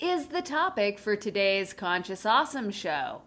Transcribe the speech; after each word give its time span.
is 0.00 0.26
the 0.26 0.42
topic 0.42 0.98
for 0.98 1.16
today's 1.16 1.72
Conscious 1.72 2.26
Awesome 2.26 2.70
show. 2.70 3.22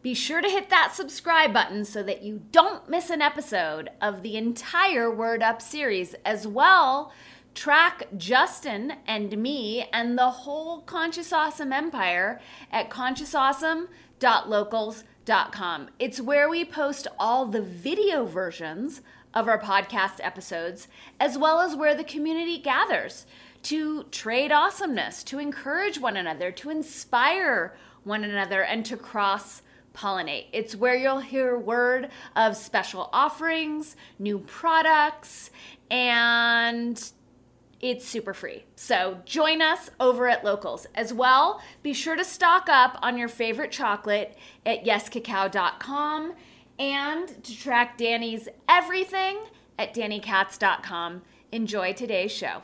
Be 0.00 0.14
sure 0.14 0.40
to 0.40 0.48
hit 0.48 0.70
that 0.70 0.94
subscribe 0.94 1.52
button 1.52 1.84
so 1.84 2.02
that 2.02 2.22
you 2.22 2.40
don't 2.50 2.88
miss 2.88 3.10
an 3.10 3.20
episode 3.20 3.90
of 4.00 4.22
the 4.22 4.36
entire 4.36 5.10
Word 5.10 5.42
Up 5.42 5.60
series, 5.60 6.14
as 6.24 6.46
well 6.46 7.12
track 7.54 8.04
Justin 8.16 8.94
and 9.06 9.36
me 9.36 9.86
and 9.92 10.16
the 10.16 10.30
whole 10.30 10.80
Conscious 10.82 11.32
Awesome 11.32 11.72
empire 11.72 12.40
at 12.70 12.90
consciousawesome.locals.com. 12.90 15.88
It's 15.98 16.20
where 16.20 16.48
we 16.48 16.64
post 16.64 17.08
all 17.18 17.46
the 17.46 17.62
video 17.62 18.24
versions 18.24 19.02
of 19.34 19.46
our 19.46 19.60
podcast 19.60 20.20
episodes, 20.20 20.88
as 21.20 21.36
well 21.36 21.60
as 21.60 21.76
where 21.76 21.94
the 21.94 22.04
community 22.04 22.58
gathers 22.58 23.26
to 23.64 24.04
trade 24.04 24.52
awesomeness, 24.52 25.22
to 25.24 25.38
encourage 25.38 26.00
one 26.00 26.16
another, 26.16 26.50
to 26.52 26.70
inspire 26.70 27.76
one 28.04 28.24
another, 28.24 28.62
and 28.62 28.84
to 28.86 28.96
cross 28.96 29.62
pollinate. 29.94 30.46
It's 30.52 30.76
where 30.76 30.96
you'll 30.96 31.20
hear 31.20 31.58
word 31.58 32.10
of 32.36 32.56
special 32.56 33.10
offerings, 33.12 33.96
new 34.18 34.38
products, 34.38 35.50
and 35.90 37.12
it's 37.80 38.06
super 38.06 38.34
free. 38.34 38.64
So 38.74 39.18
join 39.24 39.62
us 39.62 39.90
over 40.00 40.28
at 40.28 40.44
Locals. 40.44 40.86
As 40.94 41.12
well, 41.12 41.62
be 41.82 41.92
sure 41.92 42.16
to 42.16 42.24
stock 42.24 42.68
up 42.68 42.98
on 43.02 43.18
your 43.18 43.28
favorite 43.28 43.70
chocolate 43.70 44.36
at 44.66 44.84
yescacao.com 44.84 46.34
and 46.78 47.44
to 47.44 47.56
track 47.56 47.98
Danny's 47.98 48.48
everything 48.68 49.38
at 49.78 49.94
dannykatz.com. 49.94 51.22
Enjoy 51.52 51.92
today's 51.92 52.32
show. 52.32 52.62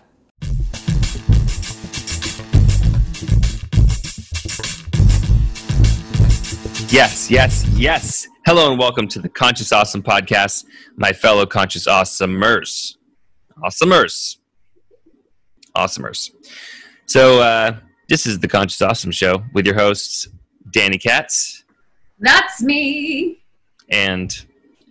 Yes, 6.95 7.29
yes, 7.29 7.67
yes. 7.73 8.29
Hello 8.47 8.71
and 8.71 8.79
welcome 8.79 9.09
to 9.09 9.19
the 9.19 9.29
Conscious 9.29 9.73
Awesome 9.73 10.01
podcast, 10.01 10.65
my 10.95 11.13
fellow 11.13 11.45
Conscious 11.45 11.89
Awesomers. 11.89 12.99
Awesomers. 13.59 14.37
Awesomers. 15.77 16.31
So, 17.07 17.41
uh, 17.41 17.79
this 18.09 18.29
is 18.29 18.39
the 18.39 18.47
Conscious 18.47 18.81
Awesome 18.81 19.11
Show 19.11 19.43
with 19.55 19.67
your 19.67 19.75
hosts, 19.75 20.29
Danny 20.71 20.97
Katz. 20.97 21.65
That's 22.21 22.63
me. 22.63 23.43
And 23.91 24.33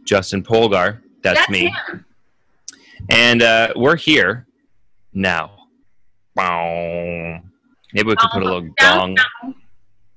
Justin 0.03 0.43
Polgar. 0.43 0.99
That's, 1.21 1.39
That's 1.39 1.49
me. 1.49 1.73
Him. 1.87 2.05
And 3.11 3.41
uh, 3.41 3.71
we're 3.77 3.95
here 3.95 4.45
now. 5.13 5.51
Bow. 6.35 7.39
Maybe 7.93 8.09
we 8.09 8.15
could 8.17 8.29
put 8.29 8.43
a 8.43 8.45
little 8.45 8.69
gong. 8.77 9.15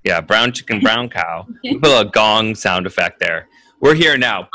Yeah, 0.06 0.20
brown 0.20 0.52
chicken, 0.52 0.78
brown 0.78 1.08
cow. 1.18 1.48
Put 1.64 1.84
a 1.84 1.88
little 1.88 2.04
gong 2.04 2.54
sound 2.54 2.86
effect 2.86 3.18
there. 3.18 3.48
We're 3.80 3.96
here 3.96 4.16
now. 4.16 4.48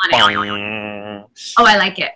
Oh, 1.59 1.65
I 1.65 1.75
like 1.75 1.99
it. 1.99 2.11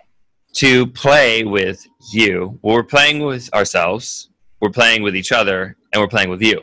To 0.54 0.86
play 0.86 1.44
with 1.44 1.86
you. 2.10 2.58
Well, 2.62 2.76
we're 2.76 2.82
playing 2.82 3.22
with 3.22 3.52
ourselves, 3.52 4.30
we're 4.62 4.70
playing 4.70 5.02
with 5.02 5.14
each 5.14 5.32
other, 5.32 5.76
and 5.92 6.00
we're 6.00 6.08
playing 6.08 6.30
with 6.30 6.40
you. 6.40 6.62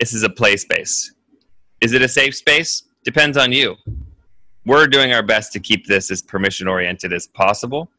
This 0.00 0.14
is 0.14 0.22
a 0.22 0.30
play 0.30 0.56
space. 0.56 1.12
Is 1.82 1.92
it 1.92 2.00
a 2.00 2.08
safe 2.08 2.34
space? 2.34 2.84
Depends 3.04 3.36
on 3.36 3.52
you. 3.52 3.76
We're 4.64 4.86
doing 4.86 5.12
our 5.12 5.22
best 5.22 5.52
to 5.52 5.60
keep 5.60 5.86
this 5.86 6.10
as 6.10 6.22
permission 6.22 6.66
oriented 6.66 7.12
as 7.12 7.26
possible, 7.26 7.90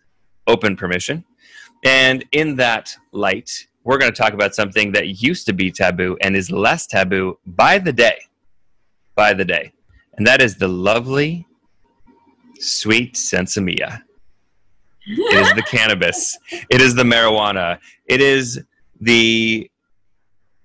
open 0.48 0.76
permission. 0.76 1.24
And 1.86 2.26
in 2.32 2.56
that 2.56 2.96
light, 3.12 3.68
we're 3.84 3.98
going 3.98 4.12
to 4.12 4.18
talk 4.18 4.34
about 4.34 4.56
something 4.56 4.92
that 4.92 5.22
used 5.22 5.46
to 5.48 5.54
be 5.54 5.72
taboo 5.72 6.18
and 6.22 6.36
is 6.36 6.52
less 6.52 6.86
taboo 6.86 7.40
by 7.46 7.80
the 7.80 7.94
day. 7.94 8.20
By 9.16 9.34
the 9.34 9.46
day. 9.46 9.74
And 10.18 10.28
that 10.28 10.42
is 10.42 10.56
the 10.56 10.68
lovely, 10.68 11.48
sweet 12.60 13.16
sensimilla. 13.16 14.02
It 15.06 15.48
is 15.48 15.54
the 15.54 15.62
cannabis. 15.68 16.38
It 16.70 16.82
is 16.82 16.94
the 16.96 17.04
marijuana. 17.04 17.80
It 18.06 18.22
is 18.22 18.62
the 19.02 19.70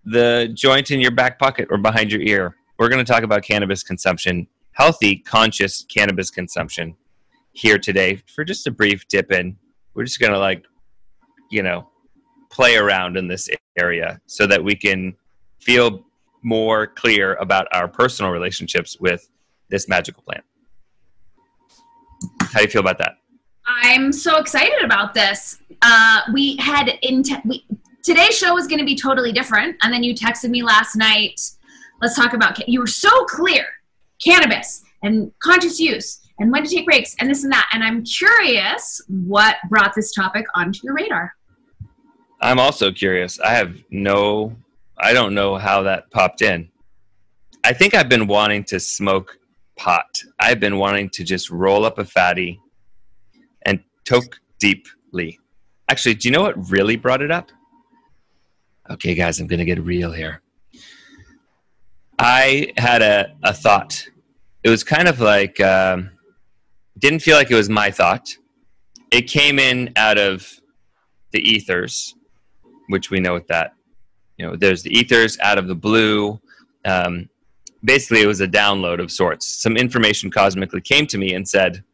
the 0.07 0.51
joint 0.53 0.91
in 0.91 1.01
your 1.01 1.13
back 1.13 1.39
pocket 1.39 1.69
or 1.71 1.79
behind 1.79 2.13
your 2.13 2.21
ear. 2.21 2.57
We're 2.79 2.91
going 2.91 3.03
to 3.03 3.11
talk 3.11 3.23
about 3.23 3.43
cannabis 3.43 3.83
consumption, 3.83 4.47
healthy, 4.73 5.17
conscious 5.17 5.87
cannabis 5.89 6.31
consumption 6.31 6.95
here 7.53 7.79
today 7.79 8.23
for 8.35 8.45
just 8.45 8.67
a 8.67 8.71
brief 8.71 9.09
dip 9.09 9.33
in. 9.33 9.57
We're 9.95 10.05
just 10.05 10.21
going 10.21 10.33
to 10.33 10.39
like, 10.39 10.65
you 11.51 11.63
know, 11.63 11.89
play 12.51 12.77
around 12.77 13.17
in 13.17 13.29
this 13.29 13.49
area 13.79 14.21
so 14.27 14.47
that 14.47 14.63
we 14.63 14.75
can 14.75 15.15
feel 15.61 16.05
more 16.43 16.87
clear 16.87 17.35
about 17.35 17.67
our 17.73 17.89
personal 17.89 18.31
relationships 18.31 18.99
with 19.01 19.29
this 19.71 19.89
magical 19.89 20.23
plant. 20.23 20.45
How 22.41 22.61
do 22.61 22.63
you 22.63 22.71
feel 22.71 22.81
about 22.81 22.99
that? 22.99 23.17
I'm 23.67 24.13
so 24.13 24.39
excited 24.39 24.85
about 24.85 25.15
this. 25.15 25.59
Uh, 25.83 26.21
we 26.33 26.57
had 26.57 26.99
in 27.03 27.23
te- 27.23 27.41
we, 27.45 27.65
today's 28.03 28.37
show 28.37 28.55
was 28.55 28.67
going 28.67 28.79
to 28.79 28.85
be 28.85 28.95
totally 28.95 29.33
different, 29.33 29.77
and 29.83 29.93
then 29.93 30.03
you 30.03 30.15
texted 30.15 30.51
me 30.51 30.63
last 30.63 30.97
night. 30.97 31.41
Let's 32.01 32.15
talk 32.15 32.35
about. 32.35 32.69
You 32.69 32.81
were 32.81 32.87
so 32.87 33.25
clear, 33.25 33.65
cannabis 34.23 34.83
and 35.03 35.33
conscious 35.43 35.81
use, 35.81 36.21
and 36.39 36.53
when 36.53 36.63
to 36.65 36.71
take 36.71 36.85
breaks, 36.85 37.17
and 37.19 37.31
this 37.31 37.43
and 37.43 37.53
that. 37.53 37.69
And 37.73 37.83
I'm 37.83 38.05
curious 38.05 39.01
what 39.09 39.57
brought 39.69 39.95
this 39.95 40.13
topic 40.13 40.45
onto 40.55 40.81
your 40.83 40.95
radar. 40.95 41.33
I'm 42.45 42.61
also 42.61 42.93
curious. 42.93 43.41
I 43.41 43.55
have 43.55 43.75
no, 43.91 44.55
I 44.99 45.15
don't 45.15 45.33
know 45.33 45.57
how 45.57 45.83
that 45.85 46.11
popped 46.11 46.43
in. 46.43 46.69
I 47.65 47.73
think 47.73 47.95
I've 47.95 48.11
been 48.11 48.27
wanting 48.27 48.65
to 48.65 48.79
smoke 48.79 49.39
pot. 49.77 50.23
I've 50.39 50.61
been 50.61 50.77
wanting 50.77 51.09
to 51.15 51.25
just 51.25 51.49
roll 51.49 51.87
up 51.87 51.99
a 51.99 52.05
fatty 52.05 52.61
and 53.65 53.83
toke 54.05 54.39
deeply. 54.59 55.41
Actually, 55.89 56.17
do 56.17 56.29
you 56.29 56.33
know 56.33 56.43
what 56.43 56.71
really 56.71 56.97
brought 56.97 57.23
it 57.23 57.31
up? 57.31 57.51
Okay, 58.91 59.15
guys, 59.15 59.41
I'm 59.41 59.47
going 59.47 59.61
to 59.61 59.65
get 59.65 59.81
real 59.81 60.13
here. 60.13 60.43
I 62.19 62.75
had 62.77 63.01
a, 63.01 63.35
a 63.43 63.55
thought. 63.55 64.07
It 64.63 64.69
was 64.69 64.85
kind 64.85 65.09
of 65.09 65.19
like, 65.19 65.59
um, 65.63 66.11
didn't 66.99 67.21
feel 67.21 67.39
like 67.39 67.51
it 67.51 67.55
was 67.55 67.71
my 67.71 67.91
thought. 67.91 68.37
It 69.11 69.23
came 69.23 69.59
in 69.59 69.95
out 69.97 70.19
of 70.19 70.47
the 71.33 71.41
ethers 71.41 72.15
which 72.89 73.11
we 73.11 73.21
know 73.21 73.33
what 73.33 73.49
that 73.49 73.75
you 74.37 74.47
know 74.47 74.57
there's 74.57 74.83
the 74.83 74.91
ethers 74.91 75.39
out 75.41 75.59
of 75.59 75.69
the 75.69 75.75
blue. 75.75 76.41
Um, 76.85 77.29
basically 77.85 78.23
it 78.23 78.27
was 78.27 78.41
a 78.41 78.49
download 78.49 79.01
of 79.01 79.11
sorts. 79.11 79.47
Some 79.47 79.77
information 79.77 80.31
cosmically 80.31 80.81
came 80.81 81.07
to 81.07 81.19
me 81.19 81.35
and 81.35 81.49
said 81.49 81.85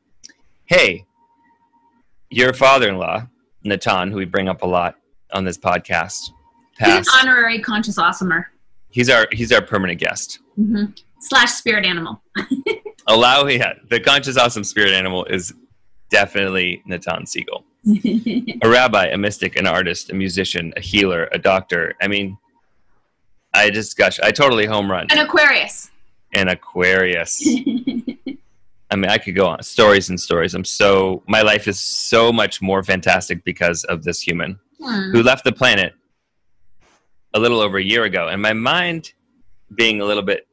hey 0.66 1.04
your 2.30 2.52
father-in-law 2.52 3.26
natan 3.64 4.10
who 4.10 4.16
we 4.16 4.24
bring 4.24 4.48
up 4.48 4.62
a 4.62 4.66
lot 4.66 4.94
on 5.32 5.44
this 5.44 5.58
podcast 5.58 6.30
passed. 6.78 6.98
he's 6.98 7.08
an 7.08 7.28
honorary 7.28 7.60
conscious 7.60 7.98
awesomer. 7.98 8.44
He's 8.90 9.10
our 9.10 9.26
he's 9.32 9.52
our 9.52 9.62
permanent 9.62 10.00
guest. 10.00 10.40
Mm-hmm. 10.58 10.92
slash 11.20 11.52
spirit 11.52 11.86
animal. 11.86 12.22
Allow 13.06 13.46
yeah 13.46 13.74
the 13.88 14.00
conscious 14.00 14.36
awesome 14.36 14.64
spirit 14.64 14.92
animal 14.92 15.24
is 15.26 15.52
definitely 16.10 16.82
natan 16.86 17.24
siegel 17.26 17.64
a 18.62 18.68
rabbi, 18.68 19.06
a 19.06 19.16
mystic, 19.16 19.56
an 19.56 19.66
artist, 19.66 20.10
a 20.10 20.14
musician, 20.14 20.70
a 20.76 20.80
healer, 20.80 21.30
a 21.32 21.38
doctor. 21.38 21.94
I 22.02 22.08
mean, 22.08 22.36
I 23.54 23.70
just 23.70 23.96
gosh, 23.96 24.20
I 24.20 24.30
totally 24.32 24.66
home 24.66 24.90
run. 24.90 25.06
An 25.10 25.16
Aquarius. 25.18 25.90
an 26.34 26.48
Aquarius. 26.48 27.40
I 28.92 28.96
mean, 28.96 29.10
I 29.10 29.16
could 29.18 29.34
go 29.34 29.46
on 29.46 29.62
stories 29.62 30.10
and 30.10 30.20
stories. 30.20 30.54
I'm 30.54 30.64
so 30.64 31.22
my 31.26 31.40
life 31.40 31.66
is 31.68 31.78
so 31.80 32.30
much 32.32 32.60
more 32.60 32.82
fantastic 32.82 33.42
because 33.44 33.84
of 33.84 34.04
this 34.04 34.20
human 34.20 34.58
Hmm. 34.82 35.10
who 35.12 35.22
left 35.22 35.44
the 35.44 35.52
planet 35.52 35.92
a 37.34 37.38
little 37.40 37.60
over 37.60 37.78
a 37.78 37.82
year 37.84 38.04
ago. 38.04 38.28
And 38.28 38.40
my 38.42 38.52
mind, 38.54 39.12
being 39.74 40.00
a 40.00 40.04
little 40.04 40.22
bit 40.22 40.46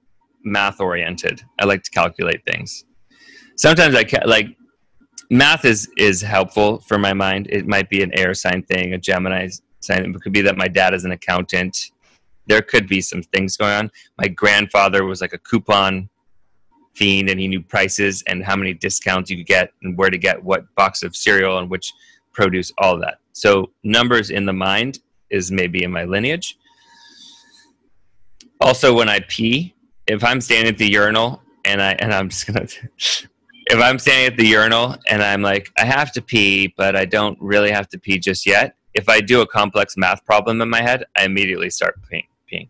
math 0.44 0.80
oriented, 0.81 1.42
I 1.59 1.65
like 1.65 1.83
to 1.83 1.92
calculate 1.92 2.44
things. 2.45 2.86
Sometimes 3.57 3.95
I 3.95 4.04
ca- 4.04 4.25
like 4.25 4.48
math 5.30 5.66
is 5.66 5.90
is 5.98 6.22
helpful 6.22 6.80
for 6.80 6.98
my 6.98 7.14
mind. 7.14 7.48
It 7.50 7.68
might 7.68 7.90
be 7.90 8.04
an 8.04 8.18
air 8.18 8.34
sign 8.34 8.64
thing, 8.64 8.94
a 8.94 8.98
Gemini 8.98 9.50
sign. 9.80 10.06
It 10.06 10.22
could 10.22 10.34
be 10.34 10.42
that 10.42 10.58
my 10.58 10.68
dad 10.68 10.94
is 10.94 11.06
an 11.06 11.12
accountant. 11.12 11.92
There 12.48 12.62
could 12.62 12.88
be 12.88 13.02
some 13.02 13.22
things 13.22 13.58
going 13.58 13.74
on. 13.74 13.92
My 14.18 14.28
grandfather 14.28 15.06
was 15.06 15.22
like 15.22 15.34
a 15.34 15.38
coupon 15.38 16.10
fiend, 16.96 17.30
and 17.30 17.40
he 17.40 17.48
knew 17.48 17.62
prices 17.62 18.24
and 18.28 18.44
how 18.44 18.56
many 18.56 18.74
discounts 18.74 19.30
you 19.30 19.38
could 19.38 19.46
get, 19.46 19.72
and 19.84 19.98
where 19.98 20.10
to 20.10 20.18
get 20.18 20.44
what 20.44 20.74
box 20.75 21.04
of 21.04 21.16
cereal 21.16 21.60
and 21.60 21.69
which 21.69 21.94
produce, 22.34 22.72
all 22.78 22.98
that. 23.00 23.19
So 23.34 23.72
numbers 23.84 24.30
in 24.30 24.46
the 24.46 24.54
mind 24.54 25.00
is 25.30 25.52
maybe 25.52 25.84
in 25.84 25.92
my 25.92 26.06
lineage. 26.06 26.58
Also, 28.62 28.94
when 28.96 29.10
I 29.10 29.19
pee, 29.28 29.75
if 30.08 30.24
I'm 30.24 30.42
standing 30.42 30.72
at 30.74 30.78
the 30.78 30.90
urinal 30.90 31.44
and 31.66 31.81
I 31.81 31.92
and 32.00 32.14
I'm 32.14 32.30
just 32.30 32.48
gonna, 32.48 32.68
if 33.69 33.80
I'm 33.81 34.00
standing 34.00 34.28
at 34.28 34.38
the 34.38 34.48
urinal 34.48 34.96
and 35.10 35.22
I'm 35.22 35.42
like 35.42 35.69
I 35.78 35.86
have 35.86 36.12
to 36.14 36.22
pee, 36.22 36.74
but 36.78 36.96
I 36.96 37.06
don't 37.06 37.38
really 37.42 37.72
have 37.72 37.88
to 37.90 38.00
pee 38.00 38.18
just 38.18 38.46
yet. 38.46 38.75
If 38.94 39.10
I 39.10 39.19
do 39.19 39.42
a 39.42 39.48
complex 39.48 39.96
math 39.98 40.25
problem 40.25 40.62
in 40.62 40.69
my 40.69 40.81
head, 40.81 41.06
I 41.18 41.25
immediately 41.25 41.69
start 41.69 42.00
peeing. 42.12 42.28
peeing. 42.52 42.69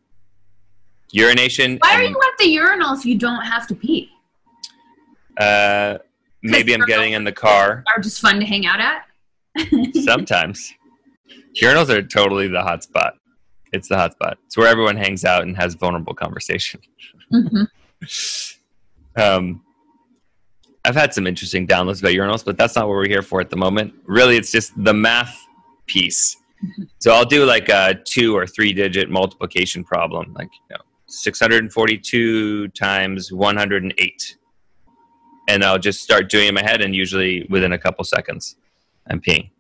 Urination. 1.12 1.78
Why 1.82 1.96
are 1.96 2.04
you 2.04 2.20
at 2.22 2.38
the 2.38 2.50
urinal 2.50 2.94
if 2.94 3.06
you 3.06 3.18
don't 3.18 3.44
have 3.44 3.68
to 3.68 3.76
pee? 3.76 4.10
Uh, 5.38 6.00
maybe 6.42 6.74
I'm 6.74 6.86
getting 6.86 7.14
in 7.14 7.24
the 7.24 7.32
car. 7.32 7.84
Are 7.88 8.02
just 8.02 8.20
fun 8.20 8.40
to 8.40 8.46
hang 8.46 8.66
out 8.66 8.80
at? 8.80 9.06
Sometimes. 10.04 10.74
Urinals 11.62 11.90
are 11.90 12.02
totally 12.02 12.48
the 12.48 12.62
hot 12.62 12.84
spot. 12.84 13.14
It's 13.72 13.88
the 13.88 13.98
hot 13.98 14.14
spot. 14.14 14.38
It's 14.46 14.58
where 14.58 14.68
everyone 14.68 14.98
hangs 14.98 15.24
out 15.24 15.44
and 15.44 15.56
has 15.58 15.76
vulnerable 15.76 16.14
conversation. 16.14 16.82
Mm-hmm. 17.32 17.64
Um, 19.20 19.64
I've 20.88 20.96
had 20.96 21.14
some 21.14 21.28
interesting 21.28 21.68
downloads 21.68 22.00
about 22.00 22.14
urinals, 22.14 22.46
but 22.46 22.58
that's 22.58 22.78
not 22.78 22.88
what 22.88 22.94
we're 22.94 23.10
here 23.10 23.22
for 23.22 23.42
at 23.42 23.50
the 23.50 23.58
moment. 23.58 23.94
Really, 24.06 24.38
it's 24.38 24.54
just 24.54 24.72
the 24.84 24.94
math 24.94 25.38
piece. 25.86 26.38
So 26.98 27.14
I'll 27.14 27.24
do 27.24 27.46
like 27.46 27.70
a 27.70 27.94
two 28.04 28.36
or 28.36 28.48
three 28.48 28.74
digit 28.74 29.12
multiplication 29.12 29.84
problem, 29.84 30.34
like 30.34 30.50
you 30.72 30.76
know, 30.76 30.82
642 31.06 32.70
times 32.70 33.32
108. 33.32 34.38
And 35.48 35.64
I'll 35.64 35.78
just 35.78 36.02
start 36.02 36.32
doing 36.32 36.46
it 36.46 36.50
in 36.50 36.56
my 36.56 36.64
head, 36.64 36.82
and 36.82 36.96
usually 36.96 37.46
within 37.52 37.74
a 37.74 37.78
couple 37.78 38.04
seconds, 38.06 38.56
I'm 39.08 39.22
peeing. 39.22 39.52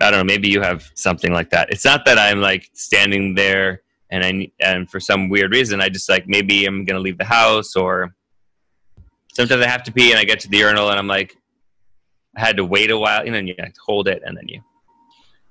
I 0.00 0.10
don't 0.10 0.20
know. 0.20 0.24
Maybe 0.24 0.48
you 0.48 0.62
have 0.62 0.90
something 0.94 1.30
like 1.30 1.50
that. 1.50 1.68
It's 1.70 1.84
not 1.84 2.06
that 2.06 2.18
I'm 2.18 2.40
like 2.40 2.70
standing 2.72 3.34
there 3.34 3.82
and 4.10 4.24
I 4.24 4.50
and 4.60 4.90
for 4.90 5.00
some 5.00 5.28
weird 5.28 5.52
reason 5.52 5.82
I 5.82 5.90
just 5.90 6.08
like 6.08 6.26
maybe 6.26 6.64
I'm 6.64 6.86
gonna 6.86 7.00
leave 7.00 7.18
the 7.18 7.24
house 7.24 7.76
or 7.76 8.14
sometimes 9.38 9.64
I 9.64 9.68
have 9.68 9.84
to 9.84 9.92
pee 9.92 10.10
and 10.10 10.18
I 10.18 10.24
get 10.24 10.40
to 10.40 10.48
the 10.48 10.58
urinal 10.58 10.90
and 10.90 10.98
I'm 10.98 11.06
like 11.06 11.36
I 12.36 12.40
had 12.40 12.56
to 12.56 12.64
wait 12.64 12.90
a 12.90 12.98
while, 12.98 13.24
you 13.24 13.30
know, 13.30 13.38
and 13.38 13.48
you 13.48 13.54
hold 13.84 14.08
it 14.08 14.22
and 14.26 14.36
then 14.36 14.48
you 14.48 14.60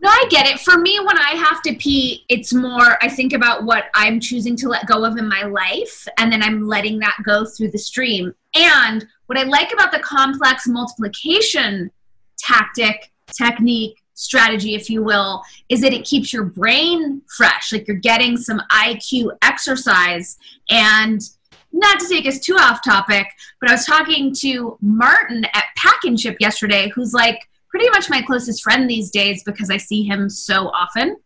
No, 0.02 0.10
I 0.10 0.26
get 0.30 0.46
it. 0.46 0.60
For 0.60 0.78
me, 0.78 1.00
when 1.00 1.18
I 1.18 1.32
have 1.32 1.62
to 1.64 1.76
pee, 1.76 2.26
it's 2.28 2.54
more 2.54 3.02
I 3.02 3.08
think 3.08 3.32
about 3.32 3.64
what 3.64 3.86
I'm 3.94 4.20
choosing 4.20 4.58
to 4.58 4.68
let 4.68 4.88
go 4.88 5.06
of 5.06 5.18
in 5.18 5.28
my 5.28 5.44
life, 5.44 6.06
and 6.18 6.32
then 6.32 6.44
I'm 6.44 6.68
letting 6.68 7.00
that 7.00 7.18
go 7.26 7.46
through 7.46 7.72
the 7.72 7.78
stream. 7.78 8.34
And 8.56 9.06
what 9.28 9.38
I 9.38 9.44
like 9.44 9.72
about 9.72 9.92
the 9.92 10.00
complex 10.00 10.68
multiplication 10.68 11.90
tactic, 12.38 13.12
technique, 13.32 13.98
strategy, 14.14 14.76
if 14.76 14.90
you 14.90 15.04
will, 15.04 15.44
is 15.70 15.82
that 15.82 15.94
it 15.94 16.06
keeps 16.06 16.34
your 16.34 16.44
brain 16.44 17.22
fresh. 17.36 17.72
Like 17.72 17.88
you're 17.88 17.98
getting 17.98 18.36
some 18.36 18.62
IQ 18.72 19.38
exercise. 19.42 20.38
And 20.70 21.22
not 21.72 22.00
to 22.00 22.08
take 22.08 22.26
us 22.26 22.40
too 22.40 22.56
off 22.56 22.84
topic, 22.84 23.28
but 23.60 23.70
I 23.70 23.74
was 23.74 23.86
talking 23.86 24.34
to 24.40 24.78
Martin 24.82 25.46
at 25.54 25.66
Pack 25.76 26.00
and 26.04 26.20
Ship 26.20 26.36
yesterday, 26.40 26.90
who's 26.90 27.14
like, 27.14 27.40
pretty 27.70 27.90
much 27.90 28.10
my 28.10 28.22
closest 28.22 28.64
friend 28.64 28.90
these 28.90 29.12
days 29.12 29.44
because 29.44 29.70
I 29.70 29.78
see 29.78 30.04
him 30.04 30.30
so 30.30 30.70
often. 30.70 31.18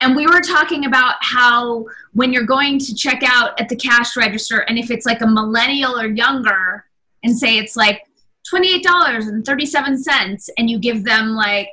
And 0.00 0.16
we 0.16 0.26
were 0.26 0.40
talking 0.40 0.86
about 0.86 1.16
how 1.20 1.84
when 2.12 2.32
you're 2.32 2.44
going 2.44 2.78
to 2.78 2.94
check 2.94 3.22
out 3.24 3.60
at 3.60 3.68
the 3.68 3.76
cash 3.76 4.16
register, 4.16 4.60
and 4.60 4.78
if 4.78 4.90
it's 4.90 5.04
like 5.04 5.20
a 5.20 5.26
millennial 5.26 5.98
or 5.98 6.06
younger, 6.06 6.86
and 7.22 7.36
say 7.36 7.58
it's 7.58 7.76
like 7.76 8.06
$28.37, 8.52 10.48
and 10.56 10.70
you 10.70 10.78
give 10.78 11.04
them 11.04 11.30
like 11.30 11.68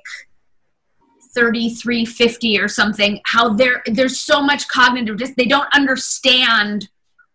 33.50 1.38 2.62
or 2.62 2.68
something, 2.68 3.22
how 3.26 3.54
there 3.54 3.82
there's 3.86 4.20
so 4.20 4.42
much 4.42 4.68
cognitive 4.68 5.18
dis- 5.18 5.36
they 5.38 5.46
don't 5.46 5.74
understand 5.74 6.90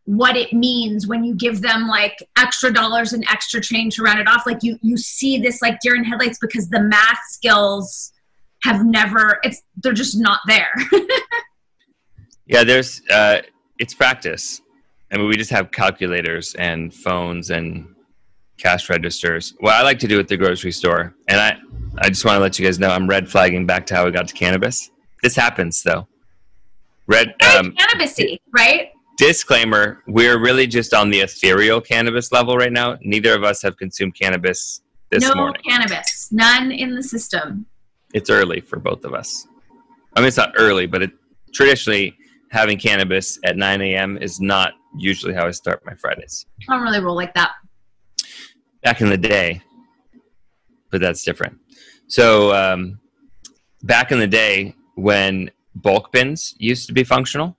what 0.05 0.37
it 0.37 0.53
means 0.53 1.07
when 1.07 1.23
you 1.23 1.35
give 1.35 1.61
them 1.61 1.87
like 1.87 2.17
extra 2.37 2.73
dollars 2.73 3.13
and 3.13 3.25
extra 3.31 3.61
change 3.61 3.97
to 3.97 4.03
round 4.03 4.19
it 4.19 4.27
off 4.27 4.43
like 4.47 4.59
you 4.63 4.77
you 4.83 4.97
see 4.97 5.39
this 5.39 5.63
like 5.63 5.79
deer 5.81 5.95
in 5.95 6.03
headlights 6.03 6.39
because 6.41 6.69
the 6.71 6.81
math 6.81 7.21
skills 7.29 8.13
have 8.65 8.85
never 8.85 9.39
it's 9.45 9.63
they're 9.83 9.93
just 9.93 10.19
not 10.19 10.41
there 10.47 10.75
Yeah, 12.53 12.65
there's 12.65 13.01
uh, 13.11 13.39
it's 13.79 13.95
practice. 13.95 14.61
I 15.11 15.17
mean, 15.17 15.27
we 15.29 15.37
just 15.37 15.51
have 15.51 15.71
calculators 15.71 16.55
and 16.57 16.93
phones 16.93 17.51
and 17.51 17.87
cash 18.59 18.91
registers. 18.91 19.55
What 19.61 19.75
I 19.75 19.83
like 19.83 19.99
to 20.01 20.09
do 20.09 20.19
at 20.19 20.29
the 20.29 20.37
grocery 20.37 20.73
store, 20.73 21.15
and 21.29 21.41
I, 21.41 21.57
I 21.99 22.09
just 22.09 22.27
want 22.27 22.37
to 22.37 22.41
let 22.41 22.59
you 22.59 22.65
guys 22.67 22.79
know, 22.79 22.91
I'm 22.91 23.09
red 23.09 23.29
flagging 23.29 23.67
back 23.67 23.87
to 23.87 23.95
how 23.95 24.05
we 24.05 24.11
got 24.11 24.29
to 24.29 24.35
cannabis. 24.35 24.91
This 25.23 25.35
happens 25.35 25.83
though. 25.83 26.07
Red 27.07 27.29
um, 27.57 27.73
cannabisy 27.73 28.39
right 28.55 28.91
disclaimer: 29.17 30.03
We're 30.07 30.39
really 30.39 30.67
just 30.67 30.95
on 30.95 31.11
the 31.11 31.21
ethereal 31.21 31.81
cannabis 31.81 32.33
level 32.33 32.57
right 32.57 32.73
now. 32.73 32.99
Neither 33.03 33.35
of 33.35 33.45
us 33.45 33.63
have 33.63 33.77
consumed 33.77 34.15
cannabis 34.19 34.83
this 35.11 35.23
no 35.23 35.35
morning. 35.35 35.61
cannabis 35.69 36.29
none 36.33 36.73
in 36.73 36.95
the 36.95 37.03
system 37.03 37.67
It's 38.15 38.31
early 38.31 38.61
for 38.61 38.79
both 38.79 39.05
of 39.05 39.13
us. 39.15 39.47
I 40.17 40.21
mean, 40.21 40.29
it's 40.29 40.37
not 40.37 40.53
early, 40.57 40.87
but 40.87 41.03
it 41.03 41.11
traditionally 41.53 42.17
having 42.51 42.79
cannabis 42.79 43.39
at 43.45 43.57
9 43.57 43.81
a.m. 43.81 44.19
is 44.19 44.41
not 44.41 44.73
usually 44.99 45.33
how 45.33 45.47
I 45.47 45.51
start 45.53 45.83
my 45.87 45.95
Fridays. 45.95 46.45
i 46.69 46.75
don't 46.75 46.83
really 46.83 47.01
roll 47.01 47.17
like 47.17 47.33
that 47.35 47.53
Back 48.83 49.01
in 49.01 49.09
the 49.09 49.17
day, 49.17 49.63
but 50.91 51.01
that's 51.01 51.23
different. 51.23 51.57
So, 52.09 52.53
um, 52.53 52.99
back 53.85 54.11
in 54.11 54.19
the 54.19 54.27
day 54.27 54.75
when 54.97 55.51
bulk 55.77 56.11
bins 56.11 56.55
used 56.59 56.89
to 56.89 56.93
be 56.93 57.05
functional, 57.05 57.57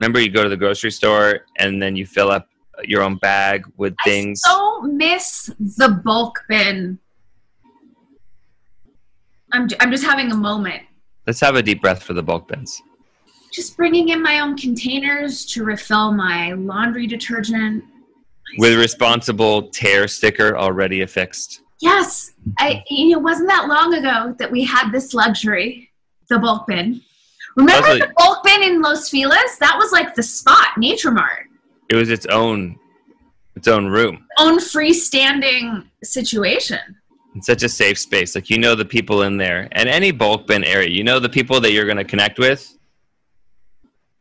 remember 0.00 0.20
you 0.20 0.30
go 0.30 0.42
to 0.42 0.48
the 0.48 0.56
grocery 0.56 0.90
store 0.90 1.40
and 1.58 1.80
then 1.80 1.94
you 1.96 2.06
fill 2.06 2.30
up 2.30 2.48
your 2.84 3.02
own 3.02 3.16
bag 3.16 3.64
with 3.76 3.94
things. 4.04 4.40
i 4.46 4.50
so 4.50 4.80
miss 4.82 5.50
the 5.76 6.00
bulk 6.04 6.40
bin 6.48 6.98
I'm, 9.52 9.68
j- 9.68 9.76
I'm 9.80 9.90
just 9.90 10.04
having 10.04 10.30
a 10.32 10.36
moment 10.36 10.82
Let's 11.26 11.40
have 11.40 11.54
a 11.54 11.62
deep 11.62 11.82
breath 11.82 12.02
for 12.02 12.14
the 12.14 12.22
bulk 12.22 12.48
bins. 12.48 12.80
just 13.52 13.76
bringing 13.76 14.08
in 14.08 14.22
my 14.22 14.40
own 14.40 14.56
containers 14.56 15.44
to 15.46 15.64
refill 15.64 16.12
my 16.12 16.52
laundry 16.52 17.06
detergent 17.06 17.84
With 18.58 18.78
responsible 18.78 19.68
tear 19.68 20.08
sticker 20.08 20.56
already 20.56 21.02
affixed. 21.02 21.60
Yes, 21.80 22.32
I. 22.58 22.82
You 22.90 23.08
know, 23.10 23.18
it 23.18 23.22
wasn't 23.22 23.48
that 23.48 23.66
long 23.68 23.94
ago 23.94 24.34
that 24.38 24.50
we 24.50 24.62
had 24.64 24.90
this 24.92 25.14
luxury, 25.14 25.90
the 26.28 26.38
bulk 26.38 26.66
bin. 26.66 27.00
Remember 27.60 27.88
Also- 27.88 28.06
the 28.06 28.12
bulk 28.16 28.44
bin 28.44 28.62
in 28.62 28.82
Los 28.82 29.08
Feliz? 29.10 29.58
That 29.58 29.76
was 29.78 29.92
like 29.92 30.14
the 30.14 30.22
spot, 30.22 30.68
Nature 30.78 31.10
Mart, 31.10 31.46
It 31.88 31.96
was 31.96 32.10
its 32.10 32.26
own, 32.26 32.78
its 33.56 33.68
own 33.68 33.86
room. 33.86 34.26
own 34.38 34.58
freestanding 34.58 35.86
situation. 36.02 36.78
It's 37.36 37.46
such 37.46 37.62
a 37.62 37.68
safe 37.68 37.98
space. 37.98 38.34
Like 38.34 38.50
you 38.50 38.58
know 38.58 38.74
the 38.74 38.84
people 38.84 39.22
in 39.22 39.36
there, 39.36 39.68
and 39.72 39.88
any 39.88 40.10
bulk 40.10 40.46
bin 40.48 40.64
area, 40.64 40.88
you 40.88 41.04
know 41.04 41.20
the 41.20 41.28
people 41.28 41.60
that 41.60 41.72
you're 41.72 41.84
going 41.84 41.96
to 41.96 42.04
connect 42.04 42.38
with. 42.40 42.76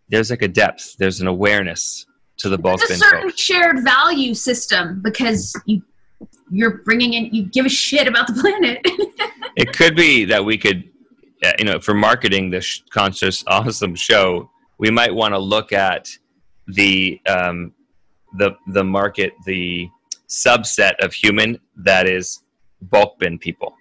There's 0.10 0.30
like 0.30 0.42
a 0.42 0.48
depth. 0.48 0.96
There's 0.98 1.22
an 1.22 1.28
awareness 1.28 2.06
to 2.38 2.50
the 2.50 2.58
bulk 2.58 2.82
a 2.84 2.88
bin 2.88 2.98
certain 2.98 3.30
folks. 3.30 3.42
shared 3.42 3.84
value 3.84 4.34
system 4.34 5.02
because 5.04 5.54
you 5.66 5.82
you're 6.52 6.78
bringing 6.84 7.14
in 7.14 7.34
you 7.34 7.44
give 7.44 7.66
a 7.66 7.70
shit 7.70 8.08
about 8.08 8.28
the 8.28 8.34
planet. 8.34 8.86
It 9.56 9.74
could 9.74 9.94
be 9.96 10.24
that 10.26 10.46
we 10.46 10.58
could, 10.58 10.90
you 11.58 11.66
know, 11.66 11.80
for 11.80 11.94
marketing 11.94 12.50
this 12.50 12.82
conscious, 12.92 13.44
awesome 13.48 13.96
show, 13.96 14.50
we 14.78 14.90
might 14.90 15.14
want 15.14 15.34
to 15.34 15.40
look 15.40 15.72
at 15.74 16.10
the 16.68 17.20
um, 17.28 17.74
the 18.38 18.52
the 18.68 18.84
market, 18.84 19.34
the 19.46 19.88
subset 20.28 20.94
of 21.02 21.14
human 21.14 21.60
that 21.78 22.08
is 22.08 22.44
bulk 22.84 23.18
bin 23.20 23.38
people. 23.40 23.74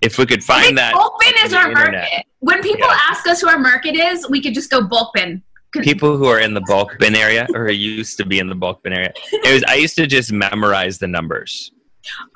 If 0.00 0.18
we 0.18 0.26
could 0.26 0.42
find 0.44 0.76
that, 0.78 0.92
bulk 0.94 1.20
bin 1.20 1.32
is 1.44 1.54
our 1.54 1.68
internet. 1.70 1.92
market. 2.02 2.26
When 2.40 2.62
people 2.62 2.86
Yeah. 2.88 2.98
ask 3.08 3.26
us 3.26 3.40
who 3.40 3.48
our 3.48 3.58
market 3.58 3.94
is, 3.96 4.28
we 4.28 4.42
could 4.42 4.54
just 4.54 4.70
go 4.70 4.82
bulk 4.86 5.14
bin 5.14 5.42
people 5.82 6.16
who 6.16 6.24
are 6.26 6.40
in 6.40 6.54
the 6.54 6.60
bulk 6.62 6.98
bin 6.98 7.14
area 7.14 7.46
or 7.54 7.66
who 7.66 7.72
used 7.72 8.16
to 8.16 8.24
be 8.24 8.38
in 8.38 8.48
the 8.48 8.54
bulk 8.54 8.82
bin 8.82 8.92
area. 8.94 9.12
It 9.32 9.52
was 9.52 9.62
I 9.68 9.74
used 9.74 9.94
to 9.96 10.06
just 10.06 10.32
memorize 10.32 10.98
the 10.98 11.06
numbers. 11.06 11.70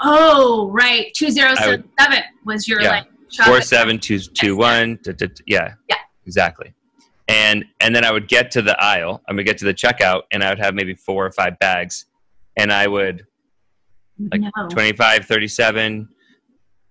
Oh, 0.00 0.71
right. 0.73 1.12
2077 1.14 2.23
was 2.45 2.67
your 2.69 2.83
Yeah. 2.83 2.90
like 2.90 3.07
Four 3.44 3.60
seven 3.60 3.99
two 3.99 4.18
two 4.18 4.56
one. 4.56 4.99
Yeah. 5.46 5.75
Yeah. 5.88 5.96
Exactly. 6.26 6.75
And 7.28 7.64
and 7.80 7.94
then 7.94 8.04
I 8.04 8.10
would 8.10 8.28
get 8.28 8.50
to 8.52 8.62
the 8.62 8.80
aisle. 8.82 9.22
I 9.28 9.32
would 9.32 9.46
get 9.46 9.58
to 9.58 9.64
the 9.64 9.75
checkout, 9.75 10.22
and 10.32 10.42
I 10.42 10.50
would 10.50 10.58
have 10.58 10.75
maybe 10.75 10.94
four 10.94 11.26
or 11.26 11.32
five 11.32 11.58
bags, 11.58 12.06
and 12.56 12.72
I 12.72 12.87
would 12.87 13.26
like 14.32 14.42
no. 14.42 14.68
25 14.68 15.25
37 15.25 16.06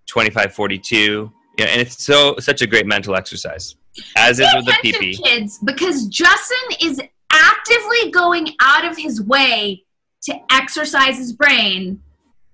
25 0.07 0.53
42 0.53 1.31
yeah 1.59 1.65
and 1.67 1.79
it's 1.79 2.03
so 2.03 2.35
such 2.39 2.63
a 2.63 2.65
great 2.65 2.87
mental 2.87 3.15
exercise 3.15 3.75
as 4.15 4.39
is 4.39 4.47
with 4.55 4.65
the 4.65 4.71
pp 4.83 5.23
kids, 5.23 5.59
because 5.63 6.07
Justin 6.07 6.57
is 6.81 6.99
actively 7.31 8.11
going 8.11 8.55
out 8.61 8.83
of 8.83 8.97
his 8.97 9.21
way 9.21 9.83
to 10.23 10.35
exercise 10.51 11.17
his 11.17 11.33
brain 11.33 12.01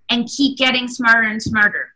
and 0.10 0.28
keep 0.28 0.58
getting 0.58 0.88
smarter 0.88 1.28
and 1.28 1.42
smarter. 1.42 1.95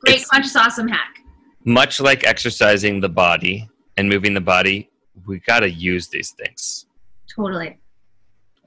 Great 0.00 0.14
It's- 0.16 0.28
conscious 0.28 0.56
awesome 0.56 0.88
hack. 0.88 1.18
much 1.64 2.00
like 2.00 2.24
exercising 2.26 3.00
the 3.00 3.08
body 3.08 3.68
and 3.96 4.08
moving 4.08 4.32
the 4.34 4.40
body 4.40 4.88
we 5.26 5.38
got 5.40 5.60
to 5.60 5.70
use 5.70 6.08
these 6.08 6.30
things 6.30 6.86
Totally. 7.34 7.78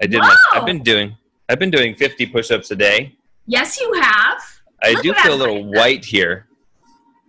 i 0.01 0.05
did 0.05 0.19
my, 0.19 0.35
i've 0.53 0.65
been 0.65 0.83
doing 0.83 1.17
i've 1.49 1.57
been 1.59 1.71
doing 1.71 1.95
50 1.95 2.27
push-ups 2.27 2.69
a 2.71 2.75
day 2.75 3.15
Yes, 3.47 3.79
you 3.81 3.91
have. 4.01 4.39
i 4.83 4.91
Look 4.93 5.03
do 5.03 5.13
feel 5.15 5.33
a 5.33 5.41
little 5.43 5.65
white 5.71 6.05
here 6.05 6.47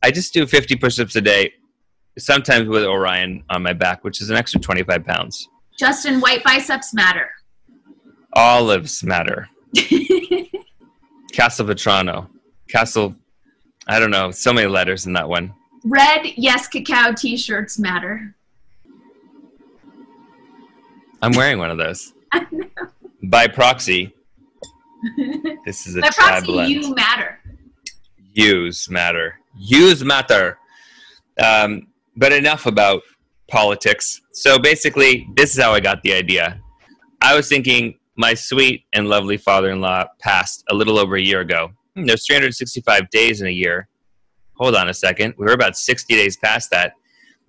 i 0.03 0.11
just 0.11 0.33
do 0.35 0.47
50 0.47 0.77
push-ups 0.77 1.17
a 1.17 1.21
day 1.23 1.55
sometimes 2.19 2.69
with 2.69 2.85
orion 2.85 3.43
on 3.49 3.63
my 3.63 3.73
back 3.73 4.05
which 4.05 4.21
is 4.21 4.29
an 4.31 4.37
extra 4.37 4.61
25 4.61 5.05
pounds 5.05 5.49
Justin, 5.79 6.21
white 6.21 6.45
biceps 6.45 6.93
matter. 6.95 7.31
olives 8.35 9.03
matter 9.03 9.49
Castelvetrano 11.33 12.29
castle 12.69 13.15
i 13.87 13.99
don't 13.99 14.11
know 14.11 14.31
so 14.31 14.53
many 14.53 14.67
letters 14.67 15.07
in 15.07 15.13
that 15.13 15.29
one 15.29 15.53
Red 15.87 16.23
yes 16.37 16.67
cacao 16.67 17.13
t-shirts 17.13 17.79
matter. 17.79 18.35
I'm 21.21 21.33
wearing 21.33 21.59
one 21.59 21.71
of 21.71 21.77
those. 21.79 22.15
By 23.23 23.47
proxy, 23.49 24.15
this 25.65 25.87
is 25.87 25.97
a 25.97 26.01
By 26.01 26.09
proxy, 26.11 26.47
blend. 26.47 26.71
you 26.71 26.95
matter. 26.95 27.39
Use 28.33 28.89
matter. 28.91 29.39
Use 29.59 30.03
matter. 30.03 30.59
Um, 31.39 31.89
but 32.17 32.33
enough 32.33 32.65
about 32.67 33.03
politics. 33.49 34.21
So 34.33 34.59
basically, 34.59 35.29
this 35.37 35.55
is 35.57 35.63
how 35.63 35.73
I 35.73 35.81
got 35.81 36.03
the 36.03 36.15
idea. 36.15 36.61
I 37.21 37.35
was 37.35 37.49
thinking 37.49 37.99
my 38.17 38.35
sweet 38.35 38.85
and 38.95 39.09
lovely 39.09 39.37
father-in-law 39.37 40.07
passed 40.19 40.65
a 40.71 40.75
little 40.75 40.99
over 40.99 41.17
a 41.17 41.23
year 41.23 41.41
ago. 41.41 41.73
Hmm, 41.97 42.05
There's 42.07 42.27
365 42.27 43.11
days 43.11 43.41
in 43.41 43.47
a 43.47 43.51
year. 43.51 43.89
Hold 44.57 44.75
on 44.77 44.89
a 44.89 44.95
second. 44.95 45.35
We 45.37 45.47
were 45.47 45.53
about 45.53 45.77
60 45.77 46.15
days 46.15 46.37
past 46.37 46.71
that. 46.71 46.93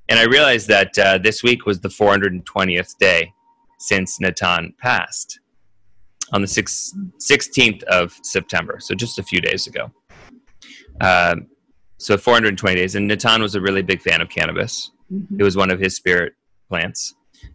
And 0.10 0.20
I 0.20 0.24
realized 0.24 0.68
that 0.68 0.98
uh, 1.00 1.18
this 1.18 1.44
week 1.44 1.66
was 1.66 1.80
the 1.80 1.90
420th 1.90 2.98
day 3.00 3.34
since 3.80 4.20
Natan 4.20 4.74
passed 4.80 5.40
on 6.32 6.42
the 6.42 6.48
six, 6.48 6.94
16th 7.20 7.84
of 7.84 8.14
September. 8.24 8.78
So 8.80 8.96
just 8.96 9.20
a 9.20 9.24
few 9.24 9.42
days 9.42 9.68
ago. 9.68 9.92
Um, 11.02 11.48
so 11.98 12.18
420 12.18 12.76
days. 12.76 12.96
And 12.96 13.08
Natan 13.08 13.42
was 13.42 13.56
a 13.56 13.62
really 13.62 13.82
big 13.82 14.02
fan 14.02 14.22
of 14.22 14.30
cannabis. 14.30 14.92
It 15.38 15.44
was 15.44 15.56
one 15.56 15.70
of 15.72 15.80
his 15.80 15.96
spirit 15.96 16.34
plants 16.68 17.14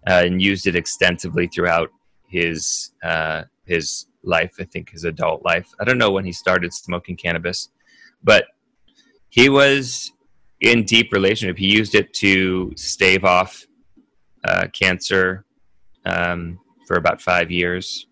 uh, 0.09 0.23
and 0.25 0.41
used 0.41 0.67
it 0.67 0.77
extensively 0.77 1.49
throughout 1.49 1.91
his 2.29 2.93
uh, 3.03 3.43
his 3.65 4.07
life. 4.23 4.55
I 4.59 4.65
think 4.65 4.91
his 4.91 5.05
adult 5.05 5.45
life. 5.45 5.69
I 5.81 5.85
don't 5.85 5.99
know 5.99 6.11
when 6.11 6.25
he 6.25 6.33
started 6.33 6.73
smoking 6.73 7.17
cannabis, 7.17 7.69
but 8.23 8.45
he 9.29 9.49
was 9.49 10.13
in 10.61 10.85
deep 10.85 11.13
relationship. 11.13 11.57
He 11.57 11.67
used 11.73 11.95
it 11.95 12.13
to 12.15 12.73
stave 12.77 13.25
off 13.25 13.67
uh, 14.45 14.67
cancer 14.73 15.45
um, 16.05 16.59
for 16.87 16.97
about 16.97 17.21
five 17.21 17.51
years. 17.51 18.07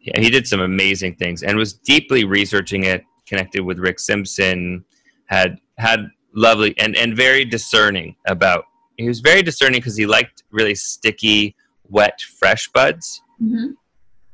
Yeah, 0.00 0.20
he 0.20 0.30
did 0.30 0.46
some 0.46 0.60
amazing 0.60 1.16
things 1.16 1.42
and 1.42 1.56
was 1.56 1.74
deeply 1.74 2.24
researching 2.24 2.84
it. 2.84 3.04
Connected 3.26 3.62
with 3.62 3.78
Rick 3.78 3.98
Simpson, 4.00 4.84
had 5.26 5.58
had 5.78 6.10
lovely 6.34 6.78
and 6.78 6.96
and 6.96 7.16
very 7.16 7.44
discerning 7.44 8.16
about. 8.26 8.64
He 8.98 9.08
was 9.08 9.20
very 9.20 9.42
discerning 9.42 9.80
because 9.80 9.96
he 9.96 10.06
liked 10.06 10.42
really 10.50 10.74
sticky, 10.74 11.56
wet, 11.88 12.20
fresh 12.38 12.68
buds 12.68 13.22
Mhm. 13.42 13.74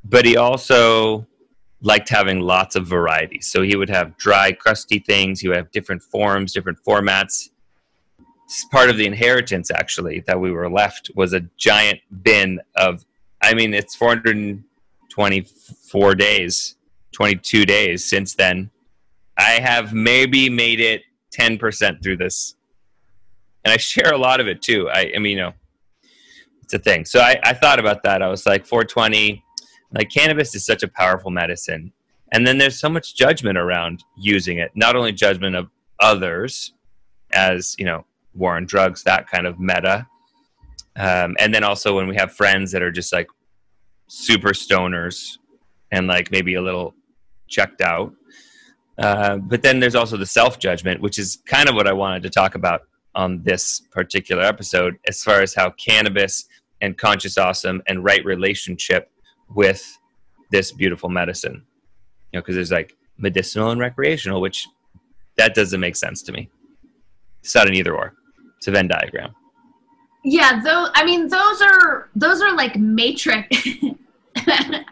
But 0.03 0.25
he 0.25 0.37
also 0.37 1.27
liked 1.81 2.09
having 2.09 2.39
lots 2.39 2.75
of 2.75 2.87
variety. 2.87 3.39
So 3.41 3.61
he 3.61 3.75
would 3.75 3.89
have 3.89 4.17
dry, 4.17 4.51
crusty 4.51 4.99
things. 4.99 5.39
He 5.39 5.47
would 5.47 5.57
have 5.57 5.71
different 5.71 6.01
forms, 6.01 6.53
different 6.53 6.79
formats. 6.85 7.49
It's 8.45 8.65
part 8.65 8.89
of 8.89 8.97
the 8.97 9.05
inheritance, 9.05 9.71
actually, 9.71 10.23
that 10.27 10.39
we 10.39 10.51
were 10.51 10.69
left 10.69 11.11
was 11.15 11.33
a 11.33 11.41
giant 11.57 11.99
bin 12.23 12.59
of. 12.75 13.05
I 13.41 13.53
mean, 13.53 13.73
it's 13.73 13.95
424 13.95 16.15
days, 16.15 16.75
22 17.13 17.65
days 17.65 18.03
since 18.03 18.33
then. 18.33 18.69
I 19.37 19.61
have 19.61 19.93
maybe 19.93 20.49
made 20.49 20.81
it 20.81 21.03
10% 21.39 22.03
through 22.03 22.17
this, 22.17 22.55
and 23.63 23.71
I 23.71 23.77
share 23.77 24.11
a 24.11 24.17
lot 24.17 24.41
of 24.41 24.47
it 24.47 24.61
too. 24.61 24.89
I, 24.89 25.13
I 25.15 25.19
mean, 25.19 25.37
you 25.37 25.43
know, 25.43 25.53
it's 26.63 26.73
a 26.73 26.79
thing. 26.79 27.05
So 27.05 27.21
I, 27.21 27.39
I 27.43 27.53
thought 27.53 27.79
about 27.79 28.03
that. 28.03 28.21
I 28.21 28.27
was 28.27 28.45
like, 28.45 28.65
420 28.65 29.41
like 29.93 30.09
cannabis 30.09 30.55
is 30.55 30.65
such 30.65 30.83
a 30.83 30.87
powerful 30.87 31.31
medicine. 31.31 31.91
And 32.31 32.45
then 32.45 32.57
there's 32.57 32.79
so 32.79 32.89
much 32.89 33.15
judgment 33.15 33.57
around 33.57 34.03
using 34.15 34.59
it. 34.59 34.71
Not 34.75 34.95
only 34.95 35.11
judgment 35.11 35.55
of 35.55 35.69
others 35.99 36.73
as 37.31 37.75
you 37.77 37.85
know 37.85 38.05
war 38.33 38.55
on 38.55 38.65
drugs 38.65 39.03
that 39.03 39.27
kind 39.27 39.45
of 39.45 39.59
meta. 39.59 40.07
Um, 40.95 41.35
and 41.39 41.53
then 41.53 41.63
also 41.63 41.95
when 41.95 42.07
we 42.07 42.15
have 42.15 42.31
friends 42.33 42.71
that 42.71 42.81
are 42.81 42.91
just 42.91 43.13
like 43.13 43.27
super 44.07 44.49
stoners 44.49 45.37
and 45.91 46.07
like 46.07 46.31
maybe 46.31 46.55
a 46.55 46.61
little 46.61 46.93
checked 47.47 47.81
out. 47.81 48.13
Uh, 48.97 49.37
but 49.37 49.61
then 49.61 49.79
there's 49.79 49.95
also 49.95 50.17
the 50.17 50.25
self-judgment 50.25 50.99
which 50.99 51.17
is 51.17 51.37
kind 51.45 51.69
of 51.69 51.75
what 51.75 51.87
i 51.87 51.93
wanted 51.93 52.21
to 52.21 52.29
talk 52.29 52.55
about 52.55 52.81
on 53.15 53.41
this 53.43 53.81
particular 53.91 54.43
episode 54.43 54.97
as 55.07 55.23
far 55.23 55.41
as 55.41 55.53
how 55.55 55.69
cannabis 55.71 56.49
and 56.81 56.97
conscious 56.97 57.37
awesome 57.37 57.81
and 57.87 58.03
right 58.03 58.25
relationship 58.25 59.09
with 59.55 59.97
this 60.51 60.71
beautiful 60.71 61.09
medicine. 61.09 61.63
You 62.31 62.37
know, 62.37 62.41
because 62.41 62.55
there's 62.55 62.71
like 62.71 62.95
medicinal 63.17 63.71
and 63.71 63.79
recreational, 63.79 64.41
which 64.41 64.67
that 65.37 65.55
doesn't 65.55 65.79
make 65.79 65.95
sense 65.95 66.21
to 66.23 66.31
me. 66.31 66.49
It's 67.41 67.55
not 67.55 67.67
an 67.67 67.73
either 67.73 67.95
or. 67.95 68.13
It's 68.57 68.67
a 68.67 68.71
Venn 68.71 68.87
diagram. 68.87 69.33
Yeah, 70.23 70.59
though 70.61 70.87
I 70.93 71.05
mean 71.05 71.27
those 71.29 71.61
are 71.61 72.09
those 72.15 72.41
are 72.41 72.53
like 72.55 72.75
matrix. 72.75 73.47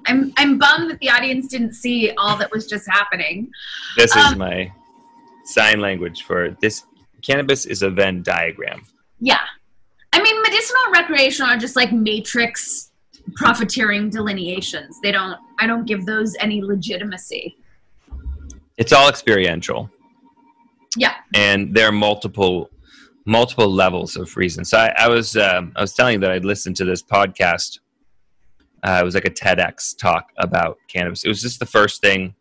I'm 0.05 0.33
I'm 0.37 0.57
bummed 0.57 0.89
that 0.89 0.99
the 0.99 1.09
audience 1.09 1.47
didn't 1.47 1.73
see 1.73 2.11
all 2.17 2.37
that 2.37 2.49
was 2.51 2.65
just 2.65 2.87
happening. 2.89 3.51
This 3.97 4.15
is 4.15 4.23
Um, 4.23 4.37
my 4.37 4.71
sign 5.45 5.79
language 5.81 6.23
for 6.23 6.55
this. 6.61 6.83
Cannabis 7.23 7.65
is 7.65 7.81
a 7.81 7.89
Venn 7.89 8.23
diagram. 8.23 8.83
Yeah. 9.19 9.41
I 10.13 10.21
mean 10.21 10.41
medicinal 10.41 10.81
and 10.85 10.93
recreational 10.93 11.51
are 11.51 11.57
just 11.57 11.75
like 11.75 11.91
matrix 11.91 12.86
profiteering 13.37 14.09
delineations. 14.09 14.99
They 15.01 15.11
don't 15.11 15.37
I 15.59 15.67
don't 15.67 15.85
give 15.85 16.05
those 16.05 16.35
any 16.39 16.61
legitimacy. 16.61 17.57
It's 18.77 18.91
all 18.91 19.07
experiential. 19.07 19.89
Yeah. 20.95 21.13
and 21.35 21.75
there 21.75 21.87
are 21.87 21.91
multiple 21.91 22.71
multiple 23.25 23.71
levels 23.71 24.15
of 24.15 24.35
reasons. 24.35 24.71
So 24.71 24.79
I, 24.79 24.93
I 24.97 25.07
was 25.07 25.37
um, 25.37 25.71
I 25.75 25.81
was 25.81 25.93
telling 25.93 26.13
you 26.13 26.19
that 26.21 26.31
I'd 26.31 26.45
listened 26.45 26.75
to 26.77 26.85
this 26.85 27.03
podcast. 27.03 27.79
Uh, 28.83 28.99
it 29.01 29.05
was 29.05 29.13
like 29.13 29.25
a 29.25 29.29
TEDx 29.29 29.97
talk 29.97 30.31
about 30.37 30.77
cannabis. 30.87 31.23
It 31.23 31.27
was 31.27 31.41
just 31.41 31.59
the 31.59 31.65
first 31.65 32.01
thing 32.01 32.33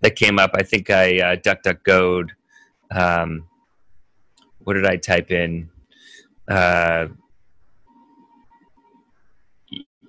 that 0.00 0.16
came 0.16 0.38
up. 0.38 0.50
I 0.54 0.62
think 0.62 0.90
I 0.90 1.18
uh, 1.18 1.36
duck 1.42 1.62
duck. 1.62 1.88
Um, 2.90 3.48
what 4.64 4.74
did 4.74 4.86
I 4.86 4.96
type 4.96 5.30
in? 5.30 5.70
Uh, 6.48 7.06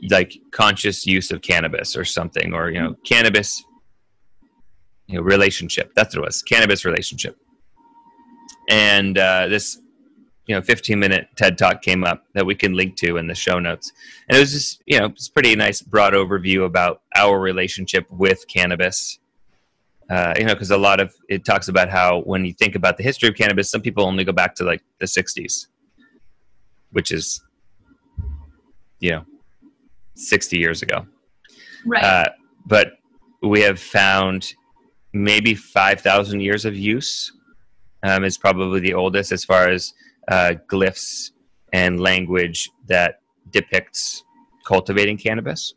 like 0.10 0.34
conscious 0.52 1.06
use 1.06 1.32
of 1.32 1.42
cannabis 1.42 1.96
or 1.96 2.06
something, 2.06 2.54
or 2.54 2.70
you 2.70 2.82
know, 2.82 2.96
cannabis. 3.04 3.64
You 5.08 5.18
know, 5.18 5.22
relationship. 5.22 5.92
That's 5.96 6.16
what 6.16 6.24
it 6.24 6.26
was. 6.26 6.42
Cannabis 6.42 6.86
relationship 6.86 7.38
and 8.70 9.18
uh, 9.18 9.48
this 9.48 9.80
you 10.46 10.56
know 10.56 10.62
15 10.62 11.00
minute 11.00 11.28
ted 11.36 11.58
talk 11.58 11.82
came 11.82 12.04
up 12.04 12.26
that 12.34 12.46
we 12.46 12.56
can 12.56 12.74
link 12.74 12.96
to 12.98 13.18
in 13.18 13.28
the 13.28 13.36
show 13.36 13.60
notes 13.60 13.92
and 14.28 14.38
it 14.38 14.40
was 14.40 14.52
just 14.52 14.82
you 14.86 15.00
know 15.00 15.06
it's 15.06 15.30
pretty 15.30 15.56
nice 15.56 15.82
broad 15.82 16.14
overview 16.14 16.66
about 16.66 17.02
our 17.16 17.40
relationship 17.40 18.06
with 18.10 18.46
cannabis 18.48 19.20
uh, 20.10 20.34
you 20.38 20.44
know 20.44 20.54
because 20.54 20.72
a 20.72 20.78
lot 20.78 21.00
of 21.00 21.14
it 21.30 21.46
talks 21.46 21.70
about 21.70 21.90
how 21.90 22.22
when 22.22 22.44
you 22.46 22.54
think 22.54 22.76
about 22.76 22.98
the 22.98 23.04
history 23.04 23.30
of 23.30 23.36
cannabis 23.36 23.70
some 23.70 23.82
people 23.82 24.06
only 24.06 24.24
go 24.24 24.34
back 24.34 24.54
to 24.54 24.64
like 24.64 24.84
the 25.00 25.06
60s 25.06 25.68
which 26.92 27.12
is 27.12 27.42
you 29.00 29.12
know, 29.12 29.26
60 30.16 30.58
years 30.58 30.82
ago. 30.82 31.06
Right. 31.86 32.04
Uh, 32.04 32.26
but 32.66 32.94
we 33.42 33.62
have 33.62 33.80
found 33.80 34.54
maybe 35.14 35.54
5,000 35.54 36.40
years 36.40 36.66
of 36.66 36.76
use 36.76 37.32
um, 38.04 38.24
is 38.24 38.38
probably 38.38 38.80
the 38.80 38.94
oldest 38.94 39.32
as 39.32 39.44
far 39.44 39.70
as 39.70 39.94
uh, 40.30 40.54
glyphs 40.70 41.32
and 41.72 42.00
language 42.00 42.70
that 42.88 43.22
depicts 43.52 44.24
cultivating 44.66 45.18
cannabis. 45.18 45.74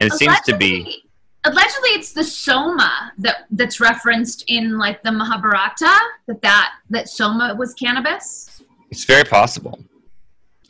And 0.00 0.10
it 0.10 0.16
seems 0.16 0.40
to 0.42 0.56
be. 0.56 1.02
Allegedly, 1.44 1.90
it's 1.90 2.12
the 2.12 2.22
soma 2.22 3.12
that 3.18 3.46
that's 3.50 3.80
referenced 3.80 4.44
in 4.46 4.78
like 4.78 5.02
the 5.02 5.10
Mahabharata. 5.10 5.92
That 6.28 6.40
that 6.42 6.72
that 6.90 7.08
soma 7.08 7.56
was 7.58 7.74
cannabis. 7.74 8.62
It's 8.90 9.04
very 9.04 9.24
possible. 9.24 9.80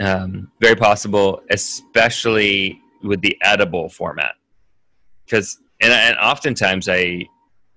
Um, 0.00 0.50
very 0.60 0.74
possible, 0.74 1.42
especially 1.50 2.80
with 3.02 3.20
the 3.20 3.36
edible 3.42 3.88
format, 3.88 4.34
because 5.24 5.58
and, 5.80 5.92
and 5.92 6.16
oftentimes 6.18 6.88
I 6.88 7.26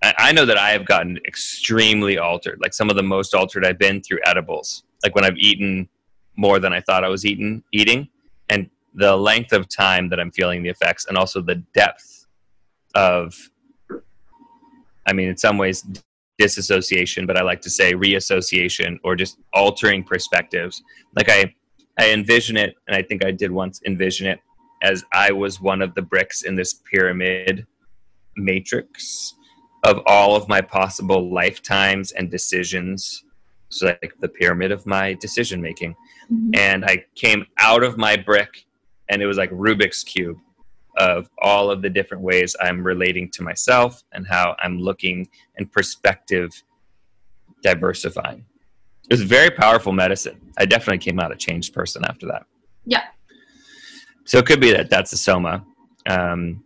I 0.02 0.32
know 0.32 0.46
that 0.46 0.58
I 0.58 0.72
have 0.72 0.86
gotten 0.86 1.18
extremely 1.26 2.18
altered. 2.18 2.60
Like 2.62 2.74
some 2.74 2.90
of 2.90 2.96
the 2.96 3.04
most 3.04 3.34
altered 3.34 3.66
I've 3.66 3.80
been 3.80 4.02
through 4.02 4.20
edibles. 4.26 4.84
Like 5.04 5.16
when 5.16 5.26
I've 5.26 5.38
eaten 5.38 5.90
more 6.36 6.60
than 6.60 6.74
I 6.74 6.82
thought 6.82 7.04
I 7.04 7.10
was 7.10 7.26
eating, 7.26 7.64
eating, 7.72 8.10
and 8.50 8.70
the 8.94 9.16
length 9.16 9.54
of 9.54 9.68
time 9.68 10.10
that 10.10 10.20
I'm 10.20 10.32
feeling 10.32 10.64
the 10.64 10.70
effects, 10.70 11.06
and 11.08 11.18
also 11.18 11.42
the 11.42 11.56
depth 11.74 12.28
of. 12.94 13.34
I 15.08 15.14
mean, 15.14 15.30
in 15.30 15.38
some 15.38 15.60
ways, 15.60 15.86
disassociation, 16.40 17.28
but 17.28 17.38
I 17.38 17.44
like 17.44 17.62
to 17.62 17.70
say 17.70 17.94
reassociation 17.94 19.00
or 19.04 19.16
just 19.16 19.38
altering 19.54 20.04
perspectives. 20.04 20.82
Like 21.16 21.30
I, 21.30 21.54
I 22.00 22.12
envision 22.12 22.58
it, 22.58 22.76
and 22.88 22.96
I 22.96 23.04
think 23.04 23.24
I 23.24 23.32
did 23.32 23.52
once 23.52 23.82
envision 23.86 24.26
it 24.28 24.40
as 24.86 25.04
I 25.12 25.32
was 25.32 25.60
one 25.60 25.82
of 25.82 25.96
the 25.96 26.02
bricks 26.04 26.44
in 26.44 26.56
this 26.56 26.74
pyramid 26.74 27.66
matrix 28.38 29.34
of 29.84 30.02
all 30.06 30.36
of 30.36 30.48
my 30.48 30.62
possible 30.62 31.34
lifetimes 31.34 32.12
and 32.12 32.30
decisions. 32.30 33.24
So 33.70 33.88
like 33.88 34.14
the 34.20 34.30
pyramid 34.30 34.72
of 34.72 34.86
my 34.86 35.14
decision 35.16 35.60
making. 35.60 35.96
Mm-hmm. 36.32 36.52
And 36.54 36.86
I 36.86 37.06
came 37.16 37.48
out 37.58 37.84
of 37.84 37.98
my 37.98 38.16
brick 38.16 38.66
and 39.10 39.22
it 39.24 39.26
was 39.26 39.38
like 39.38 39.50
Rubik's 39.50 40.04
cube 40.04 40.38
of 40.98 41.30
all 41.42 41.72
of 41.72 41.82
the 41.82 41.90
different 41.90 42.24
ways 42.24 42.56
I'm 42.62 42.84
relating 42.84 43.30
to 43.32 43.44
myself 43.44 44.04
and 44.14 44.26
how 44.28 44.56
I'm 44.60 44.78
looking 44.80 45.28
and 45.58 45.72
perspective 45.72 46.52
diversifying. 47.64 48.46
It 49.10 49.14
was 49.14 49.24
very 49.24 49.50
powerful 49.50 49.94
medicine. 49.94 50.40
I 50.58 50.66
definitely 50.66 51.00
came 51.00 51.20
out 51.20 51.32
a 51.32 51.36
changed 51.36 51.74
person 51.74 52.06
after 52.06 52.28
that. 52.28 52.46
Yeah. 52.86 53.04
So 54.26 54.38
it 54.40 54.46
could 54.46 54.60
be 54.60 54.72
that 54.72 54.90
that's 54.90 55.14
a 55.14 55.18
soma. 55.18 55.64
Um, 56.08 56.64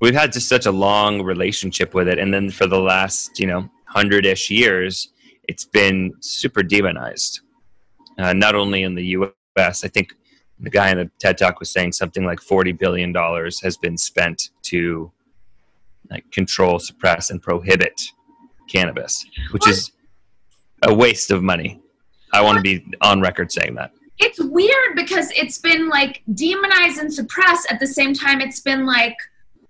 we've 0.00 0.14
had 0.14 0.32
just 0.32 0.48
such 0.48 0.66
a 0.66 0.70
long 0.72 1.22
relationship 1.22 1.94
with 1.94 2.08
it, 2.08 2.18
and 2.18 2.32
then 2.32 2.50
for 2.50 2.66
the 2.66 2.80
last 2.80 3.38
you 3.38 3.46
know 3.46 3.68
hundred-ish 3.86 4.50
years, 4.50 5.08
it's 5.48 5.64
been 5.64 6.12
super 6.20 6.62
demonized. 6.62 7.40
Uh, 8.18 8.32
not 8.32 8.54
only 8.54 8.82
in 8.82 8.94
the 8.94 9.04
U.S., 9.06 9.84
I 9.84 9.88
think 9.88 10.14
the 10.60 10.70
guy 10.70 10.90
in 10.90 10.98
the 10.98 11.10
TED 11.18 11.38
Talk 11.38 11.58
was 11.58 11.70
saying 11.70 11.92
something 11.92 12.24
like 12.24 12.40
forty 12.40 12.72
billion 12.72 13.12
dollars 13.12 13.60
has 13.62 13.76
been 13.76 13.96
spent 13.98 14.50
to 14.62 15.10
like 16.10 16.30
control, 16.32 16.78
suppress, 16.78 17.30
and 17.30 17.40
prohibit 17.42 18.00
cannabis, 18.68 19.24
which 19.52 19.62
What? 19.62 19.70
is 19.70 19.92
a 20.82 20.94
waste 20.94 21.30
of 21.30 21.42
money. 21.42 21.80
I 22.32 22.42
want 22.42 22.56
to 22.56 22.62
be 22.62 22.84
on 23.00 23.20
record 23.20 23.50
saying 23.50 23.74
that. 23.74 23.92
It's 24.20 24.38
weird 24.40 24.96
because 24.96 25.30
it's 25.32 25.58
been 25.58 25.88
like 25.88 26.22
demonized 26.34 26.98
and 26.98 27.12
suppressed 27.12 27.70
at 27.70 27.80
the 27.80 27.86
same 27.86 28.14
time. 28.14 28.40
It's 28.40 28.60
been 28.60 28.86
like 28.86 29.16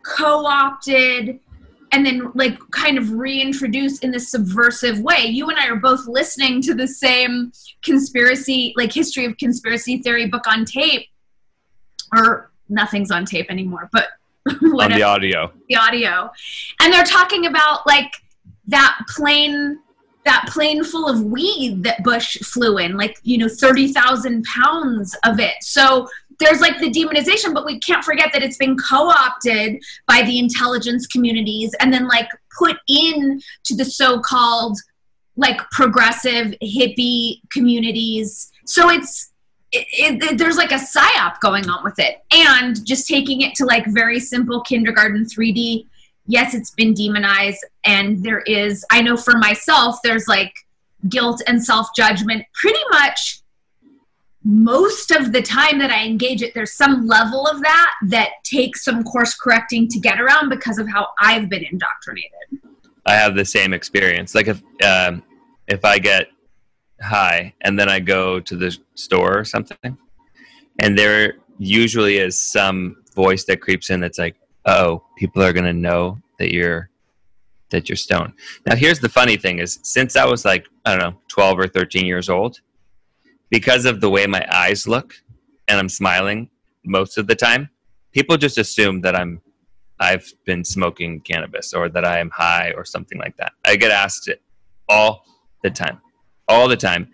co-opted 0.03 1.39
and 1.93 2.07
then 2.07 2.31
like 2.35 2.59
kind 2.71 2.99
of 2.99 3.13
reintroduced 3.13 4.05
in 4.05 4.11
this 4.11 4.31
subversive 4.31 5.01
way. 5.01 5.27
You 5.27 5.49
and 5.49 5.59
I 5.59 5.69
are 5.69 5.77
both 5.77 6.07
listening 6.07 6.63
to 6.63 6.75
the 6.75 6.87
same 6.87 7.53
conspiracy, 7.83 8.73
like 8.77 8.93
history 8.93 9.25
of 9.25 9.37
conspiracy 9.39 9.99
theory 9.99 10.27
book 10.27 10.47
on 10.47 10.65
tape, 10.65 11.07
or 12.15 12.51
nothing's 12.69 13.11
on 13.11 13.25
tape 13.25 13.51
anymore, 13.51 13.89
but 13.93 14.09
On 14.63 14.91
the 14.91 15.03
audio, 15.03 15.53
the 15.69 15.77
audio 15.77 16.31
and 16.81 16.93
they're 16.93 17.05
talking 17.05 17.45
about 17.45 17.87
like 17.87 18.11
that 18.69 18.99
plane 19.09 19.79
that 20.25 20.47
plane 20.49 20.85
full 20.85 21.09
of 21.09 21.23
weed 21.23 21.83
that 21.83 22.03
bush 22.05 22.39
flew 22.39 22.79
in 22.79 22.97
like 22.97 23.19
you 23.23 23.39
know 23.39 23.49
30,000 23.49 24.45
pounds 24.45 25.17
of 25.25 25.41
it. 25.41 25.55
So 25.63 26.09
there's 26.39 26.61
like 26.61 26.79
the 26.79 26.91
demonization 26.91 27.53
but 27.55 27.67
we 27.67 27.79
can't 27.81 28.05
forget 28.05 28.33
that 28.33 28.43
it's 28.43 28.57
been 28.57 28.77
co-opted 28.77 29.83
by 30.07 30.23
the 30.23 30.39
intelligence 30.39 31.07
communities 31.07 31.75
and 31.81 31.93
then 31.93 32.09
like 32.09 32.29
put 32.59 32.77
in 32.89 33.41
to 33.65 33.77
the 33.77 33.85
so-called 33.85 34.79
like 35.37 35.59
progressive 35.71 36.55
hippie 36.63 37.41
communities. 37.51 38.51
So 38.67 38.91
it's 38.91 39.31
it, 39.73 39.87
it, 40.23 40.39
there's 40.39 40.57
like 40.57 40.73
a 40.73 40.77
psyop 40.77 41.39
going 41.41 41.69
on 41.69 41.85
with 41.85 41.99
it. 41.99 42.23
And 42.33 42.85
just 42.85 43.07
taking 43.07 43.43
it 43.43 43.55
to 43.55 43.65
like 43.65 43.87
very 43.87 44.19
simple 44.19 44.63
kindergarten 44.63 45.25
3d 45.25 45.87
yes 46.31 46.55
it's 46.55 46.71
been 46.71 46.95
demonized 46.95 47.65
and 47.85 48.23
there 48.23 48.41
is 48.41 48.85
i 48.91 49.01
know 49.03 49.17
for 49.17 49.37
myself 49.39 49.97
there's 50.03 50.27
like 50.29 50.55
guilt 51.09 51.43
and 51.47 51.63
self-judgment 51.65 52.45
pretty 52.55 52.83
much 52.91 53.41
most 54.43 55.11
of 55.11 55.33
the 55.33 55.43
time 55.43 55.79
that 55.79 55.91
i 55.91 56.05
engage 56.05 56.43
it 56.43 56.55
there's 56.55 56.73
some 56.73 57.07
level 57.07 57.47
of 57.47 57.61
that 57.61 57.91
that 58.09 58.31
takes 58.45 58.85
some 58.85 59.03
course 59.05 59.35
correcting 59.35 59.87
to 59.89 59.99
get 59.99 60.21
around 60.21 60.49
because 60.49 60.79
of 60.79 60.89
how 60.89 61.09
i've 61.21 61.49
been 61.49 61.65
indoctrinated 61.71 62.71
I 63.07 63.15
have 63.15 63.35
the 63.35 63.45
same 63.45 63.73
experience. 63.73 64.35
Like 64.35 64.49
if 64.49 64.63
um, 64.85 65.23
if 65.67 65.85
I 65.85 65.99
get 65.99 66.29
high 67.01 67.55
and 67.63 67.79
then 67.79 67.89
I 67.89 68.01
go 68.01 68.41
to 68.41 68.57
the 68.57 68.77
store 68.95 69.39
or 69.39 69.45
something, 69.45 69.97
and 70.79 70.99
there 70.99 71.35
usually 71.59 72.19
is 72.19 72.41
some 72.41 72.97
voice 73.15 73.45
that 73.45 73.61
creeps 73.61 73.91
in 73.91 74.01
that's 74.01 74.19
like, 74.19 74.37
"Oh, 74.67 75.05
people 75.17 75.43
are 75.43 75.53
gonna 75.53 75.73
know 75.73 76.21
that 76.39 76.53
you're 76.53 76.91
that 77.71 77.89
you're 77.89 77.97
stoned." 77.97 78.33
Now, 78.67 78.77
here's 78.77 79.01
the 79.01 79.09
funny 79.09 79.37
thing: 79.37 79.59
is 79.59 79.79
since 79.83 80.17
I 80.17 80.25
was 80.25 80.45
like 80.45 80.67
I 80.85 80.97
don't 80.97 81.01
know, 81.01 81.21
12 81.29 81.59
or 81.59 81.69
13 81.69 82.07
years 82.07 82.29
old, 82.29 82.61
because 83.51 83.85
of 83.85 84.01
the 84.01 84.11
way 84.11 84.27
my 84.27 84.47
eyes 84.53 84.89
look 84.89 85.15
and 85.69 85.79
I'm 85.79 85.89
smiling 85.89 86.51
most 86.85 87.19
of 87.19 87.27
the 87.27 87.35
time, 87.35 87.69
people 88.13 88.37
just 88.37 88.59
assume 88.59 89.01
that 89.03 89.15
I'm 89.15 89.41
I've 90.01 90.33
been 90.47 90.65
smoking 90.65 91.21
cannabis 91.21 91.75
or 91.75 91.91
that 91.91 92.07
I 92.07 92.19
am 92.21 92.31
high 92.31 92.73
or 92.75 92.85
something 92.87 93.19
like 93.19 93.37
that. 93.37 93.53
I 93.67 93.77
get 93.77 93.91
asked 93.91 94.29
it 94.29 94.41
all 94.89 95.25
the 95.63 95.71
time. 95.71 96.01
All 96.49 96.69
the 96.69 96.77
time. 96.77 97.09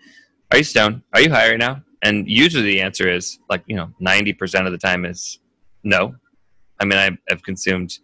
Are 0.51 0.57
you 0.57 0.63
stoned? 0.63 1.01
Are 1.13 1.19
you 1.19 1.29
high 1.29 1.49
right 1.49 1.59
now? 1.59 1.83
And 2.01 2.29
usually 2.29 2.63
the 2.63 2.81
answer 2.81 3.09
is 3.09 3.39
like, 3.49 3.63
you 3.67 3.75
know, 3.75 3.91
90% 4.01 4.65
of 4.65 4.71
the 4.71 4.77
time 4.77 5.03
is 5.03 5.39
no. 5.83 6.15
I 6.79 6.85
mean, 6.85 6.97
I've, 6.97 7.17
I've 7.29 7.43
consumed 7.43 7.97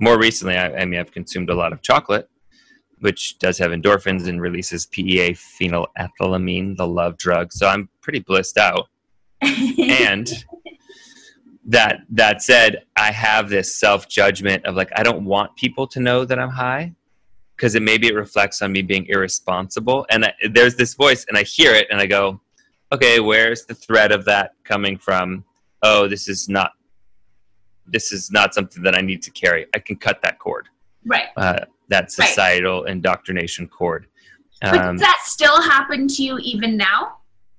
more 0.00 0.18
recently, 0.18 0.56
I, 0.56 0.74
I 0.78 0.84
mean, 0.84 0.98
I've 0.98 1.12
consumed 1.12 1.50
a 1.50 1.54
lot 1.54 1.72
of 1.72 1.82
chocolate, 1.82 2.28
which 3.00 3.38
does 3.38 3.58
have 3.58 3.70
endorphins 3.70 4.28
and 4.28 4.40
releases 4.40 4.86
PEA 4.86 5.32
phenylethylamine, 5.32 6.76
the 6.76 6.86
love 6.86 7.16
drug. 7.18 7.52
So 7.52 7.66
I'm 7.66 7.88
pretty 8.00 8.20
blissed 8.20 8.58
out. 8.58 8.88
And 9.42 10.28
that 11.66 12.00
that 12.08 12.42
said 12.42 12.82
i 12.96 13.12
have 13.12 13.50
this 13.50 13.76
self 13.76 14.08
judgment 14.08 14.64
of 14.64 14.74
like 14.74 14.90
i 14.96 15.02
don't 15.02 15.26
want 15.26 15.54
people 15.56 15.86
to 15.86 16.00
know 16.00 16.24
that 16.24 16.38
i'm 16.38 16.48
high 16.48 16.90
because 17.60 17.74
it 17.74 17.82
maybe 17.82 18.06
it 18.06 18.14
reflects 18.14 18.62
on 18.62 18.72
me 18.72 18.80
being 18.80 19.04
irresponsible. 19.08 20.06
And 20.08 20.24
I, 20.24 20.32
there's 20.50 20.76
this 20.76 20.94
voice 20.94 21.26
and 21.28 21.36
i 21.36 21.42
hear 21.42 21.74
it 21.74 21.86
and 21.90 22.00
i 22.00 22.06
go 22.06 22.40
okay 22.90 23.20
where's 23.20 23.66
the 23.66 23.74
thread 23.74 24.12
of 24.12 24.24
that 24.24 24.52
coming 24.64 24.96
from? 24.96 25.44
Oh 25.82 26.08
this 26.08 26.26
is 26.26 26.48
not 26.48 26.72
this 27.90 28.12
is 28.12 28.30
not 28.30 28.54
something 28.54 28.82
that 28.82 28.94
i 28.96 29.00
need 29.00 29.22
to 29.22 29.30
carry 29.30 29.66
i 29.74 29.78
can 29.78 29.96
cut 29.96 30.20
that 30.22 30.38
cord 30.38 30.68
right 31.04 31.28
uh, 31.36 31.60
that 31.88 32.02
Right. 32.04 32.10
societal 32.10 32.84
indoctrination 32.84 33.66
cord 33.68 34.06
but 34.62 34.74
um, 34.74 34.96
does 34.96 35.00
that 35.00 35.20
still 35.24 35.60
happen 35.62 36.06
to 36.08 36.22
you 36.22 36.38
even 36.38 36.76
now 36.76 37.16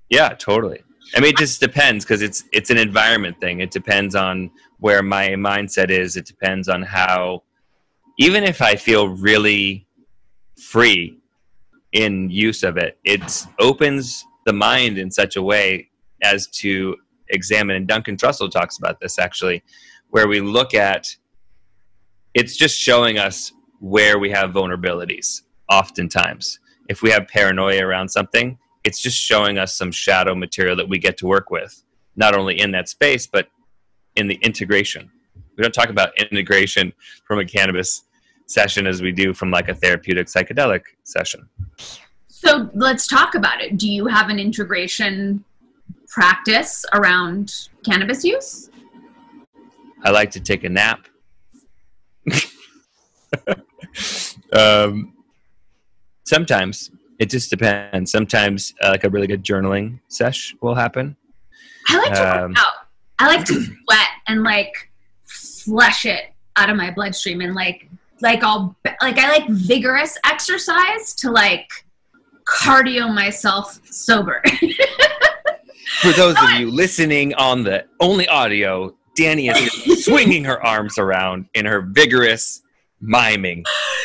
Yeah, 0.08 0.28
totally. 0.30 0.82
I 1.16 1.20
mean, 1.20 1.30
it 1.30 1.36
just 1.38 1.58
depends 1.60 2.04
because 2.04 2.22
it's 2.22 2.44
it's 2.52 2.70
an 2.70 2.78
environment 2.78 3.40
thing. 3.40 3.60
It 3.60 3.70
depends 3.72 4.14
on 4.14 4.50
where 4.78 5.02
my 5.02 5.30
mindset 5.30 5.90
is. 5.90 6.16
It 6.16 6.26
depends 6.26 6.68
on 6.68 6.82
how, 6.82 7.42
even 8.18 8.44
if 8.44 8.60
I 8.62 8.76
feel 8.76 9.08
really 9.08 9.86
free 10.72 11.18
in 11.92 12.30
use 12.30 12.62
of 12.62 12.76
it, 12.76 12.98
it 13.04 13.22
opens 13.58 14.24
the 14.46 14.52
mind 14.52 14.96
in 14.98 15.10
such 15.10 15.34
a 15.36 15.42
way 15.42 15.88
as 16.22 16.46
to 16.60 16.96
examine. 17.28 17.76
And 17.76 17.86
Duncan 17.88 18.16
Trussell 18.16 18.50
talks 18.50 18.78
about 18.78 19.00
this 19.00 19.18
actually, 19.18 19.62
where 20.12 20.28
we 20.28 20.40
look 20.40 20.74
at. 20.74 21.16
It's 22.34 22.56
just 22.56 22.78
showing 22.78 23.18
us 23.18 23.52
where 23.80 24.18
we 24.18 24.30
have 24.30 24.50
vulnerabilities. 24.50 25.42
Oftentimes, 25.70 26.60
if 26.88 27.02
we 27.02 27.10
have 27.10 27.26
paranoia 27.28 27.84
around 27.84 28.10
something, 28.10 28.58
it's 28.84 29.00
just 29.00 29.18
showing 29.18 29.58
us 29.58 29.74
some 29.76 29.90
shadow 29.90 30.34
material 30.34 30.76
that 30.76 30.88
we 30.88 30.98
get 30.98 31.16
to 31.18 31.26
work 31.26 31.50
with 31.50 31.82
not 32.14 32.34
only 32.34 32.60
in 32.60 32.72
that 32.72 32.88
space 32.88 33.26
but 33.26 33.48
in 34.16 34.28
the 34.28 34.34
integration. 34.42 35.10
We 35.56 35.62
don't 35.62 35.72
talk 35.72 35.88
about 35.88 36.10
integration 36.18 36.92
from 37.24 37.38
a 37.38 37.44
cannabis 37.44 38.04
session 38.46 38.86
as 38.86 39.00
we 39.00 39.12
do 39.12 39.32
from 39.32 39.50
like 39.50 39.68
a 39.68 39.74
therapeutic 39.74 40.26
psychedelic 40.26 40.82
session. 41.04 41.48
So 42.28 42.70
let's 42.74 43.06
talk 43.06 43.34
about 43.34 43.62
it. 43.62 43.78
Do 43.78 43.90
you 43.90 44.06
have 44.06 44.28
an 44.28 44.38
integration 44.38 45.42
practice 46.08 46.84
around 46.92 47.68
cannabis 47.82 48.24
use? 48.24 48.68
I 50.04 50.10
like 50.10 50.30
to 50.32 50.40
take 50.40 50.64
a 50.64 50.68
nap. 50.68 51.06
um, 54.52 55.14
sometimes 56.24 56.90
it 57.18 57.30
just 57.30 57.50
depends. 57.50 58.10
Sometimes 58.10 58.74
uh, 58.82 58.88
like 58.90 59.04
a 59.04 59.10
really 59.10 59.26
good 59.26 59.44
journaling 59.44 60.00
sesh 60.08 60.54
will 60.60 60.74
happen. 60.74 61.16
I 61.88 61.98
like 61.98 62.14
to 62.14 62.44
Um, 62.44 62.50
work 62.50 62.58
out. 62.58 62.72
I 63.18 63.26
like 63.28 63.44
to 63.46 63.54
sweat 63.62 64.08
and 64.26 64.42
like 64.42 64.90
flush 65.24 66.04
it 66.06 66.32
out 66.56 66.68
of 66.70 66.76
my 66.76 66.90
bloodstream 66.90 67.40
and 67.40 67.54
like 67.54 67.88
like 68.20 68.42
I'll 68.42 68.76
like 69.00 69.18
I 69.18 69.28
like 69.28 69.48
vigorous 69.48 70.18
exercise 70.24 71.14
to 71.14 71.30
like 71.30 71.68
cardio 72.44 73.12
myself 73.12 73.80
sober. 73.84 74.42
For 76.00 76.12
those 76.12 76.36
of 76.42 76.50
you 76.58 76.70
listening 76.70 77.34
on 77.34 77.62
the 77.62 77.84
only 78.00 78.26
audio, 78.28 78.94
Danny 79.14 79.48
is 79.48 80.04
swinging 80.04 80.44
her 80.44 80.64
arms 80.64 80.98
around 80.98 81.46
in 81.54 81.66
her 81.66 81.82
vigorous 81.82 82.62
miming. 83.00 83.64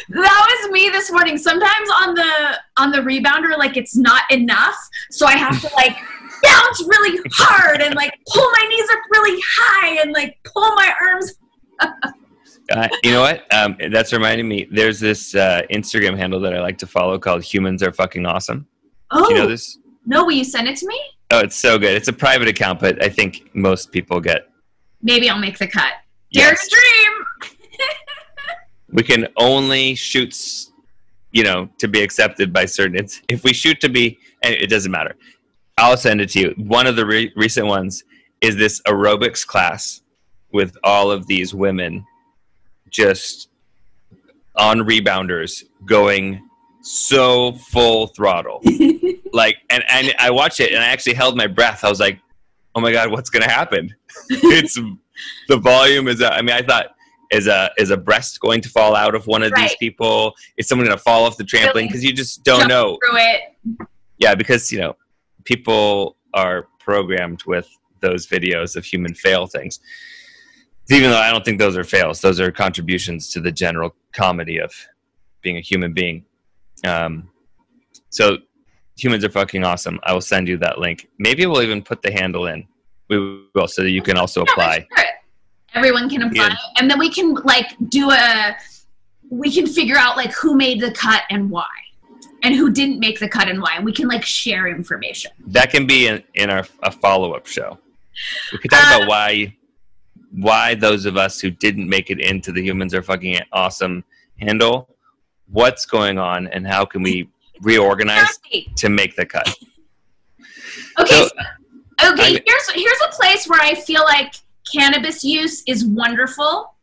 that 0.09 0.59
was 0.63 0.71
me 0.71 0.89
this 0.89 1.11
morning. 1.11 1.37
Sometimes 1.37 1.89
on 2.01 2.13
the 2.15 2.59
on 2.77 2.91
the 2.91 2.99
rebounder, 2.99 3.57
like 3.57 3.77
it's 3.77 3.95
not 3.95 4.23
enough, 4.31 4.75
so 5.11 5.25
I 5.25 5.37
have 5.37 5.61
to 5.61 5.69
like 5.75 5.95
bounce 6.43 6.83
really 6.85 7.19
hard 7.33 7.81
and 7.81 7.95
like 7.95 8.13
pull 8.27 8.43
my 8.43 8.67
knees 8.69 8.87
up 8.91 8.99
really 9.11 9.41
high 9.57 10.01
and 10.01 10.11
like 10.11 10.37
pull 10.43 10.73
my 10.75 10.93
arms. 11.01 11.33
Uh, 12.69 12.87
you 13.03 13.11
know 13.11 13.21
what? 13.21 13.45
Um, 13.53 13.77
that's 13.91 14.11
reminding 14.11 14.47
me. 14.47 14.67
There's 14.69 14.99
this 14.99 15.35
uh, 15.35 15.61
Instagram 15.71 16.17
handle 16.17 16.39
that 16.41 16.53
I 16.53 16.59
like 16.59 16.77
to 16.79 16.87
follow 16.87 17.17
called 17.17 17.43
"Humans 17.43 17.81
Are 17.81 17.93
Fucking 17.93 18.25
Awesome." 18.25 18.67
Oh 19.11 19.27
Do 19.27 19.33
you 19.33 19.39
know 19.39 19.47
this? 19.47 19.77
no! 20.05 20.25
Will 20.25 20.33
you 20.33 20.43
send 20.43 20.67
it 20.67 20.75
to 20.77 20.87
me? 20.87 20.99
Oh, 21.31 21.39
it's 21.39 21.55
so 21.55 21.77
good. 21.77 21.93
It's 21.93 22.07
a 22.07 22.13
private 22.13 22.47
account, 22.47 22.79
but 22.79 23.01
I 23.03 23.09
think 23.09 23.49
most 23.53 23.91
people 23.91 24.19
get. 24.19 24.49
Maybe 25.01 25.29
I'll 25.29 25.39
make 25.39 25.57
the 25.57 25.67
cut. 25.67 25.93
Dare 26.33 26.49
Yes. 26.49 26.67
to 26.67 26.75
dream. 26.75 27.49
We 28.89 29.03
can 29.03 29.27
only 29.36 29.95
shoot, 29.95 30.33
you 31.31 31.43
know, 31.43 31.67
to 31.79 31.89
be 31.89 32.01
accepted 32.01 32.53
by 32.53 32.63
certain. 32.65 32.95
It's, 32.95 33.21
if 33.27 33.43
we 33.43 33.51
shoot 33.53 33.81
to 33.81 33.89
be, 33.89 34.17
and 34.43 34.53
it 34.55 34.69
doesn't 34.69 34.91
matter. 34.91 35.13
I'll 35.77 35.97
send 35.97 36.21
it 36.21 36.29
to 36.31 36.39
you. 36.39 36.53
One 36.57 36.88
of 36.88 36.95
the 36.95 37.05
re- 37.05 37.33
recent 37.36 37.67
ones 37.67 38.05
is 38.39 38.55
this 38.55 38.81
aerobics 38.88 39.45
class 39.45 40.01
with 40.53 40.75
all 40.86 41.12
of 41.12 41.27
these 41.27 41.53
women 41.53 42.05
just 42.89 43.49
on 44.55 44.79
rebounders 44.79 45.63
going 45.86 46.47
so 46.81 47.51
full 47.53 48.07
throttle. 48.07 48.62
like 49.33 49.57
and, 49.69 49.83
and 49.89 50.15
I 50.17 50.31
watched 50.31 50.62
it 50.62 50.71
and 50.71 50.81
I 50.81 50.88
actually 50.88 51.13
held 51.15 51.36
my 51.36 51.47
breath. 51.47 51.83
I 51.83 51.89
was 51.89 51.99
like, 51.99 52.19
oh 52.77 52.79
my 52.79 52.91
god, 52.91 53.09
what's 53.09 53.31
gonna 53.31 53.49
happen? 53.49 53.93
it's 54.29 54.79
the 55.49 55.57
volume 55.57 56.07
is 56.07 56.21
I 56.21 56.41
mean 56.41 56.55
I 56.55 56.61
thought 56.61 56.95
is 57.31 57.47
a 57.47 57.71
is 57.77 57.89
a 57.89 57.97
breast 57.97 58.39
going 58.39 58.61
to 58.61 58.69
fall 58.69 58.95
out 58.95 59.15
of 59.15 59.25
one 59.25 59.41
of 59.41 59.51
these 59.55 59.75
people? 59.77 60.33
Is 60.57 60.67
someone 60.67 60.87
gonna 60.87 60.99
fall 60.99 61.25
off 61.25 61.37
the 61.37 61.43
trampoline? 61.43 61.87
Because 61.87 62.03
you 62.03 62.13
just 62.13 62.43
don't 62.43 62.59
Jump 62.59 62.69
know. 62.69 62.99
Through 63.03 63.17
it. 63.19 63.87
Yeah, 64.19 64.35
because 64.35 64.71
you 64.71 64.79
know, 64.79 64.95
people 65.43 66.17
are 66.33 66.67
programmed 66.79 67.43
with 67.45 67.67
those 67.99 68.27
videos 68.27 68.75
of 68.75 68.85
human 68.85 69.13
fail 69.13 69.47
things. 69.47 69.79
Even 70.89 71.09
though 71.09 71.17
I 71.17 71.31
don't 71.31 71.43
think 71.43 71.59
those 71.59 71.75
are 71.75 71.83
fails, 71.83 72.21
those 72.21 72.39
are 72.39 72.51
contributions 72.51 73.29
to 73.31 73.41
the 73.41 73.51
general 73.51 73.95
comedy 74.13 74.59
of 74.59 74.71
being 75.41 75.57
a 75.57 75.61
human 75.61 75.93
being. 75.93 76.23
Um, 76.85 77.29
so 78.09 78.37
humans 78.97 79.23
are 79.23 79.29
fucking 79.29 79.63
awesome. 79.63 79.99
I 80.03 80.13
will 80.13 80.21
send 80.21 80.47
you 80.47 80.57
that 80.57 80.79
link. 80.79 81.07
Maybe 81.19 81.45
we'll 81.45 81.62
even 81.62 81.81
put 81.81 82.01
the 82.01 82.12
handle 82.12 82.47
in. 82.47 82.67
We 83.10 83.17
will, 83.55 83.67
so 83.67 83.83
that 83.83 83.91
you 83.91 84.01
can 84.01 84.17
also 84.17 84.43
Yeah, 84.45 84.51
apply. 84.51 84.88
it. 84.97 85.05
Everyone 85.73 86.10
can 86.10 86.23
apply, 86.23 86.47
Yeah. 86.47 86.55
and 86.77 86.89
then 86.89 86.99
we 86.99 87.10
can 87.10 87.36
like 87.36 87.73
do 87.89 88.12
a. 88.12 88.55
We 89.29 89.51
can 89.53 89.67
figure 89.67 89.97
out 89.97 90.15
like 90.17 90.31
who 90.33 90.55
made 90.55 90.79
the 90.79 90.91
cut 90.91 91.23
and 91.29 91.49
why, 91.49 91.65
and 92.43 92.55
who 92.55 92.71
didn't 92.71 92.99
make 92.99 93.19
the 93.19 93.27
cut 93.29 93.47
and 93.47 93.62
why, 93.62 93.73
and 93.75 93.86
we 93.86 93.91
can 93.93 94.07
like 94.07 94.23
share 94.25 94.67
information. 94.67 95.31
That 95.47 95.69
can 95.69 95.86
be 95.86 96.07
in, 96.07 96.23
in 96.33 96.49
our 96.49 96.65
a 96.83 96.91
follow 96.91 97.33
up 97.33 97.45
show. 97.45 97.77
We 98.51 98.57
could 98.57 98.71
talk 98.71 98.91
Uh, 98.91 98.95
about 98.97 99.07
why 99.10 99.55
why 100.31 100.75
those 100.75 101.05
of 101.05 101.15
us 101.17 101.39
who 101.39 101.49
didn't 101.49 101.88
make 101.88 102.10
it 102.10 102.19
into 102.19 102.51
the 102.51 102.62
humans 102.62 102.93
are 102.93 103.01
fucking 103.03 103.39
awesome 103.53 104.03
handle, 104.41 104.89
what's 105.49 105.86
going 105.86 106.17
on, 106.17 106.47
and 106.47 106.67
how 106.67 106.83
can 106.86 107.01
we 107.03 107.29
reorganize 107.61 108.39
to 108.75 108.89
make 108.89 109.15
the 109.15 109.25
cut. 109.25 109.47
Okay, 110.99 111.09
So- 111.11 111.27
so- 111.27 112.13
okay. 112.13 112.23
I'm- 112.35 112.41
here's 112.45 112.69
here's 112.71 113.01
a 113.07 113.11
place 113.11 113.47
where 113.47 113.61
I 113.61 113.75
feel 113.75 114.03
like 114.03 114.33
cannabis 114.71 115.23
use 115.23 115.63
is 115.67 115.85
wonderful. 115.85 116.73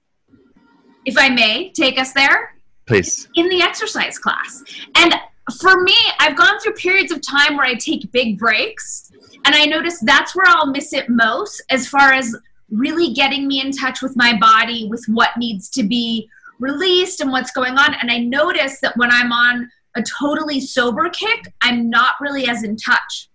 If 1.05 1.17
I 1.19 1.29
may 1.29 1.71
take 1.73 1.99
us 1.99 2.13
there. 2.13 2.55
Please. 2.87 3.29
in 3.35 3.49
the 3.49 3.63
exercise 3.63 4.19
class. 4.19 4.63
And 4.97 5.15
for 5.61 5.81
me, 5.83 5.95
I've 6.21 6.37
gone 6.37 6.59
through 6.61 6.75
periods 6.75 7.11
of 7.13 7.23
time 7.23 7.57
where 7.57 7.65
I 7.67 7.75
take 7.75 8.11
big 8.13 8.39
breaks, 8.39 9.11
and 9.47 9.55
I 9.55 9.65
notice 9.65 9.99
that's 10.01 10.35
where 10.37 10.47
I'll 10.49 10.67
miss 10.67 10.93
it 10.93 11.09
most 11.09 11.63
as 11.71 11.89
far 11.89 12.13
as 12.13 12.35
really 12.71 13.13
getting 13.15 13.47
me 13.49 13.61
in 13.63 13.73
touch 13.73 14.03
with 14.03 14.17
my 14.17 14.37
body, 14.39 14.87
with 14.91 15.05
what 15.09 15.31
needs 15.39 15.71
to 15.71 15.83
be 15.83 16.29
released 16.59 17.21
and 17.21 17.31
what's 17.33 17.53
going 17.53 17.79
on. 17.79 17.95
And 17.95 18.11
I 18.11 18.19
notice 18.19 18.81
that 18.81 18.97
when 18.99 19.11
I'm 19.11 19.33
on 19.33 19.71
a 19.97 20.03
totally 20.03 20.61
sober 20.61 21.09
kick, 21.09 21.53
I'm 21.61 21.89
not 21.89 22.15
really 22.21 22.49
as 22.49 22.63
in 22.63 22.77
touch. 22.77 23.29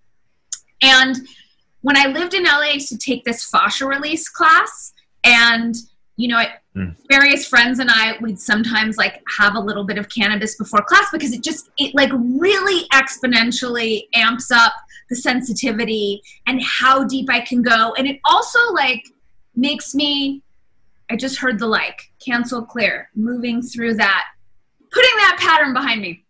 And 0.82 1.16
when 1.82 1.98
I 1.98 2.08
lived 2.08 2.34
in 2.34 2.44
LA, 2.44 2.60
I 2.60 2.72
used 2.72 2.90
to 2.90 2.98
take 2.98 3.24
this 3.24 3.50
fascia 3.50 3.86
release 3.86 4.28
class, 4.30 4.94
and 5.24 5.76
you 6.18 6.28
know, 6.28 6.38
I, 6.38 6.50
hmm. 6.74 6.90
various 7.10 7.48
friends 7.48 7.80
and 7.80 7.90
I 7.90 8.18
would 8.20 8.38
sometimes 8.40 8.98
like 8.98 9.24
have 9.38 9.56
a 9.56 9.60
little 9.60 9.86
bit 9.86 9.98
of 9.98 10.10
cannabis 10.10 10.56
before 10.58 10.82
class 10.82 11.06
because 11.14 11.32
it 11.32 11.42
just 11.42 11.70
it 11.78 11.96
like 11.96 12.12
really 12.14 12.90
exponentially 12.90 14.04
amps 14.14 14.52
up 14.52 14.74
the 15.10 15.16
sensitivity 15.16 16.22
and 16.46 16.62
how 16.62 17.06
deep 17.06 17.30
I 17.30 17.40
can 17.40 17.62
go. 17.62 17.94
And 17.98 18.06
it 18.06 18.20
also 18.26 18.60
like 18.74 19.06
makes 19.56 19.96
me 19.96 20.44
I 21.10 21.16
just 21.16 21.40
heard 21.40 21.58
the 21.58 21.68
like 21.68 22.12
cancel 22.24 22.64
clear 22.64 23.10
moving 23.16 23.62
through 23.62 23.96
that 23.96 24.26
putting 24.92 25.16
that 25.18 25.38
pattern 25.40 25.74
behind 25.74 26.02
me 26.02 26.26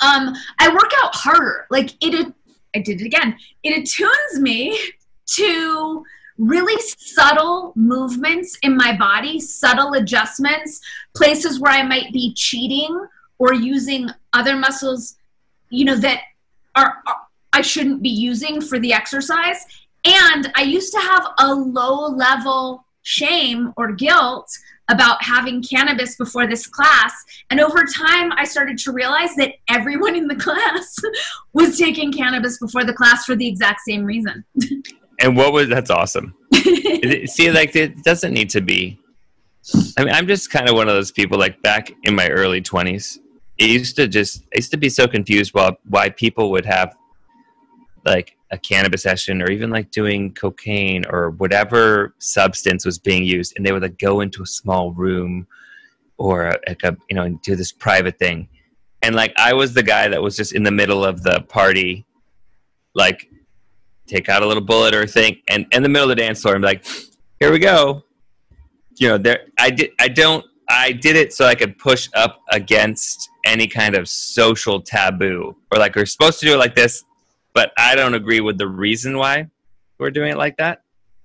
um 0.00 0.34
I 0.58 0.68
work 0.68 0.90
out 1.02 1.14
harder 1.14 1.66
like 1.70 1.90
it 2.00 2.32
I 2.74 2.80
did 2.80 3.00
it 3.00 3.06
again 3.06 3.36
it 3.62 3.78
attunes 3.78 4.40
me 4.40 4.78
to 5.36 6.04
really 6.38 6.80
subtle 6.80 7.72
movements 7.74 8.56
in 8.62 8.76
my 8.76 8.96
body, 8.96 9.40
subtle 9.40 9.94
adjustments, 9.94 10.80
places 11.14 11.60
where 11.60 11.72
I 11.72 11.82
might 11.82 12.12
be 12.12 12.32
cheating 12.34 13.06
or 13.38 13.52
using 13.52 14.08
other 14.32 14.56
muscles, 14.56 15.16
you 15.68 15.84
know, 15.84 15.96
that 15.96 16.22
are, 16.76 17.02
are 17.06 17.16
I 17.52 17.60
shouldn't 17.60 18.02
be 18.02 18.10
using 18.10 18.60
for 18.60 18.78
the 18.78 18.92
exercise. 18.92 19.66
And 20.04 20.52
I 20.54 20.62
used 20.62 20.92
to 20.92 21.00
have 21.00 21.28
a 21.38 21.52
low 21.52 22.06
level 22.06 22.84
shame 23.02 23.72
or 23.76 23.92
guilt 23.92 24.56
about 24.90 25.22
having 25.22 25.62
cannabis 25.62 26.16
before 26.16 26.46
this 26.46 26.66
class. 26.66 27.12
And 27.50 27.60
over 27.60 27.84
time, 27.84 28.32
I 28.32 28.44
started 28.44 28.78
to 28.78 28.92
realize 28.92 29.34
that 29.36 29.54
everyone 29.68 30.16
in 30.16 30.26
the 30.26 30.34
class 30.46 30.96
was 31.52 31.78
taking 31.78 32.12
cannabis 32.12 32.58
before 32.58 32.84
the 32.84 32.94
class 32.94 33.24
for 33.24 33.36
the 33.36 33.46
exact 33.46 33.80
same 33.86 34.04
reason. 34.04 34.44
And 35.20 35.36
what 35.36 35.52
was 35.52 35.68
that's 35.68 35.90
awesome. 35.90 36.34
See, 36.54 37.50
like 37.50 37.74
it 37.76 38.02
doesn't 38.04 38.32
need 38.32 38.50
to 38.50 38.60
be. 38.60 38.98
I 39.98 40.04
mean, 40.04 40.14
I'm 40.14 40.26
just 40.26 40.50
kind 40.50 40.68
of 40.68 40.76
one 40.76 40.88
of 40.88 40.94
those 40.94 41.10
people. 41.10 41.38
Like 41.38 41.60
back 41.62 41.92
in 42.04 42.14
my 42.14 42.28
early 42.28 42.62
20s, 42.62 43.18
it 43.58 43.68
used 43.68 43.96
to 43.96 44.08
just 44.08 44.42
I 44.54 44.58
used 44.58 44.70
to 44.70 44.76
be 44.76 44.88
so 44.88 45.06
confused 45.06 45.52
why 45.52 45.72
why 45.88 46.08
people 46.08 46.50
would 46.52 46.64
have 46.64 46.96
like 48.06 48.37
a 48.50 48.58
cannabis 48.58 49.02
session 49.02 49.42
or 49.42 49.50
even 49.50 49.70
like 49.70 49.90
doing 49.90 50.32
cocaine 50.34 51.04
or 51.10 51.30
whatever 51.30 52.14
substance 52.18 52.84
was 52.84 52.98
being 52.98 53.24
used, 53.24 53.54
and 53.56 53.64
they 53.64 53.72
would 53.72 53.82
like 53.82 53.98
go 53.98 54.20
into 54.20 54.42
a 54.42 54.46
small 54.46 54.92
room 54.92 55.46
or 56.16 56.54
like 56.66 56.82
a 56.82 56.96
you 57.08 57.16
know 57.16 57.22
and 57.22 57.40
do 57.42 57.56
this 57.56 57.72
private 57.72 58.18
thing, 58.18 58.48
and 59.02 59.14
like 59.14 59.32
I 59.36 59.54
was 59.54 59.74
the 59.74 59.82
guy 59.82 60.08
that 60.08 60.22
was 60.22 60.36
just 60.36 60.54
in 60.54 60.62
the 60.62 60.70
middle 60.70 61.04
of 61.04 61.22
the 61.22 61.40
party, 61.48 62.06
like 62.94 63.28
take 64.08 64.28
out 64.28 64.42
a 64.42 64.46
little 64.46 64.62
bullet 64.62 64.94
or 64.94 65.06
thing 65.06 65.36
and 65.48 65.66
in 65.72 65.82
the 65.82 65.88
middle 65.88 66.10
of 66.10 66.16
the 66.16 66.20
dance 66.20 66.40
floor 66.40 66.56
i'm 66.56 66.62
like 66.62 66.84
here 67.38 67.52
we 67.52 67.60
go. 67.60 68.02
You 68.96 69.10
know 69.10 69.18
there 69.18 69.42
i 69.60 69.70
did 69.70 69.90
i 70.00 70.08
don't 70.08 70.44
i 70.68 70.90
did 70.90 71.14
it 71.14 71.32
so 71.32 71.44
i 71.44 71.54
could 71.54 71.78
push 71.78 72.08
up 72.14 72.40
against 72.50 73.28
any 73.44 73.68
kind 73.68 73.94
of 73.94 74.08
social 74.08 74.80
taboo 74.80 75.54
or 75.70 75.78
like 75.78 75.94
we're 75.94 76.04
supposed 76.04 76.40
to 76.40 76.46
do 76.46 76.54
it 76.54 76.56
like 76.56 76.74
this 76.74 77.04
but 77.54 77.72
i 77.78 77.94
don't 77.94 78.14
agree 78.14 78.40
with 78.40 78.58
the 78.58 78.68
reason 78.68 79.16
why 79.18 79.48
we're 79.98 80.10
doing 80.10 80.32
it 80.32 80.36
like 80.36 80.56
that 80.56 80.82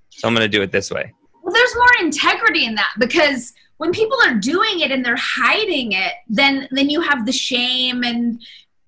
so 0.10 0.28
i'm 0.28 0.34
going 0.34 0.46
to 0.46 0.58
do 0.58 0.62
it 0.62 0.72
this 0.72 0.90
way 0.92 1.14
Well, 1.42 1.54
there's 1.54 1.76
more 1.76 2.06
integrity 2.06 2.66
in 2.66 2.76
that 2.76 2.94
because 3.00 3.54
when 3.78 3.92
people 3.92 4.18
are 4.26 4.36
doing 4.36 4.80
it 4.80 4.92
and 4.92 5.04
they're 5.04 5.18
hiding 5.18 5.92
it, 5.92 6.14
then 6.30 6.70
then 6.72 6.90
you 6.90 7.02
have 7.02 7.26
the 7.26 7.34
shame 7.34 8.04
and 8.04 8.42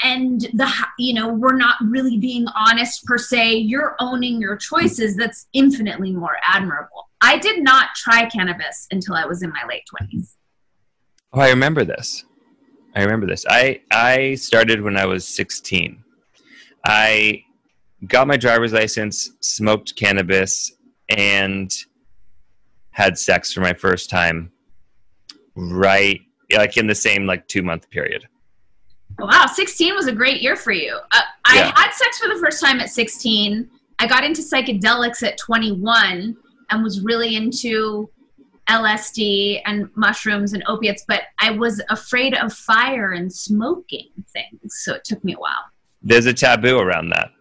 and 0.04 0.42
the 0.54 0.72
you 0.98 1.14
know 1.14 1.34
we're 1.34 1.58
not 1.58 1.76
really 1.82 2.18
being 2.18 2.46
honest 2.56 3.04
per 3.04 3.18
se. 3.18 3.56
You're 3.56 3.98
owning 4.00 4.40
your 4.40 4.56
choices. 4.56 5.18
That's 5.18 5.48
infinitely 5.52 6.14
more 6.14 6.38
admirable. 6.46 7.10
I 7.20 7.38
did 7.38 7.62
not 7.62 7.90
try 7.96 8.30
cannabis 8.30 8.88
until 8.90 9.16
I 9.16 9.26
was 9.26 9.44
in 9.44 9.50
my 9.50 9.66
late 9.68 9.84
twenties. 9.90 10.38
Oh, 11.34 11.42
I 11.42 11.50
remember 11.50 11.84
this. 11.84 12.24
I 12.96 13.04
remember 13.04 13.26
this. 13.26 13.46
I 13.50 13.82
I 13.92 14.36
started 14.36 14.82
when 14.82 14.96
I 14.96 15.06
was 15.06 15.28
16. 15.28 16.05
I 16.86 17.44
got 18.08 18.28
my 18.28 18.38
driver's 18.38 18.74
license, 18.74 19.32
smoked 19.42 19.96
cannabis, 19.96 20.72
and 21.10 21.72
had 22.92 23.18
sex 23.18 23.52
for 23.52 23.60
my 23.62 23.74
first 23.74 24.10
time 24.10 24.52
right 25.56 26.22
like 26.56 26.78
in 26.78 26.88
the 26.88 26.96
same 26.96 27.26
like 27.26 27.48
two 27.48 27.62
month 27.62 27.90
period 27.90 28.26
wow. 29.20 29.46
16 29.46 29.96
was 29.96 30.08
a 30.08 30.12
great 30.12 30.42
year 30.42 30.56
for 30.56 30.72
you. 30.72 30.98
Uh, 31.12 31.22
i 31.46 31.56
yeah. 31.56 31.72
had 31.76 31.92
sex 31.92 32.20
for 32.20 32.28
the 32.34 32.40
first 32.40 32.64
time 32.64 32.80
at 32.80 32.90
16 32.90 33.70
i 34.00 34.08
got 34.08 34.24
into 34.24 34.42
psychedelics 34.42 35.24
at 35.24 35.38
21 35.38 36.36
and 36.70 36.84
was 36.84 37.02
really 37.02 37.36
into 37.36 38.10
lsd 38.70 39.62
and 39.66 39.90
mushrooms 39.96 40.54
and 40.54 40.64
opiates 40.68 41.06
but 41.08 41.24
i 41.40 41.52
was 41.52 41.82
afraid 41.90 42.34
of 42.34 42.52
fire 42.52 43.12
and 43.12 43.32
smoking 43.32 44.10
things 44.34 44.82
so 44.84 44.94
it 44.94 45.04
took 45.04 45.24
me 45.24 45.34
a 45.34 45.38
while 45.38 45.66
there's 46.06 46.26
a 46.28 46.34
taboo 46.34 46.80
around 46.80 47.10
that 47.10 47.32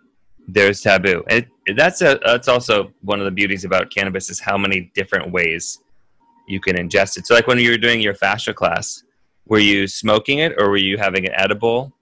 there's 0.48 0.80
taboo 0.80 1.22
and 1.28 1.46
that's 1.76 2.02
a 2.02 2.18
that's 2.24 2.48
also 2.48 2.90
one 3.02 3.20
of 3.20 3.24
the 3.24 3.30
beauties 3.30 3.64
about 3.64 3.90
cannabis 3.90 4.28
is 4.28 4.40
how 4.40 4.58
many 4.58 4.90
different 4.94 5.30
ways 5.30 5.78
you 6.46 6.60
can 6.60 6.76
ingest 6.76 7.16
it. 7.16 7.26
So, 7.26 7.34
like 7.34 7.46
when 7.46 7.58
you 7.58 7.70
were 7.70 7.78
doing 7.78 8.00
your 8.00 8.14
fascia 8.14 8.52
class, 8.52 9.02
were 9.46 9.58
you 9.58 9.86
smoking 9.86 10.38
it 10.38 10.54
or 10.58 10.70
were 10.70 10.76
you 10.76 10.98
having 10.98 11.26
an 11.26 11.32
edible? 11.34 11.92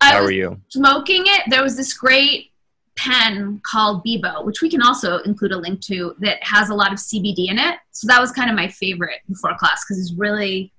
How 0.00 0.22
were 0.22 0.30
you? 0.30 0.60
Smoking 0.68 1.24
it. 1.26 1.42
There 1.48 1.62
was 1.62 1.76
this 1.76 1.94
great 1.94 2.50
pen 2.96 3.60
called 3.64 4.04
Beboe, 4.04 4.44
which 4.44 4.60
we 4.60 4.68
can 4.68 4.82
also 4.82 5.18
include 5.18 5.52
a 5.52 5.56
link 5.56 5.80
to, 5.82 6.14
that 6.20 6.42
has 6.42 6.68
a 6.68 6.74
lot 6.74 6.92
of 6.92 6.98
CBD 6.98 7.48
in 7.48 7.58
it. 7.58 7.78
So 7.90 8.06
that 8.08 8.20
was 8.20 8.30
kind 8.30 8.50
of 8.50 8.56
my 8.56 8.68
favorite 8.68 9.20
before 9.28 9.56
class 9.56 9.84
because 9.84 9.98
it's 9.98 10.12
really, 10.16 10.72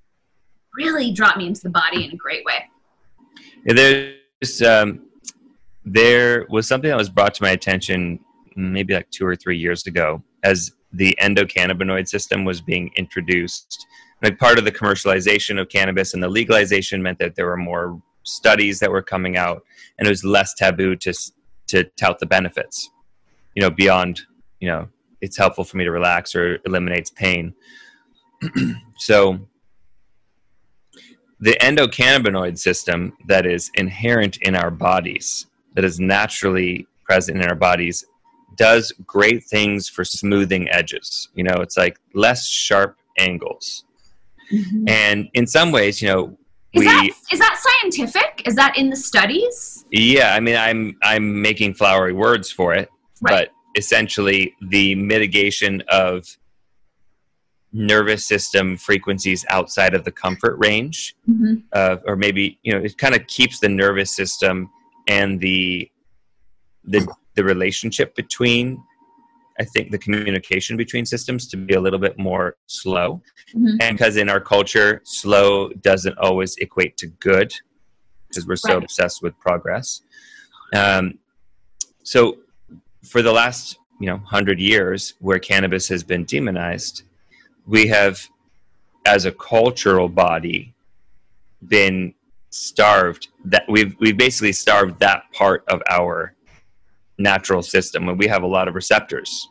really 0.75 1.11
dropped 1.11 1.37
me 1.37 1.47
into 1.47 1.61
the 1.61 1.69
body 1.69 2.05
in 2.05 2.11
a 2.11 2.15
great 2.15 2.45
way. 2.45 2.69
Yeah, 3.65 4.11
there's 4.45 4.61
um, 4.61 5.01
there 5.83 6.45
was 6.49 6.67
something 6.67 6.89
that 6.89 6.97
was 6.97 7.09
brought 7.09 7.33
to 7.35 7.43
my 7.43 7.51
attention 7.51 8.19
maybe 8.55 8.93
like 8.93 9.09
two 9.11 9.25
or 9.25 9.35
three 9.35 9.57
years 9.57 9.85
ago 9.85 10.23
as 10.43 10.71
the 10.93 11.17
endocannabinoid 11.21 12.07
system 12.07 12.45
was 12.45 12.61
being 12.61 12.89
introduced. 12.95 13.85
Like 14.23 14.39
part 14.39 14.57
of 14.57 14.63
the 14.63 14.71
commercialization 14.71 15.59
of 15.59 15.67
cannabis 15.67 16.13
and 16.13 16.23
the 16.23 16.29
legalization 16.29 17.03
meant 17.03 17.19
that 17.19 17.35
there 17.35 17.47
were 17.47 17.57
more 17.57 18.01
studies 18.23 18.79
that 18.79 18.89
were 18.89 19.01
coming 19.01 19.35
out, 19.35 19.63
and 19.99 20.07
it 20.07 20.11
was 20.11 20.23
less 20.23 20.53
taboo 20.53 20.95
to 20.97 21.13
to 21.67 21.83
tout 21.97 22.19
the 22.19 22.25
benefits. 22.25 22.89
You 23.55 23.61
know, 23.61 23.69
beyond 23.69 24.21
you 24.59 24.69
know, 24.69 24.87
it's 25.21 25.37
helpful 25.37 25.63
for 25.63 25.77
me 25.77 25.83
to 25.83 25.91
relax 25.91 26.35
or 26.35 26.59
eliminates 26.65 27.09
pain. 27.09 27.53
so 28.97 29.39
the 31.39 31.57
endocannabinoid 31.61 32.57
system 32.57 33.13
that 33.27 33.45
is 33.45 33.69
inherent 33.75 34.37
in 34.37 34.55
our 34.55 34.71
bodies, 34.71 35.47
that 35.73 35.83
is 35.83 35.99
naturally 35.99 36.87
present 37.03 37.41
in 37.41 37.47
our 37.47 37.55
bodies, 37.55 38.05
does 38.55 38.91
great 39.05 39.43
things 39.43 39.89
for 39.89 40.05
smoothing 40.05 40.69
edges. 40.69 41.29
You 41.35 41.43
know, 41.43 41.55
it's 41.55 41.77
like 41.77 41.99
less 42.13 42.47
sharp 42.47 42.97
angles. 43.19 43.83
Mm-hmm. 44.51 44.87
And 44.87 45.29
in 45.33 45.47
some 45.47 45.71
ways, 45.71 46.01
you 46.01 46.07
know, 46.07 46.37
is 46.73 46.79
we, 46.79 46.85
that 46.85 47.09
is 47.31 47.39
that 47.39 47.57
scientific? 47.57 48.43
Is 48.45 48.55
that 48.55 48.77
in 48.77 48.89
the 48.89 48.95
studies? 48.95 49.85
Yeah, 49.91 50.33
I 50.35 50.39
mean, 50.39 50.57
I'm 50.57 50.97
I'm 51.03 51.41
making 51.41 51.73
flowery 51.73 52.13
words 52.13 52.51
for 52.51 52.73
it, 52.73 52.89
right. 53.21 53.47
but 53.47 53.49
essentially 53.77 54.53
the 54.61 54.95
mitigation 54.95 55.83
of 55.89 56.25
nervous 57.75 58.25
system 58.25 58.77
frequencies 58.77 59.45
outside 59.49 59.93
of 59.93 60.05
the 60.05 60.11
comfort 60.11 60.55
range, 60.57 61.15
mm-hmm. 61.29 61.55
uh, 61.73 61.97
or 62.05 62.15
maybe 62.15 62.57
you 62.63 62.71
know, 62.71 62.79
it 62.79 62.97
kind 62.97 63.13
of 63.13 63.27
keeps 63.27 63.59
the 63.59 63.67
nervous 63.67 64.15
system 64.15 64.69
and 65.07 65.39
the 65.39 65.89
the 66.85 67.05
the 67.35 67.43
relationship 67.43 68.15
between 68.15 68.81
I 69.59 69.65
think 69.65 69.91
the 69.91 69.97
communication 69.97 70.77
between 70.77 71.05
systems 71.05 71.47
to 71.49 71.57
be 71.57 71.75
a 71.75 71.79
little 71.79 71.99
bit 71.99 72.17
more 72.17 72.57
slow. 72.67 73.21
Mm-hmm. 73.53 73.77
And 73.81 73.97
because 73.97 74.17
in 74.17 74.29
our 74.29 74.41
culture, 74.41 75.01
slow 75.03 75.69
doesn't 75.69 76.17
always 76.17 76.57
equate 76.57 76.97
to 76.97 77.07
good 77.07 77.53
because 78.27 78.45
we're 78.47 78.57
so 78.57 78.75
right. 78.75 78.83
obsessed 78.83 79.21
with 79.21 79.37
progress. 79.39 80.01
Um, 80.75 81.19
so 82.03 82.37
for 83.03 83.21
the 83.21 83.31
last, 83.31 83.79
you 84.01 84.07
know, 84.07 84.17
hundred 84.17 84.59
years 84.59 85.13
where 85.19 85.39
cannabis 85.39 85.87
has 85.87 86.03
been 86.03 86.25
demonized, 86.25 87.03
we 87.65 87.87
have, 87.87 88.27
as 89.05 89.25
a 89.25 89.31
cultural 89.31 90.09
body, 90.09 90.73
been 91.67 92.13
starved 92.49 93.29
that 93.43 93.63
we've, 93.67 93.95
we've 93.99 94.17
basically 94.17 94.53
starved 94.53 94.99
that 94.99 95.23
part 95.33 95.63
of 95.67 95.81
our 95.89 96.33
natural 97.17 97.61
system. 97.61 98.17
We 98.17 98.27
have 98.27 98.43
a 98.43 98.47
lot 98.47 98.67
of 98.67 98.75
receptors 98.75 99.47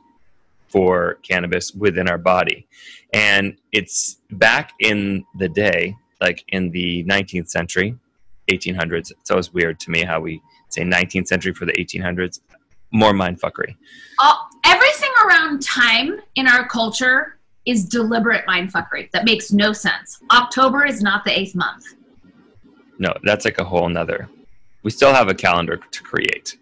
for 0.68 1.18
cannabis 1.22 1.72
within 1.72 2.08
our 2.08 2.18
body. 2.18 2.66
And 3.12 3.56
it's 3.72 4.20
back 4.30 4.72
in 4.80 5.24
the 5.38 5.48
day 5.48 5.96
like 6.20 6.44
in 6.48 6.70
the 6.70 7.04
19th 7.04 7.48
century 7.48 7.96
1800s 8.50 9.10
it's 9.10 9.30
always 9.30 9.52
weird 9.52 9.78
to 9.80 9.90
me 9.90 10.02
how 10.02 10.20
we 10.20 10.40
say 10.68 10.82
19th 10.82 11.26
century 11.26 11.52
for 11.52 11.66
the 11.66 11.72
1800s 11.72 12.40
more 12.92 13.12
mindfuckery. 13.12 13.74
Uh, 14.20 14.34
everything 14.64 15.10
around 15.26 15.60
time 15.62 16.20
in 16.36 16.46
our 16.46 16.66
culture 16.68 17.38
is 17.66 17.84
deliberate 17.84 18.44
mindfuckery 18.46 19.10
that 19.12 19.24
makes 19.24 19.52
no 19.52 19.72
sense 19.72 20.20
october 20.32 20.84
is 20.84 21.02
not 21.02 21.24
the 21.24 21.38
eighth 21.38 21.54
month 21.54 21.84
no 22.98 23.12
that's 23.22 23.44
like 23.44 23.58
a 23.58 23.64
whole 23.64 23.88
nother 23.88 24.28
we 24.82 24.90
still 24.90 25.12
have 25.12 25.28
a 25.28 25.34
calendar 25.34 25.80
to 25.90 26.02
create 26.02 26.56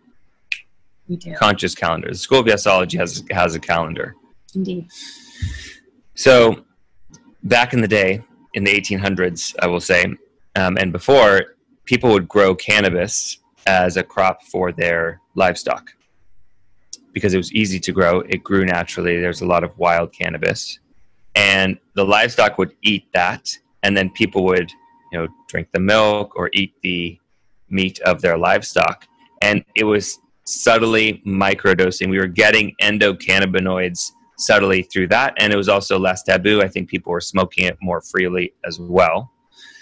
we 1.08 1.16
do. 1.16 1.34
Conscious 1.34 1.74
calendar. 1.74 2.08
The 2.08 2.14
School 2.14 2.40
of 2.40 2.46
Yesology 2.46 2.98
has 2.98 3.22
has 3.30 3.54
a 3.54 3.60
calendar. 3.60 4.14
Indeed. 4.54 4.88
So, 6.14 6.64
back 7.42 7.72
in 7.72 7.80
the 7.80 7.88
day, 7.88 8.22
in 8.54 8.64
the 8.64 8.70
1800s, 8.70 9.54
I 9.60 9.66
will 9.66 9.80
say, 9.80 10.04
um, 10.56 10.76
and 10.78 10.92
before, 10.92 11.56
people 11.84 12.10
would 12.12 12.28
grow 12.28 12.54
cannabis 12.54 13.38
as 13.66 13.96
a 13.96 14.02
crop 14.02 14.42
for 14.44 14.72
their 14.72 15.20
livestock 15.34 15.90
because 17.12 17.34
it 17.34 17.38
was 17.38 17.52
easy 17.52 17.78
to 17.80 17.92
grow. 17.92 18.20
It 18.20 18.42
grew 18.42 18.64
naturally. 18.64 19.20
There's 19.20 19.40
a 19.40 19.46
lot 19.46 19.64
of 19.64 19.76
wild 19.78 20.12
cannabis, 20.12 20.78
and 21.34 21.78
the 21.94 22.04
livestock 22.04 22.58
would 22.58 22.74
eat 22.82 23.06
that, 23.12 23.48
and 23.82 23.96
then 23.96 24.10
people 24.10 24.44
would, 24.44 24.70
you 25.10 25.18
know, 25.18 25.28
drink 25.48 25.68
the 25.72 25.80
milk 25.80 26.34
or 26.36 26.50
eat 26.52 26.74
the 26.82 27.18
meat 27.68 28.00
of 28.00 28.20
their 28.20 28.36
livestock, 28.36 29.06
and 29.40 29.64
it 29.74 29.84
was 29.84 30.18
subtly 30.44 31.22
microdosing. 31.26 32.10
We 32.10 32.18
were 32.18 32.26
getting 32.26 32.74
endocannabinoids 32.82 34.12
subtly 34.38 34.82
through 34.82 35.08
that, 35.08 35.34
and 35.38 35.52
it 35.52 35.56
was 35.56 35.68
also 35.68 35.98
less 35.98 36.22
taboo. 36.22 36.60
I 36.62 36.68
think 36.68 36.88
people 36.88 37.12
were 37.12 37.20
smoking 37.20 37.64
it 37.64 37.78
more 37.80 38.00
freely 38.00 38.52
as 38.66 38.78
well. 38.78 39.30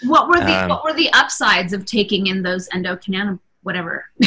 What 0.03 0.27
were 0.27 0.39
the 0.39 0.63
um, 0.63 0.69
What 0.69 0.83
were 0.83 0.93
the 0.93 1.11
upsides 1.13 1.73
of 1.73 1.85
taking 1.85 2.27
in 2.27 2.41
those 2.41 2.67
endocannabinoids? 2.69 3.39
Whatever. 3.63 4.05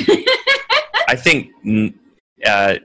I 1.08 1.16
think 1.16 1.50
uh, 2.46 2.76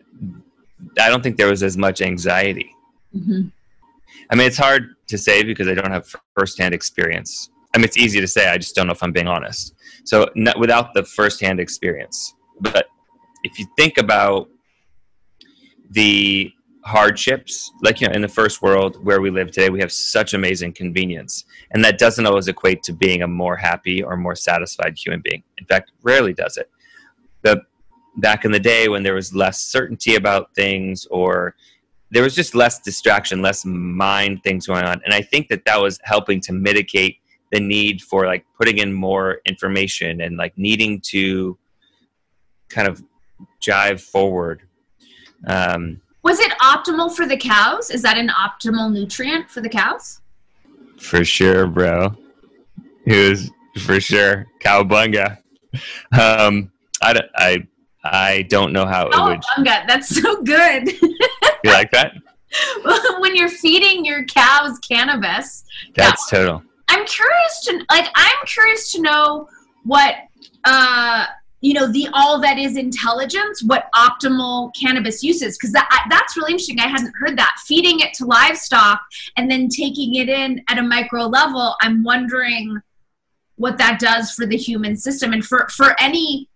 I 0.99 1.09
don't 1.09 1.21
think 1.21 1.37
there 1.37 1.49
was 1.49 1.61
as 1.61 1.77
much 1.77 2.01
anxiety. 2.01 2.75
Mm-hmm. 3.15 3.49
I 4.29 4.35
mean, 4.35 4.47
it's 4.47 4.57
hard 4.57 4.95
to 5.07 5.17
say 5.17 5.43
because 5.43 5.67
I 5.67 5.73
don't 5.73 5.91
have 5.91 6.13
firsthand 6.37 6.73
experience. 6.73 7.49
I 7.73 7.77
mean, 7.77 7.85
it's 7.85 7.97
easy 7.97 8.19
to 8.21 8.27
say. 8.27 8.49
I 8.49 8.57
just 8.57 8.75
don't 8.75 8.87
know 8.87 8.93
if 8.93 9.03
I'm 9.03 9.11
being 9.11 9.27
honest. 9.27 9.75
So, 10.03 10.27
not, 10.35 10.59
without 10.59 10.93
the 10.93 11.03
firsthand 11.03 11.59
experience, 11.59 12.35
but 12.61 12.87
if 13.43 13.59
you 13.59 13.65
think 13.77 13.97
about 13.97 14.49
the 15.91 16.51
hardships, 16.83 17.71
like 17.83 18.01
you 18.01 18.07
know, 18.07 18.13
in 18.13 18.21
the 18.21 18.27
first 18.27 18.61
world 18.61 19.03
where 19.03 19.21
we 19.21 19.29
live 19.29 19.51
today, 19.51 19.69
we 19.69 19.79
have 19.79 19.91
such 19.91 20.33
amazing 20.33 20.73
convenience, 20.73 21.45
and 21.71 21.83
that 21.83 21.97
doesn't 21.97 22.25
always 22.25 22.47
equate 22.47 22.83
to 22.83 22.93
being 22.93 23.21
a 23.21 23.27
more 23.27 23.55
happy 23.55 24.03
or 24.03 24.17
more 24.17 24.35
satisfied 24.35 24.97
human 24.97 25.21
being. 25.21 25.43
In 25.57 25.65
fact, 25.65 25.91
rarely 26.01 26.33
does 26.33 26.57
it. 26.57 26.69
But 27.41 27.63
back 28.17 28.45
in 28.45 28.51
the 28.51 28.59
day 28.59 28.89
when 28.89 29.03
there 29.03 29.15
was 29.15 29.33
less 29.33 29.61
certainty 29.61 30.15
about 30.15 30.53
things, 30.55 31.05
or 31.11 31.55
there 32.11 32.23
was 32.23 32.33
just 32.35 32.55
less 32.55 32.79
distraction, 32.79 33.41
less 33.41 33.65
mind 33.65 34.43
things 34.43 34.67
going 34.67 34.83
on, 34.83 35.01
and 35.05 35.13
I 35.13 35.21
think 35.21 35.47
that 35.49 35.65
that 35.65 35.79
was 35.81 35.99
helping 36.03 36.41
to 36.41 36.53
mitigate 36.53 37.17
the 37.51 37.59
need 37.59 38.01
for 38.01 38.25
like 38.25 38.45
putting 38.57 38.77
in 38.77 38.93
more 38.93 39.39
information 39.45 40.21
and 40.21 40.37
like 40.37 40.55
needing 40.57 41.01
to 41.01 41.57
kind 42.69 42.87
of 42.87 43.03
jive 43.61 43.99
forward. 44.01 44.61
Um, 45.47 46.01
Was 46.23 46.39
it 46.39 46.51
optimal 46.61 47.15
for 47.15 47.25
the 47.25 47.37
cows? 47.37 47.89
Is 47.89 48.01
that 48.03 48.17
an 48.17 48.29
optimal 48.29 48.91
nutrient 48.93 49.49
for 49.49 49.61
the 49.61 49.69
cows? 49.69 50.21
For 50.99 51.23
sure, 51.25 51.65
bro. 51.65 52.15
It 53.05 53.29
was 53.29 53.49
for 53.83 53.99
sure 53.99 54.45
cowabunga. 54.61 55.37
Um, 56.11 56.71
I, 57.01 57.13
don't- 57.13 57.31
I, 57.35 57.67
I 58.03 58.41
don't 58.49 58.73
know 58.73 58.85
how 58.85 59.07
it 59.07 59.15
would. 59.17 59.41
bunga, 59.41 59.87
that's 59.87 60.09
so 60.09 60.41
good. 60.43 60.89
You 61.63 61.71
like 61.71 61.91
that? 61.91 62.13
when 63.19 63.35
you're 63.35 63.49
feeding 63.49 64.05
your 64.05 64.25
cows 64.25 64.79
cannabis, 64.79 65.63
That's 65.95 66.29
total. 66.29 66.63
I'm 66.87 67.05
curious 67.05 67.61
to 67.65 67.85
like 67.89 68.09
I'm 68.15 68.45
curious 68.45 68.91
to 68.93 69.01
know 69.01 69.47
what 69.83 70.15
uh 70.65 71.25
you 71.61 71.73
know 71.73 71.91
the 71.91 72.07
all 72.13 72.39
that 72.39 72.57
is 72.57 72.77
intelligence 72.77 73.63
what 73.63 73.89
optimal 73.93 74.71
cannabis 74.75 75.23
use 75.23 75.41
is 75.41 75.57
because 75.57 75.71
that 75.71 76.07
that's 76.09 76.35
really 76.37 76.53
interesting 76.53 76.79
i 76.79 76.87
hadn't 76.87 77.13
heard 77.19 77.37
that 77.37 77.55
feeding 77.65 77.99
it 77.99 78.13
to 78.13 78.25
livestock 78.25 79.01
and 79.37 79.49
then 79.49 79.67
taking 79.67 80.15
it 80.15 80.29
in 80.29 80.63
at 80.69 80.77
a 80.77 80.83
micro 80.83 81.23
level 81.23 81.75
i'm 81.81 82.03
wondering 82.03 82.79
what 83.55 83.77
that 83.77 83.99
does 83.99 84.31
for 84.31 84.45
the 84.45 84.57
human 84.57 84.95
system 84.95 85.33
and 85.33 85.45
for 85.45 85.67
for 85.69 85.95
any 85.99 86.47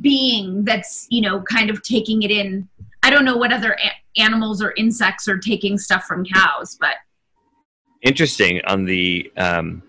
being 0.00 0.64
that's 0.64 1.06
you 1.10 1.20
know 1.20 1.40
kind 1.42 1.70
of 1.70 1.82
taking 1.82 2.22
it 2.22 2.30
in 2.30 2.68
don't 3.14 3.24
know 3.24 3.36
what 3.36 3.52
other 3.52 3.76
a- 3.82 4.20
animals 4.20 4.62
or 4.62 4.74
insects 4.76 5.26
are 5.28 5.38
taking 5.38 5.78
stuff 5.78 6.04
from 6.04 6.24
cows 6.24 6.76
but 6.80 6.96
Interesting 8.04 8.60
on 8.66 8.84
the 8.84 9.32
um, 9.38 9.82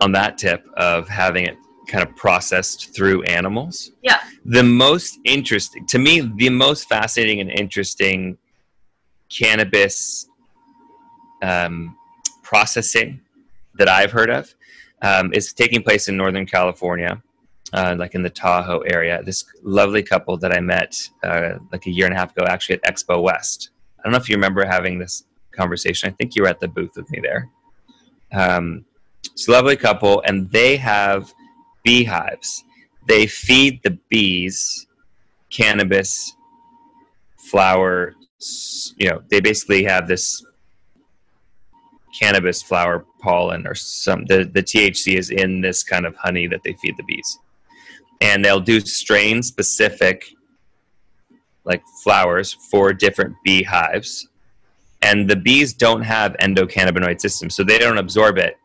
on 0.00 0.12
that 0.12 0.38
tip 0.38 0.64
of 0.76 1.08
having 1.08 1.44
it 1.44 1.56
kind 1.88 2.06
of 2.06 2.14
processed 2.14 2.94
through 2.94 3.24
animals. 3.24 3.90
Yeah. 4.02 4.20
The 4.44 4.62
most 4.62 5.18
interesting 5.24 5.86
to 5.86 5.98
me, 5.98 6.20
the 6.20 6.50
most 6.50 6.88
fascinating 6.88 7.40
and 7.40 7.50
interesting 7.50 8.38
cannabis 9.28 10.28
um, 11.42 11.96
processing 12.44 13.20
that 13.74 13.88
I've 13.88 14.12
heard 14.12 14.30
of 14.30 14.54
um, 15.02 15.32
is 15.34 15.52
taking 15.52 15.82
place 15.82 16.06
in 16.08 16.16
Northern 16.16 16.46
California, 16.46 17.20
uh, 17.72 17.96
like 17.98 18.14
in 18.14 18.22
the 18.22 18.30
Tahoe 18.30 18.80
area. 18.80 19.22
This 19.22 19.44
lovely 19.62 20.02
couple 20.02 20.36
that 20.38 20.52
I 20.52 20.60
met 20.60 20.96
uh, 21.22 21.54
like 21.72 21.86
a 21.86 21.90
year 21.90 22.06
and 22.06 22.14
a 22.14 22.18
half 22.18 22.36
ago, 22.36 22.46
actually 22.46 22.76
at 22.76 22.94
Expo 22.94 23.22
West. 23.22 23.70
I 23.98 24.02
don't 24.02 24.12
know 24.12 24.18
if 24.18 24.28
you 24.28 24.36
remember 24.36 24.64
having 24.64 24.98
this 24.98 25.24
conversation. 25.52 26.08
I 26.08 26.12
think 26.12 26.36
you 26.36 26.42
were 26.42 26.48
at 26.48 26.60
the 26.60 26.68
booth 26.68 26.92
with 26.96 27.10
me 27.10 27.20
there. 27.20 27.50
Um, 28.32 28.84
it's 29.24 29.48
a 29.48 29.50
lovely 29.50 29.76
couple, 29.76 30.22
and 30.26 30.50
they 30.50 30.76
have 30.76 31.32
beehives. 31.82 32.64
They 33.08 33.26
feed 33.26 33.82
the 33.82 33.98
bees 34.08 34.86
cannabis 35.50 36.34
flower. 37.36 38.14
You 38.96 39.10
know, 39.10 39.22
they 39.30 39.40
basically 39.40 39.84
have 39.84 40.06
this 40.06 40.44
cannabis 42.18 42.62
flower 42.62 43.04
pollen 43.20 43.66
or 43.66 43.74
some 43.74 44.24
the, 44.26 44.44
the 44.44 44.62
THC 44.62 45.18
is 45.18 45.30
in 45.30 45.60
this 45.60 45.82
kind 45.82 46.06
of 46.06 46.16
honey 46.16 46.46
that 46.46 46.62
they 46.62 46.72
feed 46.74 46.96
the 46.96 47.02
bees. 47.04 47.38
And 48.20 48.44
they'll 48.44 48.60
do 48.60 48.80
strain 48.80 49.42
specific 49.42 50.24
like 51.64 51.82
flowers 52.02 52.52
for 52.70 52.92
different 52.92 53.34
beehives. 53.44 54.28
And 55.02 55.28
the 55.28 55.36
bees 55.36 55.74
don't 55.74 56.02
have 56.02 56.36
endocannabinoid 56.40 57.20
systems, 57.20 57.54
so 57.54 57.62
they 57.62 57.78
don't 57.78 57.98
absorb 57.98 58.38
it, 58.38 58.56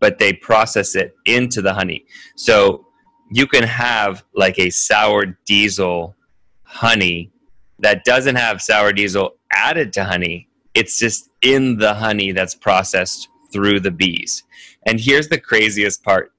but 0.00 0.18
they 0.18 0.32
process 0.32 0.94
it 0.94 1.14
into 1.26 1.60
the 1.60 1.74
honey. 1.74 2.06
So 2.36 2.86
you 3.30 3.46
can 3.46 3.64
have 3.64 4.24
like 4.34 4.58
a 4.58 4.70
sour 4.70 5.36
diesel 5.44 6.14
honey 6.62 7.30
that 7.80 8.04
doesn't 8.04 8.36
have 8.36 8.62
sour 8.62 8.92
diesel 8.92 9.36
added 9.52 9.92
to 9.94 10.04
honey. 10.04 10.48
It's 10.74 10.98
just 10.98 11.28
in 11.42 11.78
the 11.78 11.94
honey 11.94 12.32
that's 12.32 12.54
processed 12.54 13.28
through 13.52 13.80
the 13.80 13.90
bees. 13.90 14.44
And 14.86 15.00
here's 15.00 15.28
the 15.28 15.40
craziest 15.40 16.02
part 16.02 16.32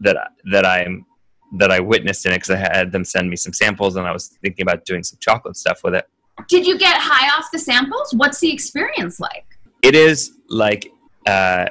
that 0.00 0.16
that 0.50 0.66
I'm 0.66 1.06
that 1.52 1.70
I 1.70 1.80
witnessed 1.80 2.26
in 2.26 2.32
it 2.32 2.36
because 2.36 2.50
I 2.50 2.56
had 2.56 2.92
them 2.92 3.04
send 3.04 3.28
me 3.28 3.36
some 3.36 3.52
samples 3.52 3.96
and 3.96 4.06
I 4.06 4.12
was 4.12 4.28
thinking 4.42 4.62
about 4.62 4.84
doing 4.84 5.02
some 5.02 5.18
chocolate 5.20 5.56
stuff 5.56 5.82
with 5.84 5.94
it. 5.94 6.08
Did 6.48 6.66
you 6.66 6.78
get 6.78 6.96
high 6.98 7.36
off 7.36 7.50
the 7.52 7.58
samples? 7.58 8.12
What's 8.14 8.40
the 8.40 8.50
experience 8.50 9.20
like? 9.20 9.44
It 9.82 9.94
is 9.94 10.32
like, 10.48 10.90
uh, 11.26 11.66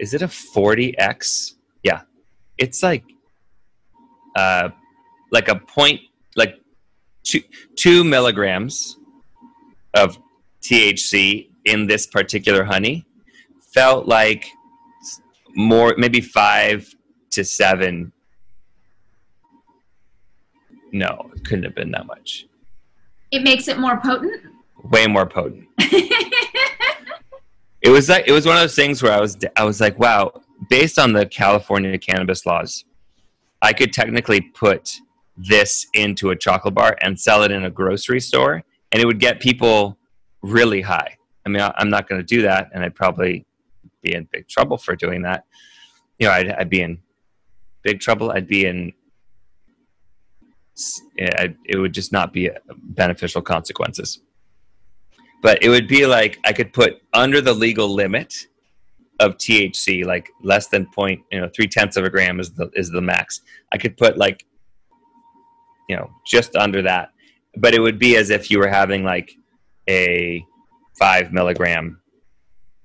is 0.00 0.14
it 0.14 0.22
a 0.22 0.26
40x? 0.26 1.54
Yeah, 1.82 2.02
it's 2.58 2.82
like, 2.82 3.04
uh, 4.36 4.70
like 5.30 5.48
a 5.48 5.56
point, 5.56 6.00
like 6.36 6.56
two 7.22 7.40
two 7.76 8.04
milligrams 8.04 8.98
of 9.94 10.18
THC 10.62 11.50
in 11.64 11.86
this 11.86 12.06
particular 12.06 12.64
honey 12.64 13.06
felt 13.74 14.06
like 14.06 14.46
more, 15.54 15.94
maybe 15.96 16.20
five 16.20 16.94
to 17.30 17.44
seven. 17.44 18.12
No, 20.92 21.30
it 21.34 21.44
couldn't 21.44 21.64
have 21.64 21.74
been 21.74 21.90
that 21.92 22.06
much. 22.06 22.46
It 23.30 23.42
makes 23.42 23.68
it 23.68 23.78
more 23.78 23.98
potent. 24.00 24.42
Way 24.84 25.06
more 25.06 25.26
potent. 25.26 25.66
it 25.78 26.10
was 27.90 28.08
like 28.08 28.24
it 28.26 28.32
was 28.32 28.46
one 28.46 28.56
of 28.56 28.62
those 28.62 28.74
things 28.76 29.02
where 29.02 29.12
I 29.12 29.20
was 29.20 29.36
I 29.56 29.64
was 29.64 29.80
like, 29.80 29.98
wow, 29.98 30.32
based 30.68 30.98
on 30.98 31.12
the 31.12 31.26
California 31.26 31.96
cannabis 31.98 32.46
laws, 32.46 32.84
I 33.60 33.72
could 33.72 33.92
technically 33.92 34.40
put 34.40 34.96
this 35.36 35.86
into 35.94 36.30
a 36.30 36.36
chocolate 36.36 36.74
bar 36.74 36.96
and 37.00 37.18
sell 37.18 37.42
it 37.42 37.50
in 37.50 37.64
a 37.64 37.70
grocery 37.70 38.20
store, 38.20 38.62
and 38.92 39.02
it 39.02 39.06
would 39.06 39.18
get 39.18 39.40
people 39.40 39.96
really 40.42 40.82
high. 40.82 41.16
I 41.46 41.48
mean, 41.48 41.62
I- 41.62 41.74
I'm 41.78 41.88
not 41.90 42.08
going 42.08 42.20
to 42.20 42.26
do 42.26 42.42
that, 42.42 42.70
and 42.74 42.84
I'd 42.84 42.94
probably 42.94 43.46
be 44.02 44.14
in 44.14 44.28
big 44.30 44.46
trouble 44.48 44.76
for 44.76 44.94
doing 44.94 45.22
that. 45.22 45.44
You 46.18 46.26
know, 46.26 46.32
I'd, 46.34 46.50
I'd 46.50 46.68
be 46.70 46.82
in 46.82 46.98
big 47.82 48.00
trouble. 48.00 48.30
I'd 48.30 48.46
be 48.46 48.66
in. 48.66 48.92
Eh, 51.18 51.28
I'd, 51.38 51.56
it 51.66 51.76
would 51.76 51.92
just 51.92 52.12
not 52.12 52.32
be 52.32 52.50
beneficial 52.94 53.42
consequences 53.42 54.20
but 55.42 55.62
it 55.62 55.68
would 55.68 55.88
be 55.88 56.06
like 56.06 56.38
I 56.46 56.52
could 56.52 56.72
put 56.72 57.02
under 57.12 57.40
the 57.40 57.52
legal 57.52 57.92
limit 57.92 58.46
of 59.20 59.36
THC, 59.36 60.06
like 60.06 60.30
less 60.42 60.68
than 60.68 60.86
point, 60.86 61.20
you 61.30 61.40
know, 61.40 61.50
three 61.54 61.66
tenths 61.66 61.96
of 61.96 62.04
a 62.04 62.10
gram 62.10 62.40
is 62.40 62.52
the 62.52 62.70
is 62.74 62.90
the 62.90 63.02
max. 63.02 63.42
I 63.72 63.76
could 63.76 63.96
put 63.96 64.16
like, 64.16 64.46
you 65.88 65.96
know, 65.96 66.10
just 66.26 66.56
under 66.56 66.80
that, 66.82 67.10
but 67.56 67.74
it 67.74 67.80
would 67.80 67.98
be 67.98 68.16
as 68.16 68.30
if 68.30 68.50
you 68.50 68.58
were 68.58 68.68
having 68.68 69.04
like 69.04 69.32
a 69.90 70.44
five 70.98 71.32
milligram 71.32 72.00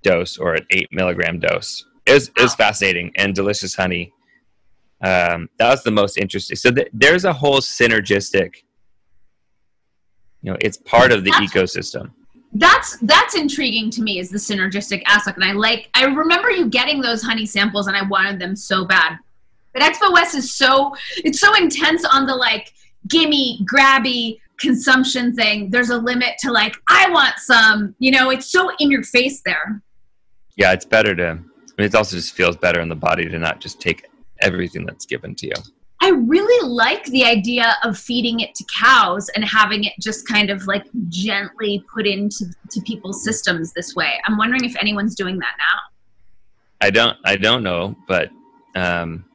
dose 0.02 0.38
or 0.38 0.56
an 0.56 0.66
eight 0.72 0.90
milligram 0.92 1.40
dose. 1.40 1.86
It 2.08 2.14
was 2.14 2.30
it 2.30 2.42
was 2.42 2.56
fascinating 2.56 3.12
and 3.16 3.36
delicious 3.36 3.76
honey. 3.76 4.12
Um, 5.02 5.50
that 5.60 5.70
was 5.70 5.84
the 5.84 5.92
most 5.92 6.18
interesting. 6.18 6.56
So 6.58 6.72
th- 6.72 6.88
there's 6.94 7.24
a 7.26 7.34
whole 7.34 7.60
synergistic. 7.60 8.56
You 10.42 10.52
know, 10.52 10.58
it's 10.62 10.78
part 10.78 11.12
of 11.12 11.24
the 11.24 11.32
That's- 11.32 11.52
ecosystem. 11.52 12.12
That's 12.54 12.98
that's 13.02 13.36
intriguing 13.36 13.92
to 13.92 14.02
me 14.02 14.20
is 14.20 14.30
the 14.30 14.38
synergistic 14.38 15.04
aspect, 15.06 15.38
and 15.38 15.46
I 15.46 15.52
like. 15.52 15.90
I 15.94 16.06
remember 16.06 16.50
you 16.50 16.68
getting 16.70 17.02
those 17.02 17.22
honey 17.22 17.46
samples, 17.46 17.88
and 17.88 17.96
I 17.96 18.04
wanted 18.04 18.40
them 18.40 18.56
so 18.56 18.86
bad. 18.86 19.18
But 19.74 19.84
Expo 19.84 20.12
West 20.14 20.34
is 20.34 20.56
so 20.56 20.96
it's 21.18 21.40
so 21.42 21.54
intense 21.56 22.06
on 22.06 22.26
the 22.26 22.34
like 22.36 22.72
gimme 23.10 23.60
grabby 23.72 24.40
consumption 24.60 25.36
thing. 25.36 25.70
There's 25.70 25.90
a 25.90 25.98
limit 25.98 26.36
to 26.40 26.52
like 26.52 26.74
I 26.88 27.10
want 27.12 27.38
some. 27.38 27.94
You 28.00 28.12
know, 28.12 28.30
it's 28.32 28.48
so 28.50 28.72
in 28.80 28.90
your 28.90 29.04
face 29.04 29.42
there. 29.46 29.82
yeah, 30.56 30.72
it's 30.72 30.86
better 30.86 31.14
to. 31.16 31.28
I 31.28 31.34
mean, 31.34 31.86
it 31.86 31.94
also 31.94 32.16
just 32.16 32.34
feels 32.34 32.56
better 32.56 32.80
in 32.80 32.88
the 32.88 32.96
body 32.96 33.28
to 33.28 33.38
not 33.38 33.60
just 33.60 33.82
take 33.82 34.08
everything 34.42 34.86
that's 34.86 35.06
given 35.06 35.36
to 35.36 35.48
you. 35.48 35.54
I 36.00 36.10
really 36.10 36.70
like 36.70 37.06
the 37.06 37.26
idea 37.26 37.76
of 37.84 37.98
feeding 37.98 38.40
it 38.40 38.54
to 38.56 38.66
cows 38.66 39.30
and 39.30 39.44
having 39.44 39.84
it 39.84 39.94
just 40.00 40.28
kind 40.28 40.50
of 40.50 40.68
like 40.68 40.86
gently 41.10 41.84
put 41.92 42.06
into 42.06 42.46
to 42.70 42.82
people's 42.82 43.24
systems 43.24 43.74
this 43.74 43.96
way. 43.96 44.14
I'm 44.26 44.38
wondering 44.38 44.64
if 44.64 44.76
anyone's 44.80 45.16
doing 45.16 45.40
that 45.40 45.56
now. 45.58 45.80
I 46.82 46.92
don't. 46.92 47.18
I 47.26 47.36
don't 47.36 47.64
know, 47.64 47.96
but 48.08 48.30
um, 48.76 49.26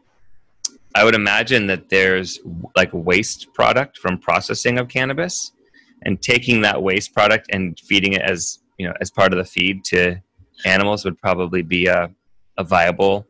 I 0.94 1.05
would 1.05 1.16
imagine 1.16 1.66
that 1.66 1.88
there's 1.88 2.38
like 2.76 2.90
waste 2.92 3.53
product 3.55 3.98
from 3.98 4.18
processing 4.18 4.78
of 4.78 4.88
cannabis, 4.88 5.53
and 6.03 6.22
taking 6.22 6.62
that 6.62 6.80
waste 6.80 7.12
product 7.12 7.48
and 7.53 7.78
feeding 7.80 8.12
it 8.12 8.22
as 8.22 8.61
you 8.78 8.86
know 8.86 8.94
as 9.00 9.11
part 9.11 9.32
of 9.32 9.38
the 9.38 9.44
feed 9.44 9.84
to 9.86 10.22
animals 10.64 11.05
would 11.05 11.18
probably 11.18 11.62
be 11.62 11.86
a, 11.86 12.11
a 12.57 12.62
viable 12.62 13.26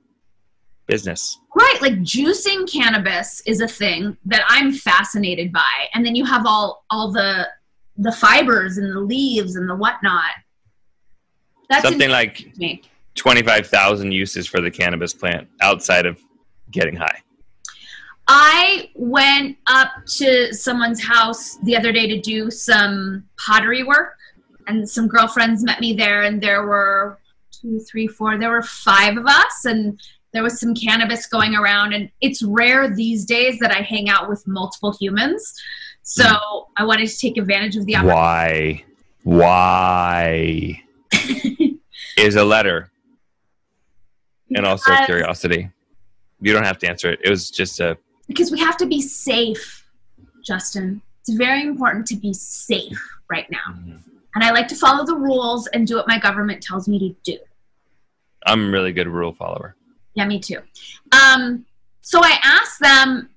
business. 0.87 1.39
Right, 1.55 1.79
like 1.83 1.95
juicing 2.01 2.71
cannabis 2.71 3.43
is 3.47 3.61
a 3.61 3.69
thing 3.69 4.17
that 4.25 4.43
I'm 4.49 4.73
fascinated 4.73 5.53
by, 5.53 5.89
and 5.95 6.05
then 6.05 6.15
you 6.15 6.25
have 6.25 6.47
all 6.47 6.85
all 6.89 7.13
the 7.13 7.49
the 7.99 8.13
fibers 8.13 8.79
and 8.79 8.95
the 8.95 9.01
leaves 9.01 9.57
and 9.57 9.69
the 9.69 9.75
whatnot. 9.75 10.31
That's 11.69 11.83
Something 11.83 12.11
like 12.11 12.55
twenty 13.15 13.43
five 13.43 13.67
thousand 13.67 14.13
uses 14.13 14.47
for 14.47 14.61
the 14.63 14.71
cannabis 14.71 15.13
plant 15.13 15.49
outside 15.61 16.07
of 16.07 16.19
getting 16.71 16.97
high. 16.97 17.21
I 18.29 18.91
went 18.95 19.59
up 19.67 19.89
to 20.17 20.55
someone's 20.55 21.03
house 21.03 21.57
the 21.65 21.77
other 21.77 21.93
day 21.93 22.07
to 22.07 22.21
do 22.21 22.51
some 22.51 23.25
pottery 23.37 23.83
work, 23.83 24.17
and 24.69 24.89
some 24.89 25.07
girlfriends 25.07 25.63
met 25.65 25.81
me 25.81 25.93
there, 25.93 26.23
and 26.23 26.41
there 26.41 26.65
were 26.65 27.19
two, 27.51 27.81
three, 27.81 28.07
four, 28.07 28.39
there 28.39 28.51
were 28.51 28.63
five 28.63 29.17
of 29.17 29.27
us, 29.27 29.65
and 29.65 30.01
there 30.33 30.43
was 30.43 30.59
some 30.59 30.75
cannabis 30.75 31.27
going 31.27 31.55
around. 31.55 31.93
And 31.93 32.11
it's 32.21 32.43
rare 32.43 32.95
these 32.95 33.25
days 33.25 33.59
that 33.61 33.71
I 33.71 33.83
hang 33.83 34.09
out 34.09 34.29
with 34.29 34.47
multiple 34.47 34.97
humans. 34.99 35.55
So 36.03 36.25
hmm. 36.25 36.73
I 36.77 36.85
wanted 36.85 37.09
to 37.09 37.19
take 37.19 37.37
advantage 37.37 37.77
of 37.77 37.87
the 37.87 37.97
opportunity. 37.97 38.85
Why? 39.25 39.39
Why? 39.39 40.83
is 42.19 42.37
a 42.37 42.45
letter 42.45 42.91
and 44.55 44.67
also 44.67 44.95
curiosity. 45.05 45.71
You 46.41 46.53
don't 46.53 46.65
have 46.65 46.79
to 46.79 46.89
answer 46.89 47.11
it. 47.11 47.21
It 47.23 47.31
was 47.31 47.51
just 47.51 47.81
a 47.81 47.97
because 48.29 48.51
we 48.51 48.59
have 48.61 48.77
to 48.79 48.87
be 48.87 49.01
safe, 49.01 49.87
Justin. 50.45 51.03
It's 51.21 51.37
very 51.37 51.63
important 51.63 52.07
to 52.09 52.17
be 52.17 52.33
safe 52.33 53.01
right 53.29 53.49
now. 53.51 53.59
Mm-hmm. 53.71 53.97
And 54.35 54.45
I 54.45 54.51
like 54.51 54.67
to 54.69 54.75
follow 54.75 55.05
the 55.05 55.15
rules 55.15 55.67
and 55.69 55.87
do 55.87 55.97
what 55.97 56.09
my 56.09 56.19
government 56.19 56.63
tells 56.63 56.89
me 56.89 56.99
to 56.99 57.15
do. 57.23 57.39
I'm 58.47 58.69
a 58.69 58.71
really 58.71 58.93
good 58.93 59.07
rule 59.07 59.33
follower. 59.33 59.77
Yeah, 60.15 60.27
me 60.27 60.39
too. 60.41 60.59
Um, 61.13 61.65
so 62.03 62.21
I 62.23 62.39
asked 62.43 62.81
them, 62.81 63.31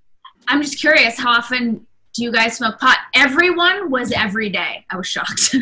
I'm 0.47 0.61
just 0.61 0.79
curious, 0.79 1.17
how 1.17 1.31
often 1.31 1.85
do 2.13 2.23
you 2.23 2.31
guys 2.31 2.57
smoke 2.57 2.79
pot? 2.79 2.97
Everyone 3.13 3.89
was 3.89 4.11
every 4.11 4.49
day. 4.49 4.85
I 4.89 4.97
was 4.97 5.07
shocked. 5.07 5.55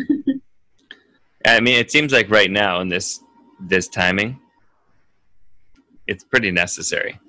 I 1.45 1.59
mean, 1.59 1.75
it 1.79 1.91
seems 1.91 2.11
like 2.13 2.29
right 2.29 2.49
now 2.51 2.79
in 2.81 2.89
this 2.89 3.19
this 3.59 3.87
timing, 3.87 4.39
it's 6.07 6.23
pretty 6.23 6.51
necessary. 6.51 7.19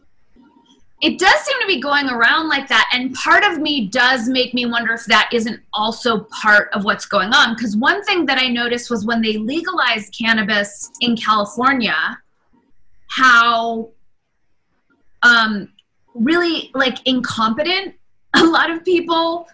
it 1.03 1.18
does 1.18 1.41
seem 1.41 1.61
to 1.61 1.66
be 1.66 1.80
going 1.80 2.09
around 2.09 2.49
like 2.49 2.66
that. 2.68 2.89
And 2.93 3.12
part 3.14 3.45
of 3.45 3.59
me 3.59 3.89
does 3.89 4.28
make 4.28 4.55
me 4.55 4.66
wonder 4.66 4.95
if 4.95 5.05
that 5.07 5.28
isn't 5.32 5.61
also 5.72 6.20
part 6.24 6.70
of 6.72 6.85
what's 6.85 7.07
going 7.07 7.32
on. 7.35 7.55
Because 7.55 7.76
one 7.76 8.03
thing 8.05 8.24
that 8.26 8.39
I 8.39 8.49
noticed 8.49 8.91
was 8.91 9.05
when 9.05 9.20
they 9.20 9.37
legalized 9.37 10.16
cannabis 10.18 10.91
in 11.01 11.16
California, 11.16 11.95
how 13.14 13.90
um, 15.22 15.68
really 16.14 16.70
like 16.74 16.98
incompetent 17.06 17.94
a 18.34 18.44
lot 18.44 18.70
of 18.70 18.84
people 18.84 19.46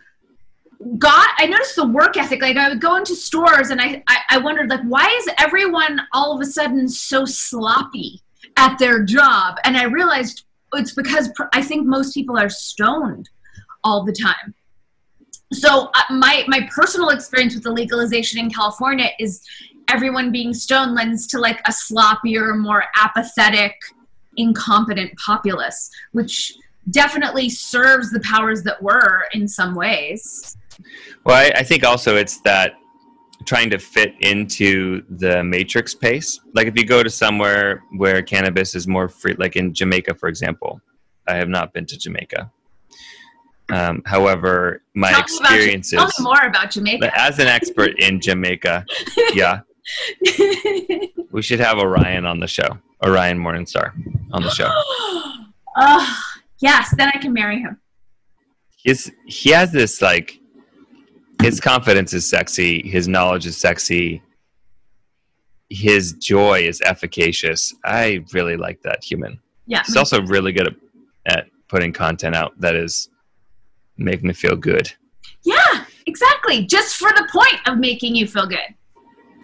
got. 0.99 1.29
I 1.39 1.47
noticed 1.47 1.77
the 1.77 1.87
work 1.87 2.17
ethic 2.17 2.41
like 2.41 2.57
i 2.57 2.69
would 2.69 2.81
go 2.81 2.97
into 2.97 3.15
stores 3.15 3.71
and 3.71 3.81
I, 3.81 4.03
I 4.09 4.19
i 4.31 4.39
wondered 4.39 4.71
like 4.71 4.81
why 4.83 5.07
is 5.21 5.29
everyone 5.39 6.01
all 6.13 6.35
of 6.35 6.41
a 6.41 6.47
sudden 6.47 6.89
so 6.89 7.25
sloppy 7.27 8.23
at 8.57 8.79
their 8.79 9.05
job? 9.05 9.57
And 9.65 9.77
i 9.77 9.85
realized 9.85 10.45
it's 10.73 10.95
because 10.95 11.29
pr- 11.35 11.53
i 11.53 11.61
think 11.61 11.87
most 11.87 12.15
people 12.15 12.39
are 12.39 12.49
stoned 12.49 13.29
all 13.85 14.05
the 14.05 14.13
time. 14.13 14.55
So 15.53 15.91
uh, 15.95 16.15
my 16.15 16.45
my 16.49 16.69
personal 16.75 17.11
experience 17.11 17.55
with 17.55 17.65
the 17.65 17.73
legalization 17.73 18.39
in 18.39 18.51
california 18.51 19.11
is 19.19 19.43
everyone 19.93 20.31
being 20.31 20.53
stoned 20.55 20.95
lends 20.95 21.27
to 21.27 21.39
like 21.39 21.61
a 21.67 21.71
sloppier 21.71 22.57
more 22.57 22.85
apathetic 22.97 23.75
incompetent 24.37 25.11
populace 25.19 25.91
which 26.13 26.55
definitely 26.91 27.49
serves 27.49 28.11
the 28.11 28.21
powers 28.21 28.63
that 28.63 28.81
were 28.83 29.25
in 29.33 29.47
some 29.47 29.75
ways 29.75 30.57
Well, 31.25 31.37
I, 31.37 31.61
I 31.61 31.63
think 31.63 31.85
also 31.85 32.17
it's 32.17 32.41
that 32.43 32.75
trying 33.45 33.71
to 33.71 33.79
fit 33.79 34.15
into 34.21 35.03
the 35.09 35.43
matrix 35.43 35.95
pace. 35.95 36.41
Like 36.55 36.67
if 36.67 36.77
you 36.77 36.85
go 36.85 37.03
to 37.03 37.11
somewhere 37.11 37.83
where 37.97 38.23
cannabis 38.23 38.75
is 38.75 38.87
more 38.87 39.09
free, 39.09 39.35
like 39.39 39.57
in 39.57 39.73
Jamaica, 39.73 40.15
for 40.15 40.29
example. 40.29 40.81
I 41.27 41.37
have 41.37 41.49
not 41.49 41.73
been 41.73 41.87
to 41.87 41.99
Jamaica. 41.99 42.51
Um, 43.71 44.03
however, 44.05 44.83
my 44.95 45.11
Tell 45.11 45.19
me 45.19 45.23
about 45.23 45.51
experiences 45.53 45.93
tell 45.93 46.07
me 46.07 46.25
more 46.25 46.43
about 46.43 46.73
jamaica 46.73 47.13
as 47.17 47.39
an 47.39 47.47
expert 47.47 47.93
in 48.01 48.21
Jamaica, 48.21 48.85
yeah, 49.35 49.61
we 51.33 51.43
should 51.43 51.61
have 51.61 51.79
Orion 51.79 52.27
on 52.27 52.41
the 52.41 52.47
show. 52.47 52.79
Orion 53.05 53.39
Morningstar 53.39 53.93
on 54.33 54.43
the 54.43 54.51
show. 54.51 54.71
oh, 55.77 56.21
yes 56.61 56.93
then 56.97 57.11
i 57.15 57.19
can 57.19 57.33
marry 57.33 57.59
him 57.61 57.79
His 58.85 59.11
he 59.27 59.51
has 59.51 59.73
this 59.73 60.03
like 60.03 60.41
his 61.43 61.59
confidence 61.59 62.13
is 62.13 62.29
sexy, 62.29 62.87
his 62.87 63.09
knowledge 63.09 63.47
is 63.47 63.57
sexy, 63.57 64.23
his 65.71 66.13
joy 66.15 66.61
is 66.61 66.83
efficacious. 66.83 67.75
I 67.83 68.25
really 68.35 68.57
like 68.57 68.83
that 68.83 69.03
human. 69.03 69.41
yeah 69.67 69.83
He's 69.87 69.97
also 69.97 70.21
really 70.23 70.53
good 70.53 70.67
at, 70.67 70.75
at 71.27 71.47
putting 71.69 71.93
content 71.93 72.35
out 72.35 72.53
that 72.61 72.75
is 72.75 73.09
making 73.97 74.29
me 74.29 74.35
feel 74.35 74.57
good. 74.57 74.93
Yeah, 75.43 75.85
exactly. 76.07 76.67
Just 76.67 76.97
for 76.97 77.11
the 77.11 77.27
point 77.33 77.67
of 77.67 77.79
making 77.79 78.17
you 78.17 78.27
feel 78.27 78.47
good. 78.47 78.75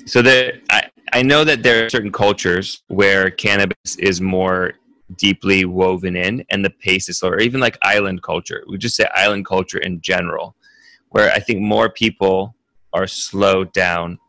So 0.07 0.23
there, 0.23 0.61
I, 0.71 0.89
I 1.13 1.23
know 1.23 1.43
that 1.43 1.65
there 1.65 1.85
are 1.85 1.91
certain 1.91 2.13
cultures 2.13 2.83
where 2.87 3.29
cannabis 3.29 3.97
is 3.99 4.21
more 4.21 4.75
deeply 5.17 5.65
woven 5.65 6.15
in 6.15 6.45
and 6.51 6.65
the 6.65 6.71
pace 6.71 7.09
is 7.09 7.19
slower, 7.19 7.41
even 7.41 7.61
like 7.61 7.77
island 7.83 8.23
culture. 8.23 8.63
We 8.69 8.79
just 8.79 8.95
say 8.95 9.07
island 9.15 9.47
culture 9.47 9.79
in 9.79 10.01
general, 10.01 10.55
where 11.11 11.33
I 11.33 11.41
think 11.41 11.61
more 11.61 11.91
people 11.91 12.55
are 12.93 13.09
slowed 13.09 13.73
down. 13.73 14.21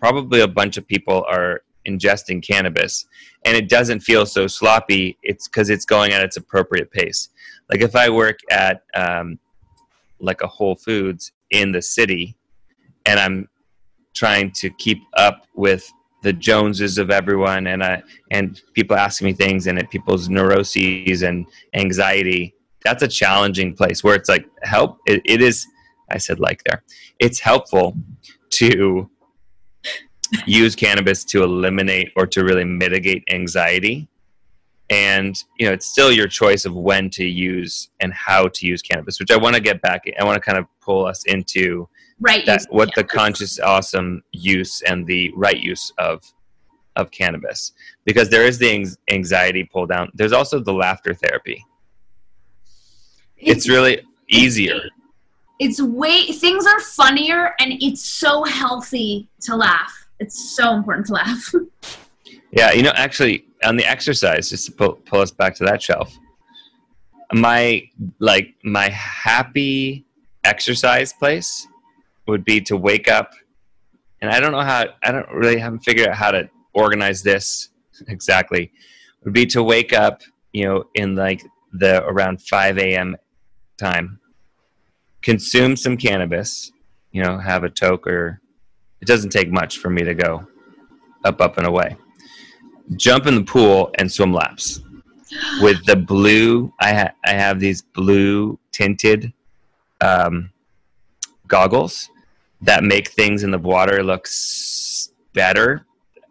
Probably 0.00 0.40
a 0.40 0.48
bunch 0.48 0.76
of 0.76 0.86
people 0.86 1.24
are 1.28 1.62
ingesting 1.88 2.46
cannabis 2.46 3.06
and 3.46 3.56
it 3.56 3.70
doesn't 3.70 4.00
feel 4.00 4.26
so 4.26 4.46
sloppy. 4.46 5.16
It's 5.22 5.48
because 5.48 5.70
it's 5.70 5.86
going 5.86 6.12
at 6.12 6.22
its 6.22 6.36
appropriate 6.36 6.90
pace. 6.90 7.30
Like 7.70 7.80
if 7.80 7.96
I 7.96 8.10
work 8.10 8.40
at 8.50 8.82
um, 8.94 9.38
like 10.18 10.42
a 10.42 10.46
Whole 10.46 10.76
Foods 10.76 11.32
in 11.50 11.72
the 11.72 11.80
city 11.80 12.36
and 13.06 13.18
I'm 13.18 13.48
trying 14.16 14.50
to 14.50 14.70
keep 14.70 15.02
up 15.16 15.46
with 15.54 15.92
the 16.22 16.32
Joneses 16.32 16.98
of 16.98 17.10
everyone 17.10 17.68
and 17.68 17.84
I 17.84 18.02
and 18.32 18.60
people 18.72 18.96
asking 18.96 19.26
me 19.26 19.32
things 19.32 19.68
and 19.68 19.78
people's 19.90 20.28
neuroses 20.28 21.22
and 21.22 21.46
anxiety. 21.74 22.54
That's 22.82 23.02
a 23.02 23.08
challenging 23.08 23.76
place 23.76 24.02
where 24.02 24.16
it's 24.16 24.28
like 24.28 24.46
help. 24.62 24.98
It, 25.06 25.22
it 25.24 25.40
is. 25.40 25.66
I 26.10 26.18
said 26.18 26.40
like 26.40 26.62
there. 26.64 26.82
It's 27.20 27.38
helpful 27.38 27.96
to 28.50 29.08
use 30.46 30.74
cannabis 30.74 31.24
to 31.24 31.42
eliminate 31.42 32.10
or 32.16 32.26
to 32.26 32.42
really 32.42 32.64
mitigate 32.64 33.22
anxiety. 33.30 34.08
And 34.88 35.36
you 35.58 35.66
know, 35.66 35.72
it's 35.72 35.86
still 35.86 36.12
your 36.12 36.28
choice 36.28 36.64
of 36.64 36.74
when 36.74 37.10
to 37.10 37.24
use 37.24 37.90
and 38.00 38.12
how 38.14 38.48
to 38.48 38.66
use 38.66 38.82
cannabis, 38.82 39.20
which 39.20 39.30
I 39.30 39.36
want 39.36 39.56
to 39.56 39.60
get 39.60 39.82
back. 39.82 40.02
I 40.18 40.24
want 40.24 40.36
to 40.36 40.40
kind 40.40 40.58
of 40.58 40.66
pull 40.80 41.06
us 41.06 41.24
into 41.24 41.88
Right. 42.20 42.46
that 42.46 42.60
use- 42.60 42.66
what 42.70 42.90
the 42.94 43.04
conscious 43.04 43.58
awesome 43.60 44.22
use 44.32 44.82
and 44.82 45.06
the 45.06 45.32
right 45.36 45.60
use 45.60 45.92
of 45.98 46.22
of 46.96 47.10
cannabis 47.10 47.72
because 48.06 48.30
there 48.30 48.44
is 48.46 48.58
the 48.58 48.86
anxiety 49.10 49.64
pull 49.64 49.86
down 49.86 50.10
there's 50.14 50.32
also 50.32 50.58
the 50.58 50.72
laughter 50.72 51.12
therapy 51.12 51.62
it's 53.36 53.68
really 53.68 54.00
easier 54.30 54.80
it's 55.58 55.80
way 55.80 56.26
things 56.26 56.66
are 56.66 56.80
funnier 56.80 57.54
and 57.60 57.74
it's 57.82 58.04
so 58.06 58.44
healthy 58.44 59.28
to 59.40 59.56
laugh. 59.56 60.06
It's 60.18 60.54
so 60.54 60.74
important 60.74 61.06
to 61.06 61.14
laugh. 61.14 61.54
yeah 62.52 62.72
you 62.72 62.82
know 62.82 62.92
actually 62.94 63.44
on 63.64 63.76
the 63.76 63.84
exercise 63.88 64.48
just 64.50 64.66
to 64.66 64.72
pull, 64.72 64.94
pull 64.94 65.20
us 65.20 65.30
back 65.30 65.54
to 65.56 65.64
that 65.64 65.82
shelf 65.82 66.16
my 67.32 67.82
like 68.18 68.54
my 68.64 68.88
happy 68.90 70.06
exercise 70.44 71.12
place 71.12 71.66
would 72.26 72.44
be 72.44 72.60
to 72.60 72.76
wake 72.76 73.08
up 73.08 73.32
and 74.20 74.30
i 74.30 74.40
don't 74.40 74.52
know 74.52 74.60
how 74.60 74.84
i 75.02 75.12
don't 75.12 75.30
really 75.30 75.58
haven't 75.58 75.80
figured 75.80 76.08
out 76.08 76.16
how 76.16 76.30
to 76.30 76.48
organize 76.74 77.22
this 77.22 77.70
exactly. 78.08 78.72
Would 79.24 79.32
be 79.32 79.46
to 79.46 79.62
wake 79.62 79.92
up 79.92 80.22
you 80.52 80.64
know 80.64 80.84
in 80.94 81.16
like 81.16 81.42
the 81.72 82.04
around 82.04 82.42
5 82.42 82.78
a.m 82.78 83.16
time 83.76 84.20
consume 85.20 85.76
some 85.76 85.96
cannabis 85.96 86.70
you 87.12 87.22
know 87.22 87.38
have 87.38 87.64
a 87.64 87.70
toke 87.70 88.06
or 88.06 88.40
it 89.00 89.08
doesn't 89.08 89.30
take 89.30 89.50
much 89.50 89.78
for 89.78 89.90
me 89.90 90.02
to 90.04 90.14
go 90.14 90.46
up 91.24 91.40
up 91.40 91.58
and 91.58 91.66
away. 91.66 91.96
Jump 92.96 93.26
in 93.26 93.34
the 93.34 93.42
pool 93.42 93.90
and 93.98 94.10
swim 94.10 94.32
laps. 94.32 94.80
With 95.60 95.84
the 95.86 95.96
blue 95.96 96.72
i 96.80 96.94
ha- 96.94 97.14
i 97.24 97.32
have 97.32 97.58
these 97.58 97.82
blue 97.82 98.58
tinted 98.70 99.32
um, 100.00 100.50
goggles 101.48 102.08
that 102.62 102.84
make 102.84 103.10
things 103.10 103.42
in 103.42 103.50
the 103.50 103.58
water 103.58 104.02
look 104.02 104.26
better 105.34 105.84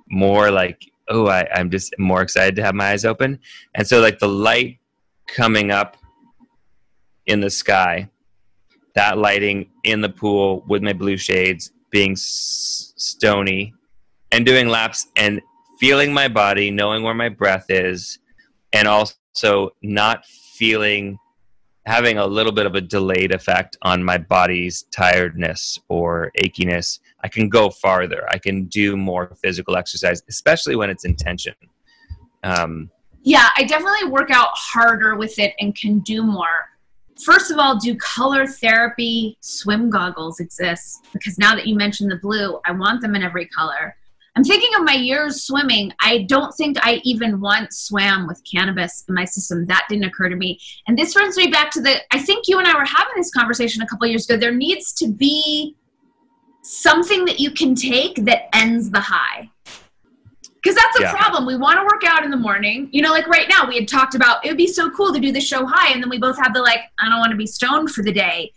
more 0.09 0.49
like 0.51 0.91
oh 1.09 1.27
i'm 1.27 1.69
just 1.69 1.93
more 1.99 2.21
excited 2.21 2.55
to 2.55 2.63
have 2.63 2.75
my 2.75 2.89
eyes 2.89 3.05
open. 3.05 3.39
And 3.75 3.87
so 3.87 3.99
like 3.99 4.19
the 4.19 4.27
light 4.27 4.79
coming 5.27 5.71
up 5.71 5.97
in 7.25 7.39
the 7.39 7.49
sky 7.49 8.09
that 8.95 9.17
lighting 9.17 9.69
in 9.83 10.01
the 10.01 10.09
pool 10.09 10.63
with 10.67 10.81
my 10.81 10.93
blue 10.93 11.17
shades 11.17 11.71
being 11.91 12.11
s- 12.11 12.93
stony 12.95 13.73
and 14.31 14.45
doing 14.45 14.67
laps 14.67 15.07
and 15.17 15.41
feeling 15.79 16.13
my 16.13 16.27
body 16.27 16.71
knowing 16.71 17.03
where 17.03 17.13
my 17.13 17.29
breath 17.29 17.65
is 17.69 18.19
and 18.73 18.87
also 18.87 19.69
not 19.81 20.25
feeling 20.25 21.19
having 21.85 22.17
a 22.17 22.25
little 22.25 22.51
bit 22.51 22.65
of 22.65 22.75
a 22.75 22.81
delayed 22.81 23.31
effect 23.31 23.77
on 23.83 24.03
my 24.03 24.17
body's 24.17 24.83
tiredness 24.91 25.79
or 25.87 26.31
achiness, 26.39 26.99
I 27.23 27.27
can 27.27 27.47
go 27.47 27.69
farther. 27.69 28.27
I 28.31 28.39
can 28.39 28.65
do 28.65 28.97
more 28.97 29.35
physical 29.41 29.77
exercise, 29.77 30.23
especially 30.27 30.75
when 30.75 30.89
it's 30.89 31.05
intention. 31.05 31.53
Um, 32.43 32.89
yeah, 33.21 33.49
I 33.55 33.63
definitely 33.63 34.09
work 34.09 34.31
out 34.31 34.49
harder 34.53 35.15
with 35.15 35.37
it 35.39 35.53
and 35.59 35.75
can 35.75 35.99
do 35.99 36.23
more. 36.23 36.69
First 37.23 37.49
of 37.49 37.57
all, 37.57 37.77
do 37.77 37.95
color 37.95 38.45
therapy 38.45 39.37
swim 39.41 39.89
goggles 39.89 40.39
exist? 40.39 41.07
Because 41.13 41.37
now 41.37 41.55
that 41.55 41.65
you 41.65 41.75
mentioned 41.75 42.11
the 42.11 42.17
blue, 42.17 42.59
I 42.65 42.71
want 42.71 43.01
them 43.01 43.15
in 43.15 43.23
every 43.23 43.47
color. 43.47 43.95
I'm 44.35 44.43
thinking 44.43 44.69
of 44.77 44.83
my 44.83 44.93
years 44.93 45.43
swimming. 45.43 45.93
I 46.01 46.23
don't 46.23 46.53
think 46.53 46.77
I 46.81 47.01
even 47.03 47.39
once 47.39 47.79
swam 47.79 48.27
with 48.27 48.41
cannabis 48.49 49.05
in 49.07 49.15
my 49.15 49.23
system. 49.23 49.65
That 49.67 49.85
didn't 49.89 50.05
occur 50.05 50.27
to 50.27 50.35
me. 50.35 50.59
And 50.87 50.97
this 50.97 51.13
brings 51.13 51.37
me 51.37 51.47
back 51.47 51.71
to 51.71 51.81
the 51.81 51.97
I 52.11 52.19
think 52.19 52.47
you 52.47 52.59
and 52.59 52.67
I 52.67 52.77
were 52.77 52.85
having 52.85 53.13
this 53.15 53.31
conversation 53.31 53.81
a 53.81 53.87
couple 53.87 54.07
years 54.07 54.29
ago. 54.29 54.37
There 54.37 54.51
needs 54.51 54.91
to 54.93 55.07
be 55.07 55.77
something 56.63 57.25
that 57.25 57.39
you 57.39 57.51
can 57.51 57.75
take 57.75 58.25
that 58.25 58.53
ends 58.53 58.89
the 58.89 58.99
high. 58.99 59.49
Because 60.61 60.75
that's 60.75 60.99
a 60.99 61.03
yeah. 61.03 61.15
problem. 61.15 61.45
We 61.45 61.55
want 61.55 61.77
to 61.77 61.83
work 61.83 62.03
out 62.07 62.25
in 62.25 62.31
the 62.31 62.37
morning. 62.37 62.89
You 62.91 63.03
know, 63.03 63.11
like 63.11 63.27
right 63.27 63.47
now, 63.47 63.67
we 63.67 63.75
had 63.75 63.87
talked 63.87 64.15
about 64.15 64.43
it 64.43 64.49
would 64.49 64.57
be 64.57 64.67
so 64.67 64.89
cool 64.89 65.13
to 65.13 65.19
do 65.19 65.31
the 65.31 65.39
show 65.39 65.63
high, 65.65 65.93
and 65.93 66.01
then 66.01 66.09
we 66.09 66.17
both 66.17 66.39
have 66.39 66.55
the 66.55 66.61
like, 66.61 66.79
I 66.99 67.07
don't 67.07 67.19
want 67.19 67.29
to 67.31 67.37
be 67.37 67.45
stoned 67.45 67.91
for 67.91 68.03
the 68.03 68.11
day. 68.11 68.51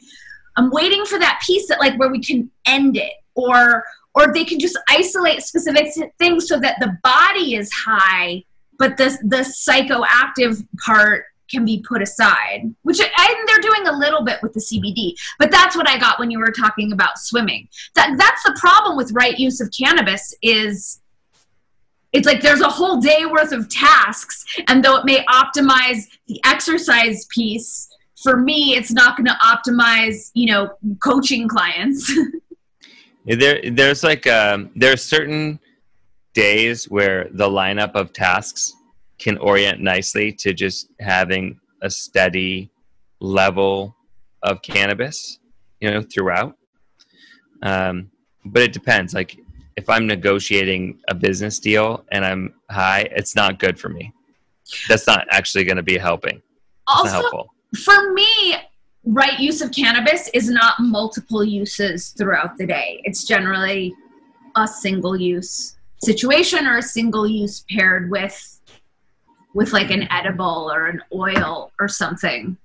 I'm 0.57 0.71
waiting 0.71 1.05
for 1.05 1.19
that 1.19 1.43
piece 1.47 1.69
that 1.69 1.79
like 1.79 1.99
where 1.99 2.09
we 2.09 2.23
can 2.23 2.51
end 2.65 2.97
it, 2.97 3.13
or 3.35 3.85
or 4.19 4.33
they 4.33 4.45
can 4.45 4.59
just 4.59 4.79
isolate 4.89 5.43
specific 5.43 5.89
things 6.19 6.49
so 6.49 6.59
that 6.59 6.77
the 6.81 6.99
body 7.03 7.55
is 7.55 7.71
high, 7.73 8.43
but 8.79 8.97
the 8.97 9.17
the 9.23 9.39
psychoactive 9.39 10.67
part 10.85 11.25
can 11.51 11.65
be 11.65 11.83
put 11.89 12.03
aside, 12.03 12.75
which 12.83 13.01
I, 13.01 13.45
they're 13.47 13.61
doing 13.61 13.87
a 13.87 13.97
little 13.97 14.23
bit 14.23 14.39
with 14.43 14.53
the 14.53 14.61
CBD. 14.61 15.15
But 15.39 15.51
that's 15.51 15.75
what 15.77 15.89
I 15.89 15.99
got 15.99 16.19
when 16.19 16.31
you 16.31 16.39
were 16.39 16.53
talking 16.53 16.93
about 16.93 17.19
swimming. 17.19 17.69
That 17.95 18.17
that's 18.19 18.43
the 18.43 18.57
problem 18.59 18.97
with 18.97 19.13
right 19.13 19.39
use 19.39 19.61
of 19.61 19.71
cannabis 19.79 20.35
is 20.43 21.01
it's 22.13 22.27
like 22.27 22.41
there's 22.41 22.61
a 22.61 22.69
whole 22.69 23.01
day 23.01 23.25
worth 23.25 23.53
of 23.53 23.69
tasks, 23.69 24.45
and 24.67 24.85
though 24.85 24.97
it 24.97 25.05
may 25.05 25.25
optimize 25.27 26.09
the 26.27 26.41
exercise 26.45 27.27
piece, 27.27 27.89
for 28.23 28.37
me, 28.37 28.75
it's 28.77 28.91
not 28.91 29.17
going 29.17 29.27
to 29.27 29.37
optimize, 29.41 30.31
you 30.35 30.47
know, 30.47 30.71
coaching 31.01 31.47
clients. 31.47 32.13
there, 33.37 33.61
there's 33.71 34.03
like 34.03 34.27
um, 34.27 34.71
there 34.75 34.93
are 34.93 34.97
certain 34.97 35.59
days 36.35 36.89
where 36.89 37.29
the 37.33 37.49
lineup 37.49 37.93
of 37.95 38.13
tasks 38.13 38.73
can 39.19 39.37
orient 39.39 39.81
nicely 39.81 40.33
to 40.33 40.53
just 40.53 40.89
having 41.01 41.59
a 41.83 41.91
steady 41.91 42.71
level 43.21 43.95
of 44.43 44.63
cannabis, 44.63 45.41
you 45.81 45.91
know, 45.91 46.03
throughout. 46.03 46.57
Um, 47.63 48.11
but 48.45 48.63
it 48.63 48.73
depends. 48.73 49.15
Like 49.15 49.37
if 49.77 49.89
I'm 49.89 50.07
negotiating 50.07 50.99
a 51.09 51.15
business 51.15 51.59
deal 51.59 52.05
and 52.13 52.25
I'm 52.25 52.55
high, 52.71 53.09
it's 53.13 53.35
not 53.35 53.59
good 53.59 53.79
for 53.79 53.89
me. 53.89 54.13
That's 54.89 55.07
not 55.07 55.27
actually 55.31 55.65
going 55.65 55.77
to 55.77 55.83
be 55.83 55.99
helping. 55.99 56.37
It's 57.05 57.15
also, 57.15 57.49
for 57.85 58.13
me, 58.13 58.57
right 59.09 59.39
use 59.39 59.61
of 59.63 59.73
cannabis 59.73 60.29
is 60.35 60.49
not 60.51 60.75
multiple 60.79 61.43
uses 61.43 62.11
throughout 62.11 62.57
the 62.59 62.67
day. 62.67 63.01
It's 63.05 63.25
generally 63.25 63.95
a 64.55 64.69
single 64.69 65.17
use 65.17 65.77
situation 66.03 66.67
or 66.67 66.79
a 66.79 66.83
single 66.83 67.27
use 67.27 67.65
paired 67.71 68.11
with 68.11 68.61
with 69.55 69.73
like 69.73 69.91
an 69.91 70.07
edible 70.13 70.71
or 70.73 70.87
an 70.87 71.03
oil 71.13 71.73
or 71.81 71.89
something. 71.89 72.57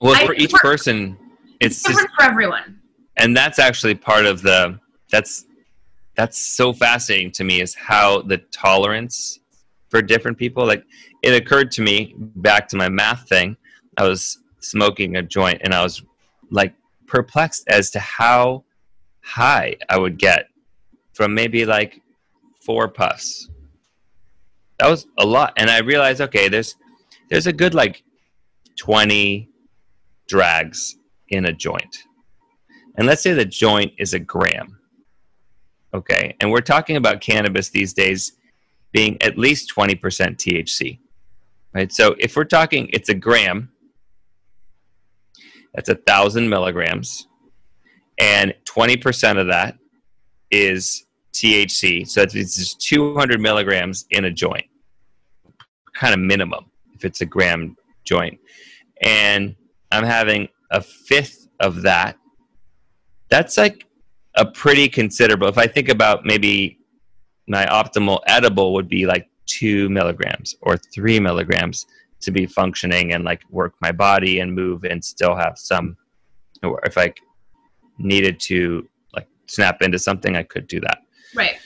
Well, 0.00 0.14
for 0.26 0.32
I, 0.32 0.36
each 0.36 0.50
for, 0.50 0.58
person, 0.58 1.16
it's, 1.60 1.76
it's 1.76 1.82
different 1.84 2.10
just, 2.10 2.20
for 2.20 2.30
everyone. 2.30 2.80
And 3.16 3.34
that's 3.34 3.58
actually 3.58 3.94
part 3.94 4.26
of 4.26 4.42
the 4.42 4.78
that's 5.10 5.46
that's 6.16 6.38
so 6.38 6.72
fascinating 6.72 7.30
to 7.32 7.44
me 7.44 7.60
is 7.60 7.74
how 7.74 8.22
the 8.22 8.38
tolerance 8.50 9.38
for 9.88 10.02
different 10.02 10.36
people 10.36 10.66
like 10.66 10.84
it 11.22 11.30
occurred 11.30 11.70
to 11.70 11.82
me 11.82 12.14
back 12.18 12.66
to 12.68 12.76
my 12.76 12.88
math 12.88 13.28
thing 13.28 13.56
i 13.98 14.02
was 14.02 14.38
smoking 14.70 15.16
a 15.16 15.22
joint 15.22 15.60
and 15.64 15.74
i 15.74 15.82
was 15.82 16.02
like 16.50 16.74
perplexed 17.06 17.64
as 17.68 17.90
to 17.90 18.00
how 18.00 18.64
high 19.20 19.76
i 19.88 19.98
would 19.98 20.18
get 20.18 20.48
from 21.16 21.34
maybe 21.34 21.64
like 21.64 22.02
four 22.60 22.88
puffs. 22.88 23.48
That 24.78 24.90
was 24.90 25.06
a 25.18 25.24
lot 25.24 25.54
and 25.56 25.70
i 25.70 25.78
realized 25.78 26.20
okay 26.20 26.48
there's 26.48 26.74
there's 27.30 27.46
a 27.46 27.52
good 27.52 27.74
like 27.74 28.02
20 28.76 29.48
drags 30.28 30.96
in 31.28 31.46
a 31.46 31.52
joint. 31.52 32.04
And 32.96 33.06
let's 33.06 33.22
say 33.22 33.32
the 33.32 33.44
joint 33.44 33.92
is 33.98 34.12
a 34.12 34.18
gram 34.18 34.78
okay? 35.94 36.36
And 36.40 36.50
we're 36.50 36.60
talking 36.60 36.96
about 36.96 37.22
cannabis 37.22 37.70
these 37.70 37.94
days 37.94 38.32
being 38.92 39.20
at 39.22 39.38
least 39.38 39.72
20% 39.74 39.98
thc 39.98 40.98
right? 41.72 41.92
So 41.92 42.14
if 42.18 42.36
we're 42.36 42.44
talking 42.44 42.90
it's 42.92 43.08
a 43.08 43.14
gram 43.14 43.70
that's 45.76 45.88
a 45.88 45.94
thousand 45.94 46.48
milligrams 46.48 47.28
and 48.18 48.54
20% 48.64 49.40
of 49.40 49.46
that 49.48 49.76
is 50.50 51.06
THC. 51.34 52.08
So 52.08 52.22
it's 52.22 52.32
just 52.32 52.80
200 52.80 53.40
milligrams 53.40 54.06
in 54.10 54.24
a 54.24 54.30
joint, 54.30 54.66
kind 55.94 56.14
of 56.14 56.20
minimum 56.20 56.66
if 56.94 57.04
it's 57.04 57.20
a 57.20 57.26
gram 57.26 57.76
joint. 58.04 58.38
And 59.02 59.54
I'm 59.92 60.04
having 60.04 60.48
a 60.70 60.80
fifth 60.80 61.48
of 61.60 61.82
that. 61.82 62.16
That's 63.28 63.58
like 63.58 63.86
a 64.36 64.46
pretty 64.46 64.88
considerable. 64.88 65.48
If 65.48 65.58
I 65.58 65.66
think 65.66 65.88
about 65.88 66.24
maybe 66.24 66.78
my 67.46 67.66
optimal 67.66 68.20
edible 68.26 68.72
would 68.74 68.88
be 68.88 69.06
like 69.06 69.28
two 69.46 69.88
milligrams 69.90 70.56
or 70.62 70.76
three 70.76 71.20
milligrams 71.20 71.86
to 72.20 72.30
be 72.30 72.46
functioning 72.46 73.12
and 73.12 73.24
like 73.24 73.42
work 73.50 73.74
my 73.80 73.92
body 73.92 74.40
and 74.40 74.54
move 74.54 74.84
and 74.84 75.04
still 75.04 75.36
have 75.36 75.58
some. 75.58 75.96
Or 76.62 76.80
if 76.84 76.96
I 76.98 77.12
needed 77.98 78.40
to 78.40 78.88
like 79.14 79.28
snap 79.46 79.82
into 79.82 79.98
something, 79.98 80.36
I 80.36 80.42
could 80.42 80.66
do 80.66 80.80
that. 80.80 80.98
Right. 81.34 81.58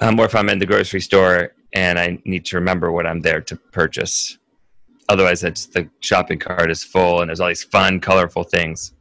Um, 0.00 0.18
or 0.18 0.24
if 0.24 0.34
I'm 0.34 0.48
in 0.48 0.58
the 0.58 0.66
grocery 0.66 1.00
store 1.00 1.52
and 1.74 1.98
I 1.98 2.18
need 2.24 2.44
to 2.46 2.56
remember 2.56 2.92
what 2.92 3.06
I'm 3.06 3.20
there 3.20 3.40
to 3.42 3.56
purchase. 3.56 4.38
Otherwise, 5.08 5.44
it's 5.44 5.66
the 5.66 5.88
shopping 6.00 6.38
cart 6.38 6.70
is 6.70 6.82
full 6.82 7.20
and 7.20 7.28
there's 7.28 7.40
all 7.40 7.48
these 7.48 7.64
fun, 7.64 8.00
colorful 8.00 8.44
things. 8.44 8.92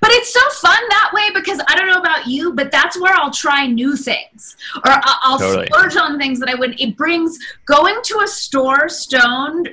But 0.00 0.10
it's 0.12 0.32
so 0.32 0.40
fun 0.66 0.80
that 0.88 1.10
way 1.12 1.30
because 1.34 1.60
I 1.68 1.76
don't 1.76 1.88
know 1.88 2.00
about 2.00 2.26
you, 2.26 2.54
but 2.54 2.70
that's 2.70 3.00
where 3.00 3.14
I'll 3.14 3.30
try 3.30 3.66
new 3.66 3.96
things 3.96 4.56
or 4.76 4.82
I'll 4.86 5.38
totally. 5.38 5.66
splurge 5.66 5.96
on 5.96 6.18
things 6.18 6.40
that 6.40 6.48
I 6.48 6.54
wouldn't. 6.54 6.80
It 6.80 6.96
brings 6.96 7.38
going 7.66 7.96
to 8.04 8.20
a 8.20 8.26
store 8.26 8.88
stoned 8.88 9.68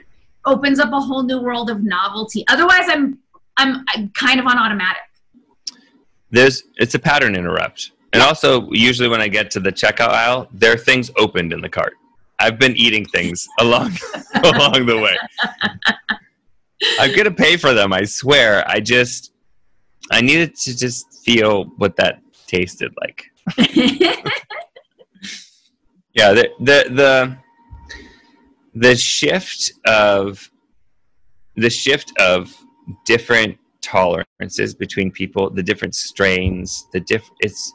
opens 0.46 0.80
up 0.80 0.92
a 0.92 1.00
whole 1.00 1.24
new 1.24 1.42
world 1.42 1.70
of 1.70 1.84
novelty. 1.84 2.46
Otherwise, 2.48 2.88
I'm 2.88 3.20
I'm, 3.58 3.86
I'm 3.90 4.10
kind 4.10 4.40
of 4.40 4.48
on 4.48 4.58
automatic. 4.58 5.02
There's 6.30 6.64
it's 6.78 6.96
a 6.96 7.00
pattern 7.00 7.36
interrupt. 7.36 7.92
And 8.14 8.22
also, 8.22 8.70
usually 8.72 9.10
when 9.10 9.22
I 9.22 9.28
get 9.28 9.52
to 9.52 9.60
the 9.60 9.72
checkout 9.72 10.10
aisle, 10.10 10.48
there 10.54 10.74
are 10.74 10.78
things 10.78 11.12
opened 11.18 11.52
in 11.52 11.62
the 11.62 11.70
cart. 11.70 11.94
I've 12.40 12.60
been 12.60 12.76
eating 12.76 13.06
things 13.06 13.48
along 13.60 13.98
along 14.44 14.86
the 14.86 15.00
way. 15.02 15.18
I'm 17.00 17.16
gonna 17.16 17.32
pay 17.32 17.58
for 17.58 17.74
them. 17.74 17.94
I 17.94 18.04
swear. 18.04 18.64
I 18.68 18.80
just 18.80 19.32
I 20.12 20.22
needed 20.22 20.56
to 20.56 20.78
just 20.78 21.24
feel 21.24 21.66
what 21.78 21.96
that 21.98 22.22
tasted 22.48 22.94
like. 23.02 23.26
yeah, 26.14 26.34
the, 26.34 26.50
the 26.60 26.86
the 26.90 27.38
the 28.76 28.96
shift 28.96 29.72
of 29.88 30.52
the 31.56 31.70
shift 31.70 32.12
of 32.20 32.54
different 33.06 33.58
tolerances 33.82 34.76
between 34.76 35.12
people, 35.12 35.50
the 35.50 35.64
different 35.64 35.96
strains, 35.96 36.88
the 36.92 37.00
diff 37.00 37.30
it's 37.40 37.74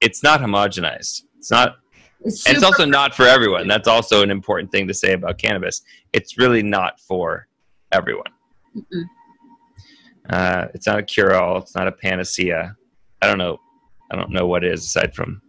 it's 0.00 0.22
not 0.22 0.40
homogenized. 0.40 1.22
It's 1.38 1.50
not. 1.50 1.76
It's, 2.20 2.48
it's 2.48 2.62
also 2.62 2.84
not 2.84 3.14
for 3.14 3.24
everyone. 3.24 3.68
That's 3.68 3.88
also 3.88 4.22
an 4.22 4.30
important 4.30 4.72
thing 4.72 4.88
to 4.88 4.94
say 4.94 5.12
about 5.12 5.38
cannabis. 5.38 5.82
It's 6.12 6.38
really 6.38 6.62
not 6.62 6.98
for 6.98 7.46
everyone. 7.92 8.32
Uh, 10.28 10.66
it's 10.74 10.86
not 10.86 10.98
a 10.98 11.02
cure-all. 11.02 11.58
It's 11.58 11.74
not 11.74 11.86
a 11.86 11.92
panacea. 11.92 12.74
I 13.22 13.26
don't 13.26 13.38
know. 13.38 13.60
I 14.10 14.16
don't 14.16 14.30
know 14.30 14.46
what 14.46 14.64
it 14.64 14.72
is 14.72 14.84
aside 14.84 15.14
from. 15.14 15.42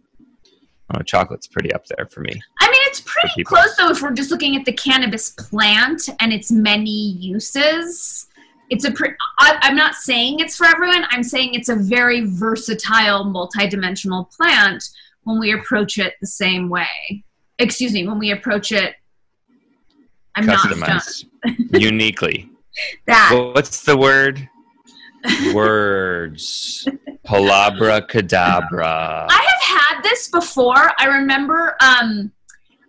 Oh, 0.94 1.02
chocolate's 1.02 1.46
pretty 1.46 1.72
up 1.72 1.84
there 1.86 2.06
for 2.10 2.20
me. 2.20 2.40
I 2.60 2.67
it's 2.88 3.00
pretty 3.00 3.44
close 3.44 3.76
though. 3.76 3.90
If 3.90 4.02
we're 4.02 4.12
just 4.12 4.30
looking 4.30 4.56
at 4.56 4.64
the 4.64 4.72
cannabis 4.72 5.30
plant 5.30 6.08
and 6.20 6.32
its 6.32 6.50
many 6.50 7.12
uses, 7.12 8.26
it's 8.70 8.84
a 8.84 8.90
pre- 8.90 9.14
I, 9.38 9.56
i'm 9.62 9.76
not 9.76 9.94
saying 9.94 10.40
it's 10.40 10.54
for 10.54 10.66
everyone 10.66 11.06
i'm 11.08 11.22
saying 11.22 11.54
it's 11.54 11.70
a 11.70 11.74
very 11.74 12.26
versatile 12.26 13.24
multidimensional 13.24 14.30
plant 14.30 14.84
when 15.22 15.40
we 15.40 15.54
approach 15.54 15.96
it 15.98 16.16
the 16.20 16.26
same 16.26 16.68
way 16.68 17.24
excuse 17.58 17.94
me 17.94 18.06
when 18.06 18.18
we 18.18 18.30
approach 18.30 18.70
it 18.70 18.96
i'm 20.34 20.44
not 20.44 20.68
uniquely 21.72 22.50
that. 23.06 23.30
Well, 23.32 23.52
what's 23.52 23.82
the 23.82 23.96
word? 23.96 24.48
Words. 25.54 26.88
Palabra 27.24 28.08
cadabra. 28.08 29.26
I 29.28 29.46
have 29.46 29.78
had 29.80 30.02
this 30.02 30.28
before. 30.28 30.92
I 30.98 31.06
remember, 31.06 31.76
um, 31.80 32.32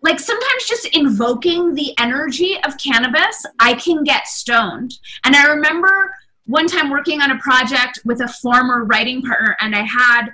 like 0.01 0.19
sometimes 0.19 0.65
just 0.65 0.85
invoking 0.87 1.75
the 1.75 1.93
energy 1.99 2.57
of 2.63 2.77
cannabis, 2.77 3.45
I 3.59 3.73
can 3.73 4.03
get 4.03 4.27
stoned. 4.27 4.97
And 5.23 5.35
I 5.35 5.47
remember 5.47 6.13
one 6.45 6.67
time 6.67 6.89
working 6.89 7.21
on 7.21 7.31
a 7.31 7.39
project 7.39 7.99
with 8.05 8.21
a 8.21 8.27
former 8.27 8.85
writing 8.85 9.21
partner, 9.21 9.55
and 9.59 9.75
I 9.75 9.83
had 9.83 10.29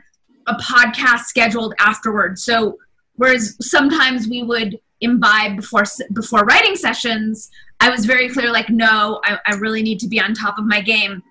a 0.47 0.55
podcast 0.55 1.25
scheduled 1.25 1.73
afterwards. 1.79 2.43
So 2.43 2.77
whereas 3.15 3.57
sometimes 3.59 4.27
we 4.27 4.43
would 4.43 4.79
imbibe 5.01 5.57
before 5.57 5.83
before 6.13 6.41
writing 6.41 6.75
sessions, 6.75 7.49
I 7.79 7.89
was 7.89 8.05
very 8.05 8.29
clear, 8.29 8.51
like, 8.51 8.69
no, 8.69 9.19
I, 9.23 9.39
I 9.45 9.55
really 9.55 9.83
need 9.83 9.99
to 9.99 10.07
be 10.07 10.19
on 10.21 10.33
top 10.33 10.57
of 10.57 10.65
my 10.65 10.81
game. 10.81 11.21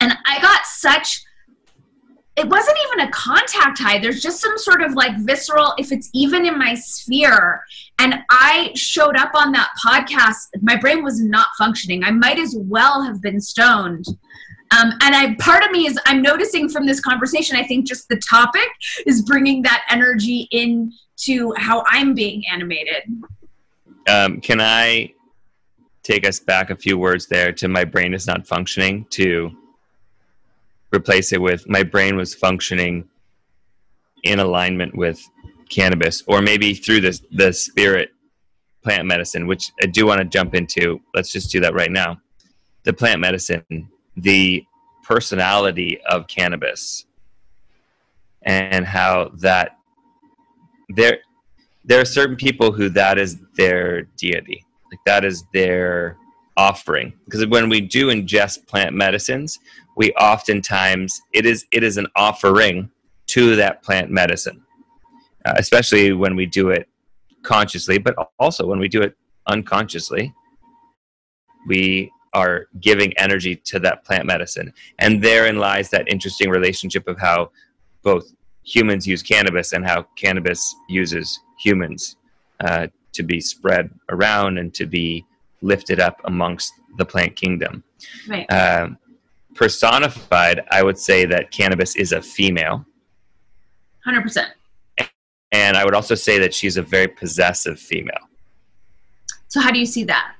And 0.00 0.12
I 0.26 0.40
got 0.42 0.66
such 0.66 1.22
it 2.42 2.48
wasn't 2.48 2.76
even 2.88 3.06
a 3.06 3.10
contact 3.12 3.78
high. 3.78 3.98
There's 3.98 4.20
just 4.20 4.40
some 4.40 4.58
sort 4.58 4.82
of 4.82 4.94
like 4.94 5.16
visceral, 5.20 5.74
if 5.78 5.92
it's 5.92 6.10
even 6.12 6.44
in 6.44 6.58
my 6.58 6.74
sphere. 6.74 7.62
And 8.00 8.16
I 8.30 8.72
showed 8.74 9.16
up 9.16 9.30
on 9.34 9.52
that 9.52 9.68
podcast, 9.84 10.48
my 10.60 10.74
brain 10.74 11.04
was 11.04 11.22
not 11.22 11.46
functioning. 11.56 12.02
I 12.02 12.10
might 12.10 12.40
as 12.40 12.56
well 12.58 13.04
have 13.04 13.22
been 13.22 13.40
stoned. 13.40 14.06
Um, 14.76 14.90
and 15.02 15.14
I, 15.14 15.36
part 15.38 15.64
of 15.64 15.70
me 15.70 15.86
is, 15.86 15.96
I'm 16.04 16.20
noticing 16.20 16.68
from 16.68 16.84
this 16.84 16.98
conversation, 16.98 17.56
I 17.56 17.62
think 17.62 17.86
just 17.86 18.08
the 18.08 18.20
topic 18.28 18.68
is 19.06 19.22
bringing 19.22 19.62
that 19.62 19.84
energy 19.88 20.48
into 20.50 21.54
how 21.58 21.84
I'm 21.86 22.12
being 22.12 22.42
animated. 22.52 23.04
Um, 24.08 24.40
can 24.40 24.60
I 24.60 25.12
take 26.02 26.26
us 26.26 26.40
back 26.40 26.70
a 26.70 26.76
few 26.76 26.98
words 26.98 27.28
there 27.28 27.52
to 27.52 27.68
my 27.68 27.84
brain 27.84 28.14
is 28.14 28.26
not 28.26 28.48
functioning 28.48 29.06
to 29.10 29.52
replace 30.92 31.32
it 31.32 31.40
with 31.40 31.68
my 31.68 31.82
brain 31.82 32.16
was 32.16 32.34
functioning 32.34 33.08
in 34.24 34.38
alignment 34.38 34.94
with 34.96 35.20
cannabis 35.68 36.22
or 36.26 36.42
maybe 36.42 36.74
through 36.74 37.00
the 37.00 37.18
the 37.32 37.52
spirit 37.52 38.10
plant 38.82 39.06
medicine 39.06 39.46
which 39.46 39.70
I 39.82 39.86
do 39.86 40.06
want 40.06 40.18
to 40.18 40.24
jump 40.24 40.54
into 40.54 41.00
let's 41.14 41.32
just 41.32 41.50
do 41.50 41.60
that 41.60 41.74
right 41.74 41.90
now. 41.90 42.20
The 42.84 42.92
plant 42.92 43.20
medicine 43.20 43.88
the 44.16 44.64
personality 45.02 46.00
of 46.08 46.26
cannabis 46.26 47.06
and 48.42 48.84
how 48.84 49.30
that 49.36 49.78
there 50.88 51.18
there 51.84 52.00
are 52.00 52.04
certain 52.04 52.36
people 52.36 52.72
who 52.72 52.88
that 52.90 53.18
is 53.18 53.38
their 53.56 54.02
deity. 54.16 54.64
Like 54.90 55.00
that 55.06 55.24
is 55.24 55.44
their 55.52 56.16
offering. 56.56 57.12
Because 57.24 57.46
when 57.46 57.68
we 57.68 57.80
do 57.80 58.08
ingest 58.08 58.66
plant 58.66 58.94
medicines 58.94 59.58
we 59.96 60.12
oftentimes 60.14 61.20
it 61.32 61.46
is 61.46 61.66
it 61.72 61.82
is 61.82 61.96
an 61.96 62.06
offering 62.16 62.90
to 63.26 63.56
that 63.56 63.82
plant 63.82 64.10
medicine 64.10 64.62
uh, 65.44 65.54
especially 65.56 66.12
when 66.12 66.34
we 66.34 66.46
do 66.46 66.70
it 66.70 66.88
consciously 67.42 67.98
but 67.98 68.14
also 68.38 68.66
when 68.66 68.78
we 68.78 68.88
do 68.88 69.02
it 69.02 69.16
unconsciously 69.48 70.32
we 71.66 72.10
are 72.32 72.66
giving 72.80 73.12
energy 73.18 73.54
to 73.54 73.78
that 73.78 74.04
plant 74.04 74.24
medicine. 74.24 74.72
And 74.98 75.22
therein 75.22 75.58
lies 75.58 75.90
that 75.90 76.08
interesting 76.08 76.50
relationship 76.50 77.06
of 77.06 77.18
how 77.18 77.50
both 78.02 78.32
humans 78.64 79.06
use 79.06 79.22
cannabis 79.22 79.72
and 79.72 79.84
how 79.84 80.06
cannabis 80.16 80.74
uses 80.88 81.38
humans 81.58 82.16
uh, 82.60 82.86
to 83.12 83.22
be 83.22 83.40
spread 83.40 83.90
around 84.08 84.58
and 84.58 84.72
to 84.74 84.86
be 84.86 85.26
lifted 85.62 86.00
up 86.00 86.20
amongst 86.24 86.72
the 86.98 87.04
plant 87.04 87.36
kingdom. 87.36 87.82
Right. 88.28 88.46
Um, 88.52 88.98
personified, 89.54 90.62
I 90.70 90.82
would 90.82 90.98
say 90.98 91.24
that 91.26 91.50
cannabis 91.50 91.96
is 91.96 92.12
a 92.12 92.20
female. 92.20 92.84
100%. 94.06 94.46
And 95.52 95.76
I 95.76 95.84
would 95.84 95.94
also 95.94 96.14
say 96.14 96.38
that 96.38 96.54
she's 96.54 96.76
a 96.76 96.82
very 96.82 97.08
possessive 97.08 97.78
female. 97.78 98.28
So, 99.48 99.60
how 99.60 99.70
do 99.70 99.78
you 99.78 99.86
see 99.86 100.04
that? 100.04 100.34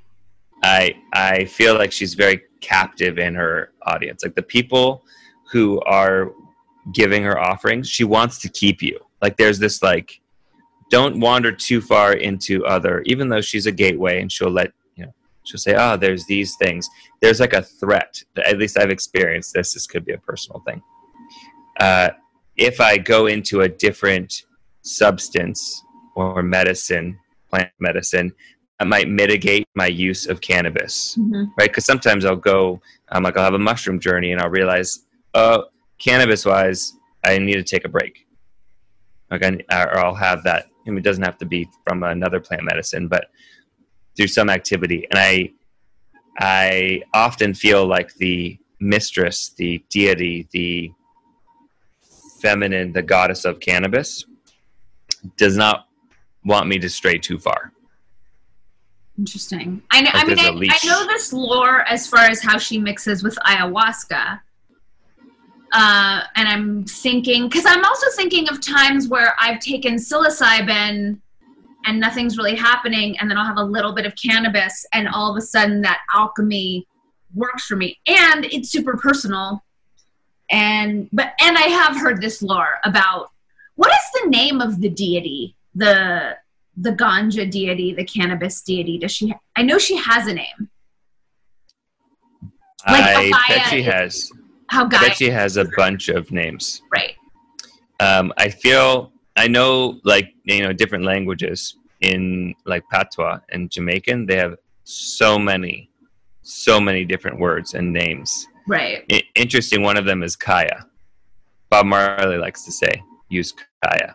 I 0.62 0.94
I 1.12 1.44
feel 1.44 1.74
like 1.74 1.92
she's 1.92 2.14
very 2.14 2.42
captive 2.60 3.18
in 3.18 3.34
her 3.34 3.72
audience. 3.82 4.22
Like 4.24 4.34
the 4.34 4.42
people 4.42 5.04
who 5.50 5.80
are 5.82 6.32
giving 6.94 7.22
her 7.24 7.38
offerings, 7.38 7.88
she 7.88 8.04
wants 8.04 8.38
to 8.38 8.48
keep 8.48 8.80
you. 8.80 8.98
Like 9.20 9.36
there's 9.36 9.58
this 9.58 9.82
like 9.82 10.20
don't 10.90 11.20
wander 11.20 11.52
too 11.52 11.80
far 11.80 12.12
into 12.12 12.64
other 12.66 13.02
even 13.06 13.28
though 13.28 13.40
she's 13.40 13.64
a 13.66 13.72
gateway 13.72 14.20
and 14.20 14.30
she'll 14.30 14.50
let 14.50 14.72
she'll 15.44 15.58
say, 15.58 15.74
"Oh, 15.76 15.96
there's 15.96 16.26
these 16.26 16.56
things." 16.56 16.88
There's 17.20 17.40
like 17.40 17.52
a 17.52 17.62
threat. 17.62 18.22
At 18.36 18.58
least 18.58 18.78
I've 18.78 18.90
experienced 18.90 19.54
this. 19.54 19.74
This 19.74 19.86
could 19.86 20.04
be 20.04 20.12
a 20.12 20.18
personal 20.18 20.60
thing. 20.66 20.82
Uh, 21.80 22.10
if 22.56 22.80
I 22.80 22.98
go 22.98 23.26
into 23.26 23.62
a 23.62 23.68
different 23.68 24.44
substance 24.82 25.82
or 26.14 26.42
medicine, 26.42 27.18
plant 27.48 27.70
medicine, 27.80 28.32
that 28.78 28.86
might 28.86 29.08
mitigate 29.08 29.66
my 29.74 29.86
use 29.86 30.26
of 30.26 30.40
cannabis, 30.40 31.16
mm-hmm. 31.18 31.44
right? 31.58 31.70
Because 31.70 31.84
sometimes 31.84 32.24
I'll 32.24 32.36
go, 32.36 32.80
I'm 33.10 33.22
like, 33.22 33.36
I'll 33.36 33.44
have 33.44 33.54
a 33.54 33.58
mushroom 33.58 34.00
journey, 34.00 34.32
and 34.32 34.40
I'll 34.40 34.50
realize, 34.50 35.06
oh, 35.34 35.66
cannabis-wise, 35.98 36.94
I 37.24 37.38
need 37.38 37.54
to 37.54 37.62
take 37.62 37.84
a 37.84 37.88
break. 37.88 38.26
Like, 39.30 39.44
I, 39.44 39.84
or 39.84 39.98
I'll 39.98 40.14
have 40.14 40.42
that. 40.44 40.66
I 40.86 40.90
mean, 40.90 40.98
it 40.98 41.04
doesn't 41.04 41.22
have 41.22 41.38
to 41.38 41.46
be 41.46 41.68
from 41.86 42.02
another 42.02 42.40
plant 42.40 42.64
medicine, 42.64 43.08
but 43.08 43.26
through 44.16 44.26
some 44.26 44.50
activity 44.50 45.06
and 45.10 45.18
i 45.18 45.50
i 46.38 47.02
often 47.14 47.54
feel 47.54 47.86
like 47.86 48.14
the 48.14 48.58
mistress 48.80 49.52
the 49.56 49.82
deity 49.90 50.48
the 50.52 50.90
feminine 52.40 52.92
the 52.92 53.02
goddess 53.02 53.44
of 53.44 53.60
cannabis 53.60 54.24
does 55.36 55.56
not 55.56 55.86
want 56.44 56.68
me 56.68 56.78
to 56.78 56.88
stray 56.88 57.18
too 57.18 57.38
far. 57.38 57.72
Interesting. 59.18 59.82
I 59.90 60.00
know 60.00 60.10
like 60.14 60.24
i 60.24 60.26
mean 60.26 60.70
I, 60.70 60.78
I, 60.82 60.86
know 60.86 61.06
this 61.06 61.32
lore 61.32 61.82
as 61.82 62.06
far 62.06 62.24
as 62.24 62.42
how 62.42 62.58
she 62.58 62.78
mixes 62.78 63.22
with 63.22 63.36
ayahuasca. 63.46 64.40
Uh, 65.74 66.22
and 66.36 66.48
i'm 66.48 66.84
thinking 66.84 67.48
because 67.48 67.64
i'm 67.66 67.84
also 67.84 68.06
thinking 68.14 68.46
of 68.50 68.60
times 68.60 69.08
where 69.08 69.34
i've 69.38 69.58
taken 69.58 69.94
psilocybin 69.94 71.18
and 71.86 71.98
nothing's 71.98 72.36
really 72.38 72.54
happening 72.54 73.18
and 73.18 73.30
then 73.30 73.36
i'll 73.36 73.46
have 73.46 73.58
a 73.58 73.64
little 73.64 73.92
bit 73.92 74.06
of 74.06 74.14
cannabis 74.14 74.86
and 74.92 75.08
all 75.08 75.30
of 75.30 75.36
a 75.36 75.40
sudden 75.40 75.80
that 75.82 76.00
alchemy 76.14 76.86
works 77.34 77.66
for 77.66 77.76
me. 77.76 77.98
And 78.06 78.44
it's 78.46 78.70
super 78.70 78.96
personal. 78.96 79.64
And 80.50 81.08
but 81.12 81.32
and 81.40 81.56
i 81.56 81.62
have 81.62 81.96
heard 81.96 82.20
this 82.20 82.42
lore 82.42 82.78
about 82.84 83.30
what 83.76 83.90
is 83.90 84.22
the 84.22 84.28
name 84.28 84.60
of 84.60 84.80
the 84.80 84.90
deity? 84.90 85.56
The 85.74 86.36
the 86.76 86.92
ganja 86.92 87.50
deity 87.50 87.94
the 87.94 88.04
cannabis 88.04 88.62
deity 88.62 88.98
does 88.98 89.12
she 89.12 89.34
i 89.56 89.62
know 89.62 89.78
she 89.78 89.96
has 89.96 90.26
a 90.26 90.34
name. 90.34 90.70
Like 92.86 93.04
i 93.04 93.30
bet 93.48 93.66
she 93.68 93.82
has. 93.82 94.30
how 94.66 94.84
Gaia, 94.84 95.00
I 95.00 95.08
bet 95.08 95.16
she 95.16 95.30
has 95.30 95.56
a 95.56 95.64
bunch 95.76 96.08
of 96.08 96.30
names. 96.32 96.82
Right. 96.92 97.14
Um, 98.00 98.32
i 98.36 98.50
feel 98.50 99.11
I 99.36 99.48
know 99.48 100.00
like 100.04 100.34
you 100.44 100.62
know 100.62 100.72
different 100.72 101.04
languages 101.04 101.76
in 102.00 102.54
like 102.66 102.84
patois 102.90 103.38
and 103.50 103.70
Jamaican 103.70 104.26
they 104.26 104.36
have 104.36 104.56
so 104.84 105.38
many 105.38 105.90
so 106.42 106.80
many 106.80 107.04
different 107.04 107.38
words 107.38 107.74
and 107.74 107.92
names. 107.92 108.46
Right. 108.66 109.04
I- 109.10 109.22
interesting 109.34 109.82
one 109.82 109.96
of 109.96 110.04
them 110.04 110.22
is 110.22 110.36
Kaya. 110.36 110.86
Bob 111.70 111.86
Marley 111.86 112.36
likes 112.36 112.64
to 112.64 112.72
say 112.72 113.02
use 113.28 113.54
Kaya. 113.84 114.14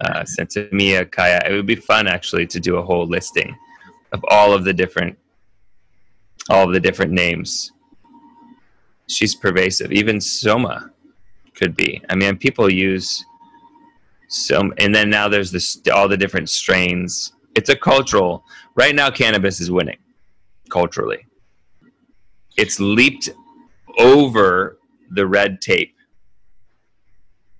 Uh, 0.00 0.24
Sentimia 0.24 1.10
Kaya. 1.10 1.40
It 1.46 1.52
would 1.52 1.66
be 1.66 1.76
fun 1.76 2.06
actually 2.06 2.46
to 2.48 2.60
do 2.60 2.76
a 2.76 2.82
whole 2.82 3.06
listing 3.06 3.56
of 4.12 4.24
all 4.28 4.52
of 4.52 4.64
the 4.64 4.72
different 4.72 5.18
all 6.48 6.66
of 6.66 6.72
the 6.72 6.80
different 6.80 7.12
names. 7.12 7.72
She's 9.08 9.34
pervasive. 9.34 9.92
Even 9.92 10.20
Soma 10.20 10.90
could 11.54 11.76
be. 11.76 12.02
I 12.10 12.14
mean, 12.14 12.36
people 12.36 12.70
use 12.70 13.24
so 14.28 14.70
and 14.78 14.94
then 14.94 15.10
now 15.10 15.28
there's 15.28 15.50
this 15.50 15.80
all 15.92 16.08
the 16.08 16.16
different 16.16 16.48
strains. 16.50 17.32
It's 17.54 17.70
a 17.70 17.76
cultural 17.76 18.44
right 18.74 18.94
now 18.94 19.10
cannabis 19.10 19.60
is 19.60 19.70
winning 19.70 19.98
culturally. 20.70 21.26
It's 22.56 22.80
leaped 22.80 23.30
over 23.98 24.78
the 25.10 25.26
red 25.26 25.60
tape. 25.60 25.94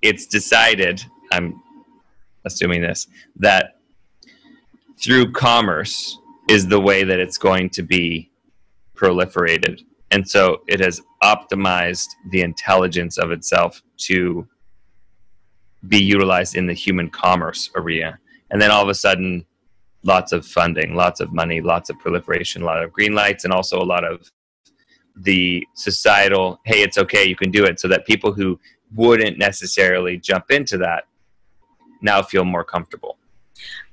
It's 0.03 0.27
decided 0.27 1.03
i'm 1.33 1.61
assuming 2.45 2.81
this 2.81 3.09
that 3.35 3.81
through 4.99 5.33
commerce 5.33 6.19
is 6.49 6.69
the 6.69 6.81
way 6.81 7.05
that 7.05 7.19
it's 7.19 7.39
going 7.39 7.71
to 7.71 7.83
be 7.83 8.31
proliferated. 8.95 9.83
And 10.11 10.29
so 10.29 10.62
it 10.69 10.81
has 10.81 11.01
optimized 11.23 12.07
the 12.31 12.43
intelligence 12.43 13.19
of 13.19 13.31
itself 13.31 13.83
to 13.99 14.47
be 15.89 15.99
utilized 15.99 16.57
in 16.57 16.66
the 16.66 16.72
human 16.72 17.11
commerce 17.11 17.70
arena. 17.77 18.18
And 18.51 18.61
then 18.61 18.70
all 18.70 18.83
of 18.83 18.89
a 18.89 18.95
sudden, 18.95 19.45
lots 20.03 20.33
of 20.33 20.47
funding, 20.47 20.95
lots 20.95 21.20
of 21.20 21.33
money, 21.33 21.61
lots 21.61 21.91
of 21.91 21.99
proliferation, 21.99 22.62
a 22.62 22.64
lot 22.64 22.83
of 22.83 22.93
green 22.93 23.14
lights, 23.14 23.45
and 23.45 23.53
also 23.53 23.79
a 23.81 23.85
lot 23.85 24.05
of 24.05 24.31
the 25.16 25.66
societal 25.74 26.61
hey 26.64 26.83
it's 26.83 26.99
okay 26.99 27.24
you 27.24 27.35
can 27.35 27.51
do 27.51 27.64
it 27.64 27.81
so 27.81 27.89
that 27.89 28.05
people 28.07 28.33
who 28.33 28.61
wouldn't 28.95 29.39
necessarily 29.39 30.18
jump 30.18 30.51
into 30.51 30.77
that 30.77 31.05
now 32.03 32.22
feel 32.22 32.45
more 32.45 32.62
comfortable. 32.62 33.16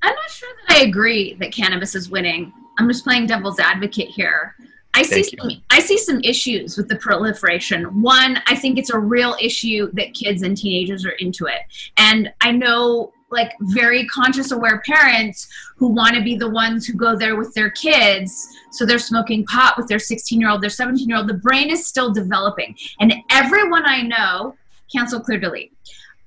I'm 0.02 0.14
not 0.14 0.30
sure 0.30 0.50
that 0.68 0.76
i 0.76 0.82
agree 0.82 1.34
that 1.40 1.52
cannabis 1.52 1.94
is 1.94 2.10
winning. 2.10 2.52
I'm 2.78 2.88
just 2.88 3.04
playing 3.04 3.26
devil's 3.26 3.58
advocate 3.58 4.08
here 4.08 4.54
I 4.94 5.02
see 5.02 5.24
some, 5.24 5.50
I 5.70 5.80
see 5.80 5.98
some 5.98 6.20
issues 6.20 6.76
with 6.76 6.88
the 6.88 6.96
proliferation. 6.96 8.00
One, 8.00 8.38
I 8.46 8.54
think 8.54 8.78
it's 8.78 8.90
a 8.90 8.98
real 8.98 9.36
issue 9.40 9.90
that 9.94 10.14
kids 10.14 10.42
and 10.42 10.56
teenagers 10.56 11.04
are 11.04 11.12
into 11.12 11.46
it. 11.46 11.62
And 11.96 12.32
I 12.40 12.52
know 12.52 13.12
like 13.34 13.52
very 13.60 14.06
conscious 14.06 14.52
aware 14.52 14.80
parents 14.86 15.48
who 15.76 15.88
want 15.88 16.14
to 16.14 16.22
be 16.22 16.36
the 16.36 16.48
ones 16.48 16.86
who 16.86 16.94
go 16.94 17.16
there 17.16 17.36
with 17.36 17.52
their 17.54 17.70
kids 17.70 18.46
so 18.70 18.86
they're 18.86 18.98
smoking 18.98 19.44
pot 19.46 19.74
with 19.76 19.88
their 19.88 19.98
16 19.98 20.40
year 20.40 20.48
old 20.50 20.62
their 20.62 20.70
17 20.70 21.08
year 21.08 21.18
old 21.18 21.28
the 21.28 21.34
brain 21.34 21.68
is 21.68 21.84
still 21.84 22.12
developing 22.12 22.76
and 23.00 23.12
everyone 23.30 23.82
i 23.86 24.00
know 24.00 24.54
cancel 24.92 25.18
clear 25.18 25.38
delete 25.38 25.72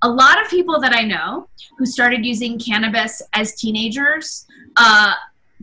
a 0.01 0.09
lot 0.09 0.41
of 0.43 0.49
people 0.49 0.81
that 0.81 0.93
i 0.93 1.01
know 1.01 1.47
who 1.77 1.85
started 1.85 2.25
using 2.25 2.59
cannabis 2.59 3.21
as 3.33 3.55
teenagers 3.55 4.45
uh, 4.75 5.13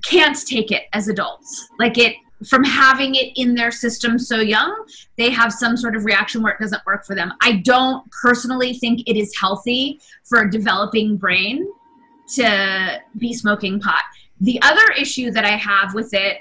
can't 0.02 0.38
take 0.46 0.70
it 0.70 0.84
as 0.92 1.08
adults 1.08 1.68
like 1.78 1.98
it 1.98 2.14
from 2.48 2.64
having 2.64 3.14
it 3.14 3.32
in 3.36 3.54
their 3.54 3.70
system 3.70 4.18
so 4.18 4.40
young, 4.40 4.86
they 5.16 5.30
have 5.30 5.52
some 5.52 5.76
sort 5.76 5.96
of 5.96 6.04
reaction 6.04 6.42
where 6.42 6.52
it 6.52 6.60
doesn't 6.60 6.84
work 6.86 7.04
for 7.04 7.14
them. 7.14 7.32
I 7.42 7.56
don't 7.64 8.04
personally 8.22 8.74
think 8.74 9.08
it 9.08 9.16
is 9.16 9.34
healthy 9.38 10.00
for 10.24 10.42
a 10.42 10.50
developing 10.50 11.16
brain 11.16 11.66
to 12.34 13.00
be 13.18 13.34
smoking 13.34 13.80
pot. 13.80 14.02
The 14.40 14.60
other 14.62 14.92
issue 14.98 15.30
that 15.30 15.44
I 15.44 15.56
have 15.56 15.94
with 15.94 16.12
it 16.12 16.38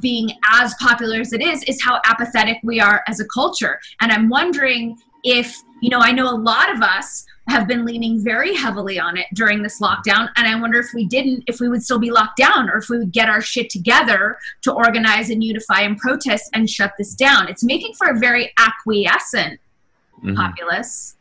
being 0.00 0.30
as 0.50 0.74
popular 0.80 1.20
as 1.20 1.32
it 1.32 1.40
is 1.40 1.62
is 1.64 1.80
how 1.82 2.00
apathetic 2.04 2.58
we 2.62 2.80
are 2.80 3.02
as 3.06 3.20
a 3.20 3.24
culture. 3.26 3.78
And 4.00 4.10
I'm 4.12 4.28
wondering 4.28 4.98
if, 5.24 5.56
you 5.80 5.90
know, 5.90 5.98
I 5.98 6.12
know 6.12 6.28
a 6.28 6.36
lot 6.36 6.74
of 6.74 6.82
us 6.82 7.24
have 7.48 7.66
been 7.66 7.84
leaning 7.84 8.22
very 8.22 8.54
heavily 8.54 9.00
on 9.00 9.16
it 9.16 9.26
during 9.34 9.62
this 9.62 9.80
lockdown. 9.80 10.28
And 10.36 10.46
I 10.46 10.58
wonder 10.60 10.78
if 10.78 10.88
we 10.94 11.06
didn't, 11.06 11.44
if 11.46 11.60
we 11.60 11.68
would 11.68 11.82
still 11.82 11.98
be 11.98 12.10
locked 12.10 12.36
down 12.36 12.68
or 12.68 12.76
if 12.76 12.88
we 12.88 12.98
would 12.98 13.12
get 13.12 13.28
our 13.28 13.40
shit 13.40 13.70
together 13.70 14.38
to 14.62 14.72
organize 14.72 15.30
and 15.30 15.42
unify 15.42 15.80
and 15.80 15.96
protest 15.96 16.50
and 16.52 16.68
shut 16.68 16.92
this 16.98 17.14
down. 17.14 17.48
It's 17.48 17.64
making 17.64 17.94
for 17.94 18.08
a 18.08 18.18
very 18.18 18.52
acquiescent 18.58 19.60
mm-hmm. 20.18 20.34
populace. 20.34 21.16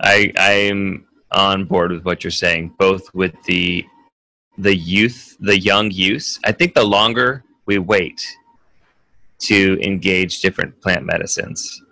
I 0.00 0.32
I'm 0.36 1.06
on 1.30 1.66
board 1.66 1.92
with 1.92 2.04
what 2.04 2.24
you're 2.24 2.30
saying, 2.30 2.74
both 2.78 3.12
with 3.14 3.34
the 3.44 3.84
the 4.56 4.74
youth, 4.74 5.36
the 5.40 5.58
young 5.58 5.90
youth. 5.90 6.38
I 6.44 6.52
think 6.52 6.74
the 6.74 6.84
longer 6.84 7.44
we 7.66 7.78
wait 7.78 8.24
to 9.40 9.78
engage 9.82 10.40
different 10.40 10.80
plant 10.80 11.04
medicines, 11.04 11.82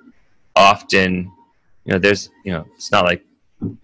often, 0.54 1.32
you 1.84 1.92
know, 1.92 1.98
there's, 1.98 2.30
you 2.44 2.52
know, 2.52 2.64
it's 2.76 2.92
not 2.92 3.04
like 3.04 3.24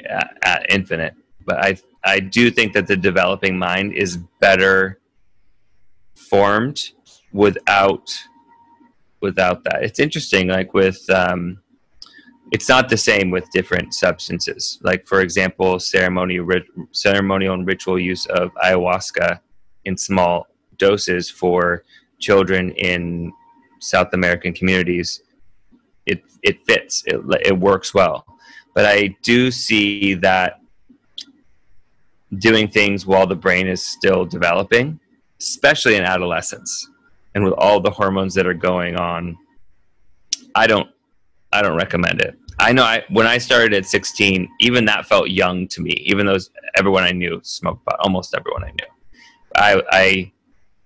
at, 0.09 0.67
infinite. 0.71 1.15
But 1.45 1.65
I 1.65 1.79
I 2.05 2.21
do 2.21 2.51
think 2.51 2.73
that 2.75 2.87
the 2.87 2.97
developing 2.97 3.59
mind 3.59 3.93
is 3.95 4.19
better 4.41 5.01
formed 6.15 6.91
without 7.33 8.11
without 9.21 9.65
that. 9.65 9.83
It's 9.83 9.99
interesting, 9.99 10.49
like 10.49 10.75
with 10.75 10.99
um, 11.11 11.61
it's 12.53 12.69
not 12.69 12.89
the 12.89 12.97
same 12.97 13.31
with 13.31 13.51
different 13.51 13.95
substances. 13.95 14.79
Like 14.83 15.07
for 15.07 15.21
example, 15.21 15.79
ceremonial 15.81 16.47
ceremonial 16.93 17.55
and 17.55 17.67
ritual 17.67 17.99
use 17.99 18.27
of 18.27 18.53
ayahuasca 18.65 19.41
in 19.85 19.97
small 19.97 20.47
doses 20.77 21.31
for 21.31 21.85
children 22.19 22.71
in 22.73 23.33
South 23.81 24.13
American 24.13 24.53
communities. 24.53 25.23
It 26.07 26.23
it 26.43 26.65
fits. 26.67 27.03
It 27.07 27.21
it 27.45 27.59
works 27.59 27.93
well. 27.93 28.25
But 28.75 28.87
I 28.87 29.17
do 29.23 29.51
see 29.51 30.15
that 30.15 30.61
doing 32.37 32.69
things 32.69 33.07
while 33.07 33.27
the 33.27 33.35
brain 33.35 33.67
is 33.67 33.85
still 33.85 34.25
developing, 34.25 35.01
especially 35.41 35.97
in 35.97 36.05
adolescence 36.05 36.89
and 37.35 37.45
with 37.45 37.55
all 37.55 37.81
the 37.81 37.91
hormones 37.91 38.35
that 38.35 38.47
are 38.47 38.55
going 38.55 38.97
on, 38.97 39.37
I 40.55 40.67
don't 40.67 40.91
I 41.53 41.63
don't 41.63 41.77
recommend 41.77 42.21
it. 42.21 42.39
I 42.59 42.73
know 42.73 42.83
I 42.83 43.05
when 43.11 43.27
I 43.27 43.39
started 43.39 43.73
at 43.75 43.87
16, 43.87 44.49
even 44.61 44.85
that 44.87 45.07
felt 45.07 45.31
young 45.31 45.69
to 45.69 45.81
me, 45.81 45.93
even 46.05 46.27
though 46.27 46.37
everyone 46.77 47.05
I 47.05 47.13
knew 47.13 47.41
smoked 47.43 47.85
pot, 47.85 47.97
almost 48.01 48.35
everyone 48.35 48.65
I 48.65 48.71
knew. 48.71 48.87
I, 49.57 49.83
I 49.91 50.33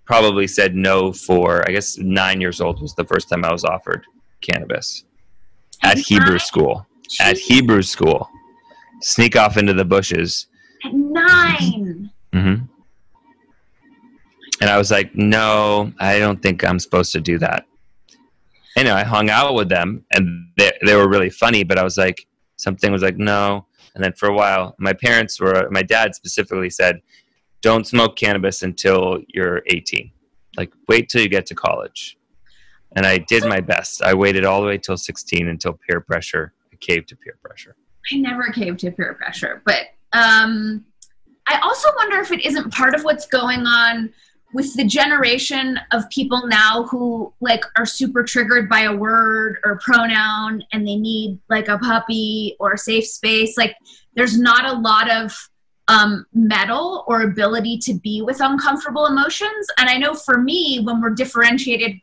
probably 0.05 0.47
said 0.47 0.75
no 0.75 1.13
for 1.13 1.69
I 1.69 1.73
guess 1.73 1.99
nine 1.99 2.41
years 2.41 2.61
old 2.61 2.81
was 2.81 2.95
the 2.95 3.05
first 3.05 3.29
time 3.29 3.45
I 3.45 3.53
was 3.53 3.65
offered 3.65 4.05
cannabis 4.41 5.05
at 5.83 5.99
Hebrew 5.99 6.39
school 6.39 6.87
at 7.21 7.39
Hebrew 7.39 7.83
school, 7.83 8.29
sneak 9.01 9.37
off 9.37 9.57
into 9.57 9.75
the 9.75 9.85
bushes. 9.85 10.47
At 10.85 10.93
9 10.95 12.11
Mm-hmm. 12.33 12.65
And 14.63 14.71
I 14.71 14.79
was 14.79 14.91
like, 14.91 15.15
no, 15.15 15.93
I 15.99 16.19
don't 16.19 16.41
think 16.41 16.65
I'm 16.65 16.79
supposed 16.79 17.13
to 17.13 17.21
do 17.21 17.39
that. 17.39 17.67
And 18.77 18.89
I 18.89 19.03
hung 19.05 19.29
out 19.29 19.55
with 19.55 19.69
them, 19.69 20.05
and 20.15 20.49
they, 20.57 20.73
they 20.85 20.97
were 20.97 21.09
really 21.09 21.29
funny. 21.29 21.63
But 21.63 21.79
I 21.79 21.83
was 21.83 21.99
like, 21.99 22.27
something 22.57 22.91
was 22.91 23.03
like, 23.03 23.19
no. 23.19 23.67
And 23.95 24.03
then 24.03 24.13
for 24.15 24.29
a 24.29 24.33
while, 24.33 24.75
my 24.79 24.95
parents 24.95 25.39
were, 25.41 25.69
my 25.71 25.83
dad 25.83 26.15
specifically 26.15 26.71
said, 26.71 27.03
don't 27.61 27.87
smoke 27.87 28.17
cannabis 28.17 28.63
until 28.63 29.19
you're 29.29 29.63
18. 29.67 30.11
Like, 30.57 30.73
wait 30.89 31.09
till 31.09 31.21
you 31.21 31.29
get 31.29 31.45
to 31.47 31.55
college. 31.55 32.17
And 32.97 33.05
I 33.05 33.19
did 33.19 33.45
my 33.45 33.61
best. 33.61 34.03
I 34.03 34.15
waited 34.15 34.45
all 34.45 34.61
the 34.61 34.67
way 34.67 34.79
till 34.79 34.97
16 34.97 35.49
until 35.49 35.79
peer 35.87 36.01
pressure 36.01 36.53
cave 36.83 37.07
to 37.07 37.17
peer 37.17 37.39
pressure? 37.43 37.77
I 38.13 38.17
never 38.17 38.51
cave 38.53 38.77
to 38.79 38.91
peer 38.91 39.15
pressure, 39.15 39.63
but 39.65 39.87
um, 40.13 40.85
I 41.47 41.59
also 41.63 41.89
wonder 41.97 42.19
if 42.19 42.31
it 42.31 42.45
isn't 42.45 42.73
part 42.73 42.95
of 42.95 43.05
what's 43.05 43.27
going 43.27 43.61
on 43.61 44.13
with 44.53 44.75
the 44.77 44.85
generation 44.85 45.79
of 45.93 46.09
people 46.11 46.47
now 46.47 46.85
who 46.85 47.33
like 47.41 47.65
are 47.77 47.87
super 47.87 48.23
triggered 48.23 48.69
by 48.69 48.81
a 48.81 48.95
word 48.95 49.59
or 49.65 49.79
pronoun 49.83 50.63
and 50.73 50.87
they 50.87 50.97
need 50.97 51.39
like 51.49 51.69
a 51.69 51.79
puppy 51.79 52.57
or 52.61 52.73
a 52.73 52.79
safe 52.79 53.07
space 53.07 53.57
like 53.57 53.75
there's 54.15 54.39
not 54.39 54.67
a 54.67 54.79
lot 54.79 55.11
of 55.11 55.35
um, 55.89 56.27
metal 56.33 57.05
or 57.09 57.23
ability 57.23 57.79
to 57.79 57.95
be 57.95 58.23
with 58.23 58.41
uncomfortable 58.41 59.07
emotions 59.07 59.67
and 59.79 59.89
i 59.89 59.97
know 59.97 60.15
for 60.15 60.39
me 60.39 60.81
when 60.81 61.01
we're 61.01 61.11
differentiated 61.11 61.97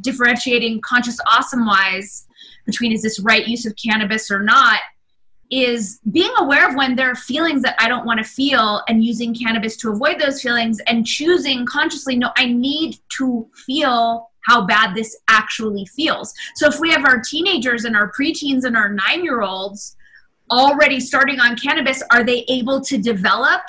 differentiating 0.00 0.80
conscious 0.82 1.18
awesome 1.30 1.64
wise 1.64 2.26
between 2.64 2.92
is 2.92 3.02
this 3.02 3.20
right 3.20 3.46
use 3.46 3.66
of 3.66 3.74
cannabis 3.76 4.30
or 4.30 4.40
not 4.40 4.80
is 5.50 6.00
being 6.10 6.32
aware 6.38 6.68
of 6.68 6.74
when 6.74 6.96
there 6.96 7.10
are 7.10 7.14
feelings 7.14 7.62
that 7.62 7.76
I 7.78 7.88
don't 7.88 8.06
want 8.06 8.18
to 8.18 8.24
feel 8.24 8.82
and 8.88 9.04
using 9.04 9.34
cannabis 9.34 9.76
to 9.78 9.90
avoid 9.90 10.18
those 10.18 10.40
feelings 10.42 10.80
and 10.86 11.06
choosing 11.06 11.66
consciously, 11.66 12.16
no, 12.16 12.30
I 12.36 12.46
need 12.46 12.96
to 13.18 13.48
feel 13.66 14.30
how 14.46 14.66
bad 14.66 14.94
this 14.94 15.16
actually 15.28 15.86
feels. 15.86 16.34
So 16.56 16.66
if 16.66 16.80
we 16.80 16.90
have 16.90 17.04
our 17.04 17.20
teenagers 17.20 17.84
and 17.84 17.94
our 17.96 18.12
preteens 18.12 18.64
and 18.64 18.76
our 18.76 18.88
nine 18.88 19.22
year 19.22 19.42
olds 19.42 19.96
already 20.50 21.00
starting 21.00 21.40
on 21.40 21.56
cannabis, 21.56 22.02
are 22.10 22.24
they 22.24 22.44
able 22.48 22.80
to 22.82 22.98
develop 22.98 23.62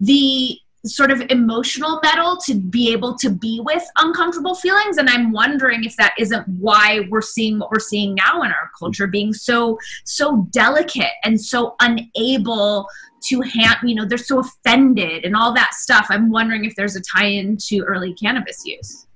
the 0.00 0.58
sort 0.86 1.10
of 1.10 1.22
emotional 1.30 2.00
metal 2.02 2.38
to 2.46 2.54
be 2.54 2.92
able 2.92 3.14
to 3.18 3.30
be 3.30 3.60
with 3.62 3.84
uncomfortable 3.98 4.54
feelings. 4.54 4.96
And 4.96 5.08
i'm 5.10 5.32
wondering 5.32 5.84
if 5.84 5.96
that 5.96 6.14
isn't 6.18 6.46
why 6.48 7.06
we're 7.10 7.20
seeing 7.20 7.58
what 7.58 7.70
we're 7.70 7.80
seeing 7.80 8.14
now 8.14 8.42
in 8.42 8.50
our 8.50 8.70
culture 8.78 9.06
being 9.06 9.32
so 9.32 9.78
so 10.04 10.48
delicate 10.52 11.12
and 11.24 11.40
so 11.40 11.76
unable 11.80 12.88
to 13.22 13.40
hand 13.42 13.76
you 13.82 13.94
know 13.94 14.06
they're 14.06 14.18
so 14.18 14.40
offended 14.40 15.24
and 15.24 15.36
all 15.36 15.52
that 15.54 15.74
stuff. 15.74 16.06
I'm 16.10 16.30
wondering 16.30 16.64
if 16.64 16.74
there's 16.76 16.96
a 16.96 17.00
tie-in 17.00 17.56
to 17.68 17.80
early 17.80 18.14
cannabis 18.14 18.64
use. 18.64 19.06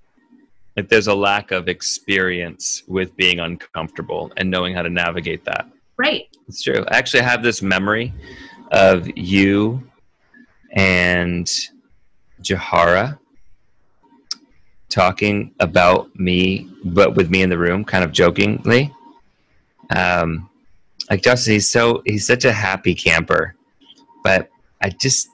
Like 0.77 0.89
there's 0.89 1.07
a 1.07 1.15
lack 1.15 1.53
of 1.53 1.69
experience 1.69 2.83
with 2.89 3.17
being 3.17 3.41
uncomfortable 3.41 4.33
and 4.37 4.51
knowing 4.51 4.75
how 4.75 4.83
to 4.83 4.91
navigate 4.91 5.45
that. 5.45 5.71
Right. 5.97 6.27
It's 6.49 6.63
true. 6.63 6.85
I 6.89 6.99
actually 6.99 7.23
have 7.23 7.43
this 7.43 7.63
memory 7.63 8.13
of 8.73 9.09
you 9.17 9.89
and 10.75 11.51
Jahara 12.43 13.19
talking 14.91 15.53
about 15.61 16.15
me, 16.19 16.71
but 16.85 17.15
with 17.15 17.31
me 17.31 17.43
in 17.43 17.51
the 17.51 17.59
room, 17.59 17.85
kind 17.85 18.05
of 18.05 18.13
jokingly. 18.13 18.93
Um, 19.91 20.51
like 21.11 21.23
Justin, 21.23 21.55
he's 21.55 21.71
so 21.71 22.03
he's 22.05 22.27
such 22.27 22.45
a 22.45 22.53
happy 22.53 22.95
camper, 22.95 23.55
but 24.23 24.51
I 24.83 24.91
just 24.91 25.29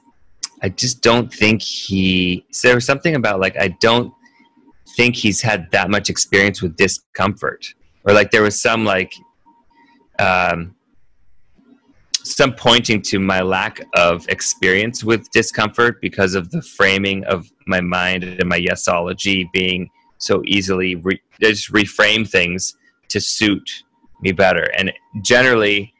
I 0.61 0.69
just 0.69 1.01
don't 1.01 1.33
think 1.33 1.61
he. 1.61 2.45
So 2.51 2.67
there 2.67 2.75
was 2.75 2.85
something 2.85 3.15
about 3.15 3.39
like 3.39 3.57
I 3.57 3.69
don't 3.79 4.13
think 4.95 5.15
he's 5.15 5.41
had 5.41 5.71
that 5.71 5.89
much 5.89 6.09
experience 6.09 6.61
with 6.61 6.75
discomfort, 6.75 7.73
or 8.03 8.13
like 8.13 8.31
there 8.31 8.43
was 8.43 8.61
some 8.61 8.83
like 8.83 9.13
um, 10.19 10.75
some 12.23 12.53
pointing 12.53 13.01
to 13.03 13.19
my 13.19 13.41
lack 13.41 13.81
of 13.95 14.27
experience 14.29 15.03
with 15.03 15.29
discomfort 15.31 16.01
because 16.01 16.35
of 16.35 16.51
the 16.51 16.61
framing 16.61 17.23
of 17.25 17.51
my 17.67 17.81
mind 17.81 18.23
and 18.23 18.47
my 18.47 18.59
yesology 18.59 19.45
being 19.53 19.89
so 20.17 20.41
easily 20.45 20.95
re- 20.95 21.21
just 21.41 21.71
reframe 21.71 22.27
things 22.29 22.75
to 23.09 23.19
suit 23.19 23.83
me 24.21 24.31
better. 24.31 24.69
And 24.77 24.91
generally, 25.23 25.93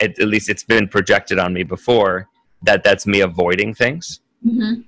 it, 0.00 0.18
at 0.18 0.28
least 0.28 0.48
it's 0.48 0.64
been 0.64 0.88
projected 0.88 1.38
on 1.38 1.52
me 1.52 1.62
before 1.62 2.28
that 2.62 2.82
that's 2.82 3.06
me 3.06 3.20
avoiding 3.20 3.74
things 3.74 4.20
Mm-hmm. 4.46 4.82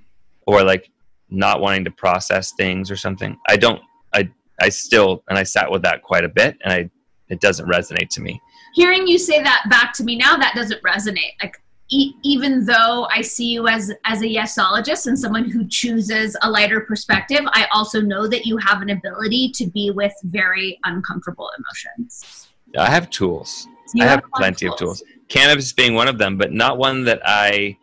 or 0.47 0.63
like 0.63 0.89
not 1.29 1.59
wanting 1.59 1.83
to 1.83 1.91
process 1.91 2.53
things 2.53 2.89
or 2.89 2.95
something. 2.95 3.37
I 3.49 3.57
don't. 3.57 3.81
I 4.13 4.29
I 4.61 4.69
still 4.69 5.23
and 5.27 5.37
I 5.37 5.43
sat 5.43 5.69
with 5.69 5.81
that 5.81 6.03
quite 6.03 6.23
a 6.23 6.29
bit, 6.29 6.57
and 6.63 6.71
I 6.71 6.89
it 7.27 7.41
doesn't 7.41 7.67
resonate 7.67 8.07
to 8.11 8.21
me. 8.21 8.41
Hearing 8.73 9.07
you 9.07 9.17
say 9.17 9.41
that 9.43 9.65
back 9.69 9.93
to 9.93 10.03
me 10.03 10.15
now, 10.15 10.37
that 10.37 10.53
doesn't 10.55 10.81
resonate. 10.83 11.33
Like 11.41 11.61
e- 11.89 12.13
even 12.23 12.65
though 12.65 13.07
I 13.11 13.21
see 13.21 13.47
you 13.47 13.67
as 13.67 13.91
as 14.05 14.21
a 14.21 14.25
yesologist 14.25 15.07
and 15.07 15.17
someone 15.17 15.49
who 15.49 15.67
chooses 15.67 16.35
a 16.41 16.49
lighter 16.49 16.81
perspective, 16.81 17.41
I 17.47 17.67
also 17.73 18.01
know 18.01 18.27
that 18.27 18.45
you 18.45 18.57
have 18.57 18.81
an 18.81 18.89
ability 18.89 19.51
to 19.55 19.67
be 19.67 19.91
with 19.91 20.13
very 20.23 20.79
uncomfortable 20.85 21.49
emotions. 21.57 22.47
I 22.77 22.89
have 22.89 23.09
tools. 23.09 23.67
You 23.93 24.05
I 24.05 24.07
have 24.07 24.21
lot 24.21 24.31
plenty 24.35 24.67
of 24.67 24.77
tools. 24.77 25.03
Cannabis 25.27 25.73
being 25.73 25.93
one 25.93 26.07
of 26.07 26.17
them, 26.17 26.37
but 26.37 26.53
not 26.53 26.77
one 26.77 27.03
that 27.05 27.21
I 27.25 27.77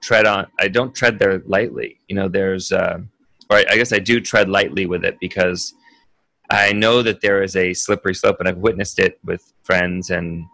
tread 0.00 0.26
on. 0.26 0.46
I 0.58 0.68
don't 0.68 0.94
tread 0.94 1.18
there 1.18 1.40
lightly. 1.46 2.00
You 2.08 2.16
know, 2.16 2.28
there's, 2.28 2.72
uh, 2.72 2.98
or 3.50 3.56
I, 3.56 3.64
I 3.70 3.76
guess 3.76 3.92
I 3.92 3.98
do 3.98 4.20
tread 4.20 4.48
lightly 4.48 4.86
with 4.86 5.04
it 5.04 5.18
because 5.20 5.74
I 6.50 6.72
know 6.72 7.02
that 7.02 7.20
there 7.20 7.42
is 7.42 7.56
a 7.56 7.74
slippery 7.74 8.14
slope, 8.14 8.36
and 8.40 8.48
I've 8.48 8.58
witnessed 8.58 8.98
it 8.98 9.18
with 9.24 9.52
friends 9.62 10.10
and 10.10 10.44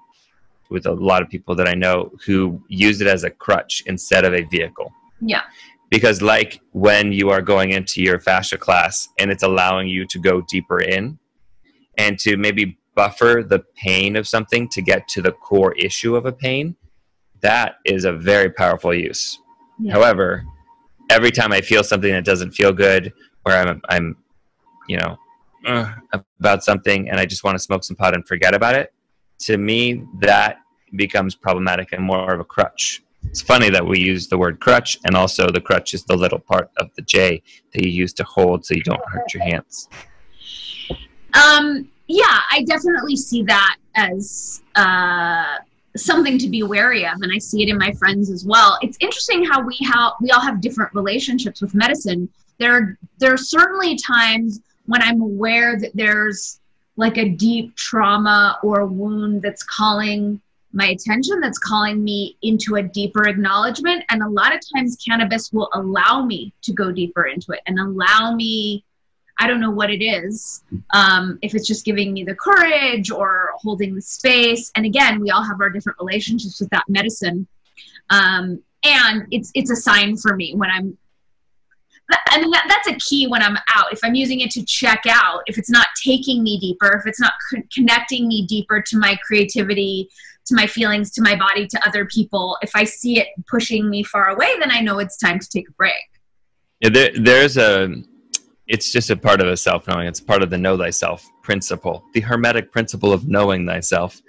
with 0.70 0.86
a 0.86 0.92
lot 0.92 1.22
of 1.22 1.28
people 1.28 1.54
that 1.54 1.68
I 1.68 1.74
know 1.74 2.10
who 2.24 2.62
use 2.68 3.00
it 3.00 3.06
as 3.06 3.22
a 3.22 3.30
crutch 3.30 3.82
instead 3.86 4.24
of 4.24 4.34
a 4.34 4.42
vehicle. 4.42 4.92
Yeah. 5.20 5.42
Because, 5.90 6.20
like 6.20 6.60
when 6.72 7.12
you 7.12 7.30
are 7.30 7.42
going 7.42 7.70
into 7.70 8.02
your 8.02 8.18
fascia 8.18 8.58
class 8.58 9.08
and 9.18 9.30
it's 9.30 9.44
allowing 9.44 9.88
you 9.88 10.06
to 10.06 10.18
go 10.18 10.40
deeper 10.40 10.80
in 10.80 11.18
and 11.96 12.18
to 12.20 12.36
maybe 12.36 12.78
buffer 12.96 13.44
the 13.46 13.60
pain 13.76 14.16
of 14.16 14.26
something 14.26 14.68
to 14.70 14.82
get 14.82 15.06
to 15.08 15.22
the 15.22 15.32
core 15.32 15.74
issue 15.74 16.16
of 16.16 16.26
a 16.26 16.32
pain, 16.32 16.74
that 17.40 17.76
is 17.84 18.04
a 18.04 18.12
very 18.12 18.50
powerful 18.50 18.92
use. 18.92 19.38
Yeah. 19.78 19.92
However, 19.92 20.44
every 21.10 21.30
time 21.30 21.52
I 21.52 21.60
feel 21.60 21.84
something 21.84 22.10
that 22.12 22.24
doesn't 22.24 22.52
feel 22.52 22.72
good, 22.72 23.12
or 23.46 23.52
I'm, 23.52 23.80
I'm 23.88 24.16
you 24.88 24.96
know, 24.96 25.18
uh, 25.66 25.92
about 26.12 26.64
something 26.64 27.08
and 27.08 27.18
I 27.18 27.26
just 27.26 27.44
want 27.44 27.56
to 27.56 27.62
smoke 27.62 27.84
some 27.84 27.96
pot 27.96 28.14
and 28.14 28.26
forget 28.26 28.54
about 28.54 28.74
it, 28.74 28.92
to 29.40 29.56
me, 29.56 30.04
that 30.20 30.58
becomes 30.96 31.34
problematic 31.34 31.92
and 31.92 32.02
more 32.02 32.32
of 32.32 32.40
a 32.40 32.44
crutch. 32.44 33.02
It's 33.24 33.42
funny 33.42 33.70
that 33.70 33.84
we 33.84 33.98
use 33.98 34.28
the 34.28 34.36
word 34.36 34.60
crutch, 34.60 34.98
and 35.04 35.16
also 35.16 35.50
the 35.50 35.60
crutch 35.60 35.94
is 35.94 36.04
the 36.04 36.16
little 36.16 36.38
part 36.38 36.70
of 36.76 36.90
the 36.94 37.02
J 37.02 37.42
that 37.72 37.84
you 37.84 37.90
use 37.90 38.12
to 38.14 38.24
hold 38.24 38.64
so 38.64 38.74
you 38.74 38.82
don't 38.82 39.00
hurt 39.06 39.32
your 39.32 39.42
hands. 39.42 39.88
Um, 41.32 41.90
yeah, 42.06 42.40
I 42.50 42.64
definitely 42.66 43.16
see 43.16 43.42
that 43.44 43.76
as 43.96 44.62
uh, 44.76 45.56
something 45.96 46.38
to 46.38 46.48
be 46.48 46.62
wary 46.62 47.06
of, 47.06 47.22
and 47.22 47.32
I 47.34 47.38
see 47.38 47.62
it 47.62 47.68
in 47.68 47.78
my 47.78 47.92
friends 47.92 48.30
as 48.30 48.44
well. 48.44 48.78
It's 48.82 48.98
interesting 49.00 49.44
how 49.44 49.62
we 49.62 49.78
how 49.84 50.14
we 50.20 50.30
all 50.30 50.40
have 50.40 50.60
different 50.60 50.94
relationships 50.94 51.62
with 51.62 51.74
medicine. 51.74 52.28
There, 52.58 52.98
there 53.18 53.32
are 53.32 53.38
certainly 53.38 53.96
times 53.96 54.60
when 54.86 55.02
I'm 55.02 55.20
aware 55.20 55.78
that 55.78 55.92
there's 55.94 56.60
like 56.96 57.18
a 57.18 57.28
deep 57.28 57.74
trauma 57.76 58.58
or 58.62 58.86
wound 58.86 59.42
that's 59.42 59.62
calling 59.62 60.40
my 60.72 60.86
attention, 60.88 61.40
that's 61.40 61.58
calling 61.58 62.02
me 62.02 62.36
into 62.42 62.76
a 62.76 62.82
deeper 62.82 63.28
acknowledgement. 63.28 64.04
And 64.10 64.22
a 64.22 64.28
lot 64.28 64.54
of 64.54 64.60
times, 64.74 64.96
cannabis 64.96 65.52
will 65.52 65.70
allow 65.72 66.24
me 66.24 66.52
to 66.62 66.72
go 66.72 66.92
deeper 66.92 67.26
into 67.26 67.52
it 67.52 67.60
and 67.66 67.78
allow 67.78 68.34
me 68.34 68.84
I 69.38 69.46
don't 69.46 69.60
know 69.60 69.70
what 69.70 69.90
it 69.90 70.02
is. 70.02 70.62
Um, 70.92 71.38
if 71.42 71.54
it's 71.54 71.66
just 71.66 71.84
giving 71.84 72.12
me 72.12 72.24
the 72.24 72.34
courage 72.34 73.10
or 73.10 73.50
holding 73.56 73.94
the 73.94 74.02
space. 74.02 74.70
And 74.76 74.86
again, 74.86 75.20
we 75.20 75.30
all 75.30 75.42
have 75.42 75.60
our 75.60 75.70
different 75.70 75.98
relationships 75.98 76.60
with 76.60 76.70
that 76.70 76.84
medicine. 76.88 77.46
Um, 78.10 78.62
and 78.84 79.26
it's 79.30 79.50
it's 79.54 79.70
a 79.70 79.76
sign 79.76 80.16
for 80.16 80.36
me 80.36 80.54
when 80.54 80.70
I'm. 80.70 80.96
I 82.10 82.40
mean 82.40 82.50
that, 82.50 82.66
that's 82.68 82.88
a 82.88 82.94
key 82.96 83.26
when 83.26 83.42
I'm 83.42 83.56
out. 83.74 83.92
If 83.92 84.00
I'm 84.02 84.14
using 84.14 84.40
it 84.40 84.50
to 84.52 84.64
check 84.64 85.04
out, 85.08 85.42
if 85.46 85.56
it's 85.56 85.70
not 85.70 85.86
taking 86.02 86.42
me 86.42 86.58
deeper, 86.58 86.96
if 86.98 87.06
it's 87.06 87.20
not 87.20 87.32
co- 87.50 87.62
connecting 87.72 88.28
me 88.28 88.46
deeper 88.46 88.82
to 88.82 88.98
my 88.98 89.16
creativity, 89.26 90.10
to 90.46 90.54
my 90.54 90.66
feelings, 90.66 91.10
to 91.12 91.22
my 91.22 91.34
body, 91.34 91.66
to 91.66 91.86
other 91.86 92.04
people, 92.04 92.58
if 92.60 92.72
I 92.74 92.84
see 92.84 93.18
it 93.18 93.28
pushing 93.48 93.88
me 93.88 94.02
far 94.02 94.28
away, 94.28 94.58
then 94.58 94.70
I 94.70 94.80
know 94.80 94.98
it's 94.98 95.16
time 95.16 95.38
to 95.38 95.48
take 95.48 95.68
a 95.68 95.72
break. 95.72 95.94
Yeah, 96.80 96.90
there, 96.90 97.10
there's 97.14 97.56
a 97.56 97.94
it's 98.66 98.92
just 98.92 99.10
a 99.10 99.16
part 99.16 99.40
of 99.40 99.48
a 99.48 99.56
self 99.56 99.86
knowing. 99.88 100.06
It's 100.06 100.20
part 100.20 100.42
of 100.42 100.50
the 100.50 100.58
know 100.58 100.76
thyself 100.76 101.26
principle, 101.42 102.04
the 102.12 102.20
hermetic 102.20 102.72
principle 102.72 103.12
of 103.12 103.26
knowing 103.26 103.66
thyself, 103.66 104.20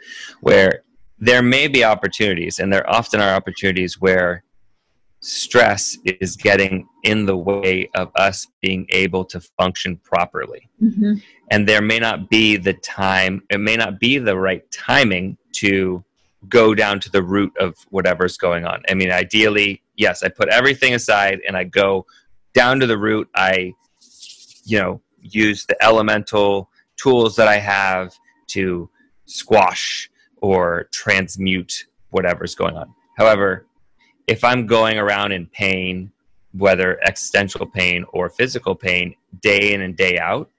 where 0.41 0.84
there 1.17 1.41
may 1.41 1.67
be 1.67 1.84
opportunities, 1.84 2.59
and 2.59 2.71
there 2.71 2.89
often 2.89 3.19
are 3.19 3.36
opportunities 3.36 3.99
where 3.99 4.45
stress 5.26 5.97
is 6.05 6.36
getting 6.36 6.88
in 7.03 7.26
the 7.26 7.36
way 7.36 7.89
of 7.95 8.11
us 8.15 8.47
being 8.61 8.86
able 8.89 9.26
to 9.26 9.39
function 9.39 9.97
properly. 9.97 10.69
Mm-hmm. 10.82 11.15
And 11.51 11.67
there 11.67 11.82
may 11.82 11.99
not 11.99 12.30
be 12.30 12.57
the 12.57 12.73
time, 12.73 13.41
it 13.49 13.59
may 13.59 13.76
not 13.76 13.99
be 13.99 14.17
the 14.17 14.38
right 14.38 14.69
timing 14.71 15.38
to 15.53 16.03
go 16.47 16.76
down 16.76 16.99
to 16.99 17.09
the 17.09 17.23
root 17.23 17.51
of 17.59 17.76
whatever's 17.89 18.38
going 18.38 18.65
on. 18.65 18.84
I 18.89 18.93
mean, 18.93 19.11
ideally, 19.11 19.82
yes, 19.95 20.21
I 20.21 20.30
put 20.30 20.49
everything 20.49 20.93
aside 20.93 21.39
and 21.47 21.57
I 21.57 21.63
go 21.63 22.05
down 22.53 22.80
to 22.80 22.88
the 22.88 22.97
root. 22.97 23.28
I 23.36 23.73
you 24.65 24.80
know 24.80 25.01
use 25.21 25.65
the 25.65 25.82
elemental 25.84 26.69
tools 26.97 27.36
that 27.36 27.47
i 27.47 27.57
have 27.57 28.13
to 28.47 28.89
squash 29.26 30.09
or 30.38 30.89
transmute 30.91 31.86
whatever's 32.09 32.55
going 32.55 32.76
on 32.76 32.93
however 33.17 33.65
if 34.28 34.43
i'm 34.43 34.65
going 34.65 34.97
around 34.97 35.32
in 35.32 35.45
pain 35.47 36.11
whether 36.53 37.03
existential 37.03 37.65
pain 37.65 38.05
or 38.13 38.30
physical 38.30 38.76
pain 38.76 39.13
day 39.41 39.73
in 39.73 39.82
and 39.82 39.95
day 39.97 40.17
out 40.17 40.49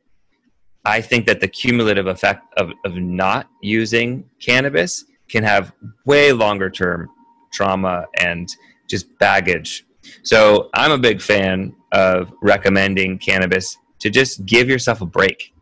i 0.85 1.01
think 1.01 1.27
that 1.27 1.41
the 1.41 1.49
cumulative 1.49 2.07
effect 2.07 2.43
of, 2.59 2.71
of 2.85 2.95
not 2.97 3.49
using 3.63 4.29
cannabis 4.41 5.05
can 5.29 5.43
have 5.43 5.73
way 6.05 6.33
longer 6.33 6.71
term 6.71 7.09
trauma 7.53 8.07
and 8.21 8.49
just 8.89 9.19
baggage. 9.19 9.85
So 10.23 10.71
i'm 10.75 10.93
a 10.93 10.99
big 10.99 11.21
fan 11.21 11.75
of 11.93 12.33
recommending 12.43 13.19
cannabis 13.19 13.77
to 14.01 14.11
just 14.11 14.45
give 14.47 14.69
yourself 14.69 15.01
a 15.01 15.07
break 15.07 15.53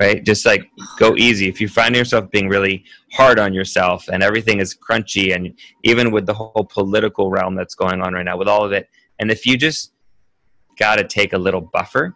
right? 0.00 0.24
Just 0.24 0.46
like 0.46 0.68
go 0.98 1.16
easy. 1.16 1.48
If 1.48 1.60
you 1.60 1.68
find 1.68 1.94
yourself 1.94 2.30
being 2.30 2.48
really 2.48 2.84
hard 3.12 3.38
on 3.38 3.52
yourself 3.52 4.08
and 4.08 4.22
everything 4.22 4.58
is 4.58 4.74
crunchy 4.74 5.34
and 5.34 5.54
even 5.84 6.10
with 6.10 6.26
the 6.26 6.34
whole 6.34 6.64
political 6.64 7.30
realm 7.30 7.54
that's 7.54 7.74
going 7.74 8.00
on 8.00 8.14
right 8.14 8.24
now 8.24 8.36
with 8.38 8.48
all 8.48 8.64
of 8.64 8.72
it 8.72 8.88
and 9.18 9.30
if 9.30 9.44
you 9.44 9.56
just 9.56 9.92
got 10.78 10.96
to 10.96 11.04
take 11.04 11.34
a 11.34 11.38
little 11.38 11.60
buffer 11.60 12.14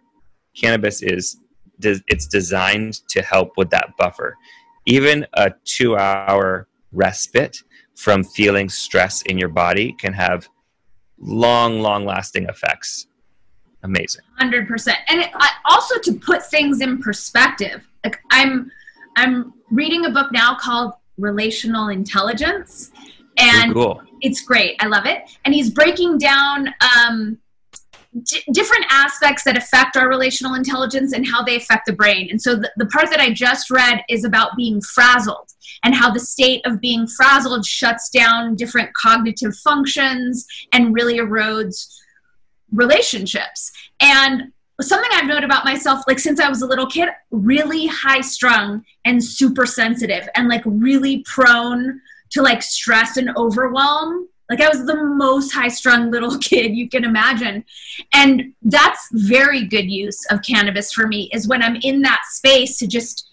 cannabis 0.55 1.03
is 1.03 1.39
it's 1.82 2.26
designed 2.26 3.01
to 3.09 3.22
help 3.22 3.53
with 3.57 3.70
that 3.70 3.91
buffer. 3.99 4.37
Even 4.87 5.26
a 5.35 5.53
2 5.64 5.97
hour 5.97 6.68
respite 6.93 7.59
from 7.97 8.22
feeling 8.22 8.68
stress 8.68 9.22
in 9.22 9.39
your 9.39 9.49
body 9.49 9.95
can 9.99 10.12
have 10.12 10.49
long 11.18 11.80
long 11.80 12.05
lasting 12.05 12.45
effects 12.49 13.07
amazing. 13.85 14.22
Hundred 14.39 14.66
percent, 14.66 14.99
and 15.09 15.20
it, 15.20 15.30
I, 15.35 15.49
also 15.66 15.99
to 16.01 16.14
put 16.14 16.45
things 16.47 16.80
in 16.80 16.99
perspective. 17.01 17.87
Like 18.05 18.18
I'm, 18.30 18.70
I'm 19.16 19.55
reading 19.70 20.05
a 20.07 20.11
book 20.11 20.32
now 20.32 20.57
called 20.61 20.95
Relational 21.16 21.89
Intelligence, 21.89 22.91
and 23.39 23.72
cool. 23.72 24.03
it's 24.20 24.41
great. 24.41 24.76
I 24.80 24.87
love 24.87 25.07
it. 25.07 25.22
And 25.45 25.55
he's 25.55 25.70
breaking 25.70 26.18
down 26.18 26.74
um, 26.99 27.39
d- 28.22 28.43
different 28.53 28.85
aspects 28.91 29.45
that 29.45 29.57
affect 29.57 29.97
our 29.97 30.09
relational 30.09 30.55
intelligence 30.55 31.12
and 31.12 31.26
how 31.26 31.43
they 31.43 31.57
affect 31.57 31.87
the 31.87 31.93
brain. 31.93 32.28
And 32.30 32.41
so 32.41 32.57
the, 32.57 32.70
the 32.76 32.87
part 32.87 33.11
that 33.11 33.20
I 33.20 33.32
just 33.32 33.70
read 33.70 34.03
is 34.09 34.24
about 34.24 34.57
being 34.57 34.80
frazzled 34.80 35.51
and 35.85 35.95
how 35.95 36.11
the 36.11 36.20
state 36.20 36.62
of 36.64 36.80
being 36.80 37.07
frazzled 37.07 37.66
shuts 37.66 38.09
down 38.11 38.55
different 38.55 38.93
cognitive 38.95 39.57
functions 39.57 40.47
and 40.72 40.95
really 40.95 41.18
erodes 41.18 41.87
relationships. 42.73 43.73
And 44.01 44.53
something 44.81 45.11
I've 45.12 45.27
noted 45.27 45.45
about 45.45 45.65
myself, 45.65 46.03
like 46.07 46.19
since 46.19 46.41
I 46.41 46.49
was 46.49 46.62
a 46.62 46.67
little 46.67 46.87
kid, 46.87 47.09
really 47.31 47.87
high 47.87 48.21
strung 48.21 48.85
and 49.05 49.23
super 49.23 49.67
sensitive 49.67 50.29
and 50.35 50.49
like 50.49 50.62
really 50.65 51.23
prone 51.27 52.01
to 52.31 52.43
like 52.43 52.62
stress 52.62 53.17
and 53.17 53.31
overwhelm. 53.37 54.29
Like 54.51 54.61
I 54.61 54.69
was 54.69 54.85
the 54.85 54.97
most 54.97 55.53
high 55.53 55.69
strung 55.69 56.11
little 56.11 56.39
kid 56.39 56.75
you 56.75 56.89
can 56.89 57.05
imagine. 57.05 57.65
And 58.12 58.55
that's 58.62 59.09
very 59.12 59.65
good 59.65 59.91
use 59.91 60.25
of 60.31 60.43
cannabis 60.43 60.93
for 60.93 61.07
me 61.07 61.31
is 61.33 61.49
when 61.49 61.62
I'm 61.62 61.77
in 61.77 62.03
that 62.03 62.23
space 62.31 62.79
to 62.79 62.87
just 62.87 63.31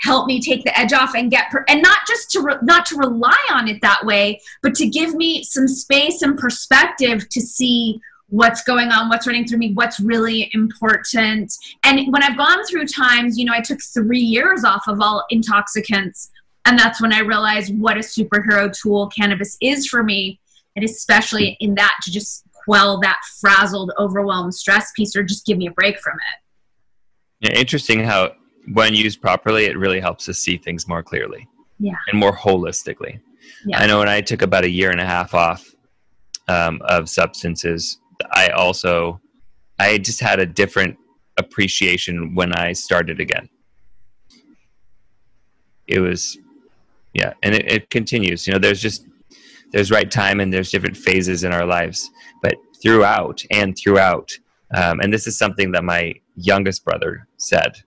help 0.00 0.26
me 0.26 0.40
take 0.40 0.64
the 0.64 0.78
edge 0.78 0.92
off 0.92 1.14
and 1.14 1.30
get 1.30 1.50
per- 1.50 1.64
and 1.68 1.82
not 1.82 1.98
just 2.06 2.30
to 2.30 2.40
re- 2.40 2.58
not 2.62 2.86
to 2.86 2.96
rely 2.96 3.38
on 3.50 3.68
it 3.68 3.80
that 3.82 4.04
way, 4.04 4.40
but 4.62 4.74
to 4.74 4.86
give 4.86 5.14
me 5.14 5.44
some 5.44 5.68
space 5.68 6.22
and 6.22 6.38
perspective 6.38 7.28
to 7.28 7.40
see 7.40 8.00
what's 8.30 8.62
going 8.62 8.90
on, 8.90 9.08
what's 9.08 9.26
running 9.26 9.46
through 9.46 9.58
me, 9.58 9.72
what's 9.74 10.00
really 10.00 10.50
important. 10.54 11.52
And 11.84 12.12
when 12.12 12.22
I've 12.22 12.36
gone 12.36 12.64
through 12.64 12.86
times, 12.86 13.38
you 13.38 13.44
know, 13.44 13.52
I 13.52 13.60
took 13.60 13.80
three 13.82 14.20
years 14.20 14.64
off 14.64 14.84
of 14.88 15.00
all 15.00 15.24
intoxicants. 15.30 16.30
And 16.66 16.78
that's 16.78 17.00
when 17.00 17.12
I 17.12 17.20
realized 17.20 17.76
what 17.78 17.96
a 17.96 18.00
superhero 18.00 18.72
tool 18.72 19.08
cannabis 19.08 19.56
is 19.60 19.86
for 19.86 20.02
me. 20.02 20.40
And 20.76 20.84
especially 20.84 21.56
in 21.60 21.74
that 21.74 21.96
to 22.02 22.10
just 22.10 22.44
quell 22.52 23.00
that 23.00 23.18
frazzled, 23.40 23.92
overwhelmed 23.98 24.54
stress 24.54 24.92
piece 24.94 25.16
or 25.16 25.22
just 25.22 25.44
give 25.44 25.58
me 25.58 25.66
a 25.66 25.72
break 25.72 25.98
from 25.98 26.14
it. 26.14 27.48
Yeah, 27.48 27.58
interesting 27.58 28.04
how 28.04 28.32
when 28.72 28.94
used 28.94 29.20
properly, 29.20 29.64
it 29.64 29.76
really 29.76 30.00
helps 30.00 30.28
us 30.28 30.38
see 30.38 30.56
things 30.56 30.86
more 30.86 31.02
clearly. 31.02 31.48
Yeah. 31.78 31.96
And 32.08 32.20
more 32.20 32.36
holistically. 32.36 33.20
Yeah. 33.64 33.80
I 33.80 33.86
know 33.86 33.98
when 33.98 34.08
I 34.08 34.20
took 34.20 34.42
about 34.42 34.64
a 34.64 34.70
year 34.70 34.90
and 34.90 35.00
a 35.00 35.06
half 35.06 35.34
off 35.34 35.74
um, 36.46 36.80
of 36.84 37.08
substances, 37.08 37.99
I 38.32 38.48
also 38.48 39.20
I 39.80 39.96
just 39.96 40.20
had 40.20 40.40
a 40.40 40.46
different 40.46 40.98
appreciation 41.38 42.34
when 42.34 42.52
I 42.52 42.72
started 42.74 43.18
again. 43.18 43.48
It 45.86 46.00
was, 46.00 46.38
yeah, 47.14 47.32
and 47.42 47.54
it, 47.54 47.72
it 47.72 47.90
continues. 47.90 48.46
You 48.46 48.52
know, 48.52 48.58
there's 48.58 48.82
just 48.82 49.06
there's 49.72 49.90
right 49.90 50.10
time 50.10 50.40
and 50.40 50.52
there's 50.52 50.70
different 50.70 50.98
phases 50.98 51.44
in 51.44 51.52
our 51.52 51.64
lives, 51.64 52.10
but 52.42 52.56
throughout 52.82 53.42
and 53.50 53.76
throughout, 53.76 54.30
um, 54.74 55.00
and 55.00 55.12
this 55.12 55.26
is 55.26 55.38
something 55.38 55.72
that 55.72 55.84
my 55.84 56.14
youngest 56.36 56.84
brother 56.84 57.26
said 57.38 57.82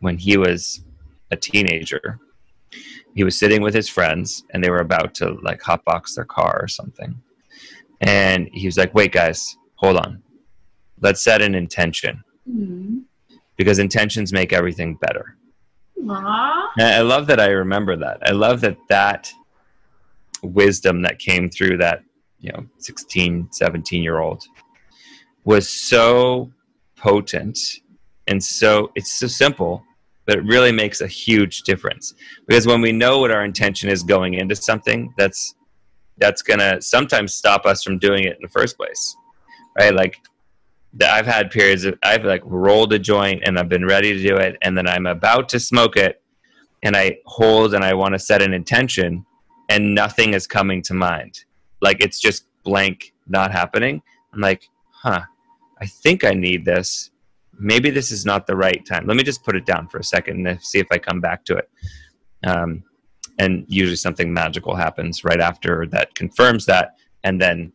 when 0.00 0.18
he 0.18 0.36
was 0.36 0.84
a 1.30 1.36
teenager. 1.36 2.18
He 3.14 3.24
was 3.24 3.38
sitting 3.38 3.62
with 3.62 3.74
his 3.74 3.88
friends 3.88 4.44
and 4.50 4.62
they 4.62 4.70
were 4.70 4.80
about 4.80 5.14
to 5.14 5.38
like 5.42 5.62
hotbox 5.62 6.14
their 6.14 6.24
car 6.24 6.58
or 6.60 6.68
something 6.68 7.22
and 8.00 8.48
he 8.52 8.66
was 8.66 8.76
like, 8.76 8.94
wait, 8.94 9.12
guys, 9.12 9.56
hold 9.76 9.96
on. 9.96 10.22
Let's 11.00 11.22
set 11.22 11.42
an 11.42 11.54
intention 11.54 12.22
Mm-hmm. 12.46 12.98
because 13.56 13.78
intentions 13.78 14.30
make 14.30 14.52
everything 14.52 14.96
better. 14.96 15.38
Aww. 15.98 16.66
I 16.78 17.00
love 17.00 17.26
that 17.28 17.40
I 17.40 17.46
remember 17.46 17.96
that. 17.96 18.18
I 18.22 18.32
love 18.32 18.60
that 18.60 18.76
that 18.90 19.32
wisdom 20.42 21.00
that 21.02 21.18
came 21.18 21.48
through 21.48 21.78
that, 21.78 22.02
you 22.38 22.52
know, 22.52 22.66
16, 22.80 23.48
17 23.50 24.02
year 24.02 24.18
old 24.18 24.44
was 25.44 25.68
so 25.70 26.52
potent 26.96 27.58
and 28.26 28.44
so 28.44 28.90
it's 28.94 29.14
so 29.14 29.26
simple, 29.26 29.82
but 30.26 30.36
it 30.36 30.44
really 30.44 30.72
makes 30.72 31.00
a 31.00 31.06
huge 31.06 31.62
difference. 31.62 32.12
Because 32.46 32.66
when 32.66 32.82
we 32.82 32.92
know 32.92 33.20
what 33.20 33.30
our 33.30 33.42
intention 33.44 33.88
is 33.88 34.02
going 34.02 34.34
into 34.34 34.54
something, 34.54 35.14
that's 35.16 35.54
that's 36.18 36.42
gonna 36.42 36.80
sometimes 36.80 37.34
stop 37.34 37.66
us 37.66 37.82
from 37.82 37.98
doing 37.98 38.24
it 38.24 38.36
in 38.36 38.42
the 38.42 38.48
first 38.48 38.76
place. 38.76 39.16
Right? 39.78 39.94
Like 39.94 40.20
I've 41.02 41.26
had 41.26 41.50
periods 41.50 41.84
of 41.84 41.98
I've 42.02 42.24
like 42.24 42.42
rolled 42.44 42.92
a 42.92 42.98
joint 42.98 43.42
and 43.44 43.58
I've 43.58 43.68
been 43.68 43.84
ready 43.84 44.12
to 44.12 44.28
do 44.28 44.36
it 44.36 44.56
and 44.62 44.76
then 44.76 44.86
I'm 44.86 45.06
about 45.06 45.48
to 45.50 45.60
smoke 45.60 45.96
it 45.96 46.22
and 46.82 46.96
I 46.96 47.18
hold 47.26 47.74
and 47.74 47.84
I 47.84 47.94
want 47.94 48.14
to 48.14 48.18
set 48.18 48.42
an 48.42 48.54
intention 48.54 49.24
and 49.68 49.94
nothing 49.94 50.34
is 50.34 50.46
coming 50.46 50.82
to 50.82 50.94
mind. 50.94 51.44
Like 51.80 52.00
it's 52.00 52.20
just 52.20 52.46
blank, 52.62 53.12
not 53.26 53.50
happening. 53.50 54.02
I'm 54.32 54.40
like, 54.40 54.68
huh, 54.92 55.22
I 55.80 55.86
think 55.86 56.24
I 56.24 56.32
need 56.32 56.64
this. 56.64 57.10
Maybe 57.58 57.90
this 57.90 58.10
is 58.10 58.24
not 58.24 58.46
the 58.46 58.56
right 58.56 58.84
time. 58.86 59.06
Let 59.06 59.16
me 59.16 59.22
just 59.22 59.44
put 59.44 59.56
it 59.56 59.66
down 59.66 59.88
for 59.88 59.98
a 59.98 60.04
second 60.04 60.46
and 60.46 60.62
see 60.62 60.78
if 60.78 60.86
I 60.90 60.98
come 60.98 61.20
back 61.20 61.44
to 61.46 61.56
it. 61.56 61.70
Um, 62.44 62.84
and 63.38 63.64
usually 63.68 63.96
something 63.96 64.32
magical 64.32 64.74
happens 64.74 65.24
right 65.24 65.40
after 65.40 65.86
that 65.86 66.14
confirms 66.14 66.66
that. 66.66 66.96
And 67.22 67.40
then 67.40 67.72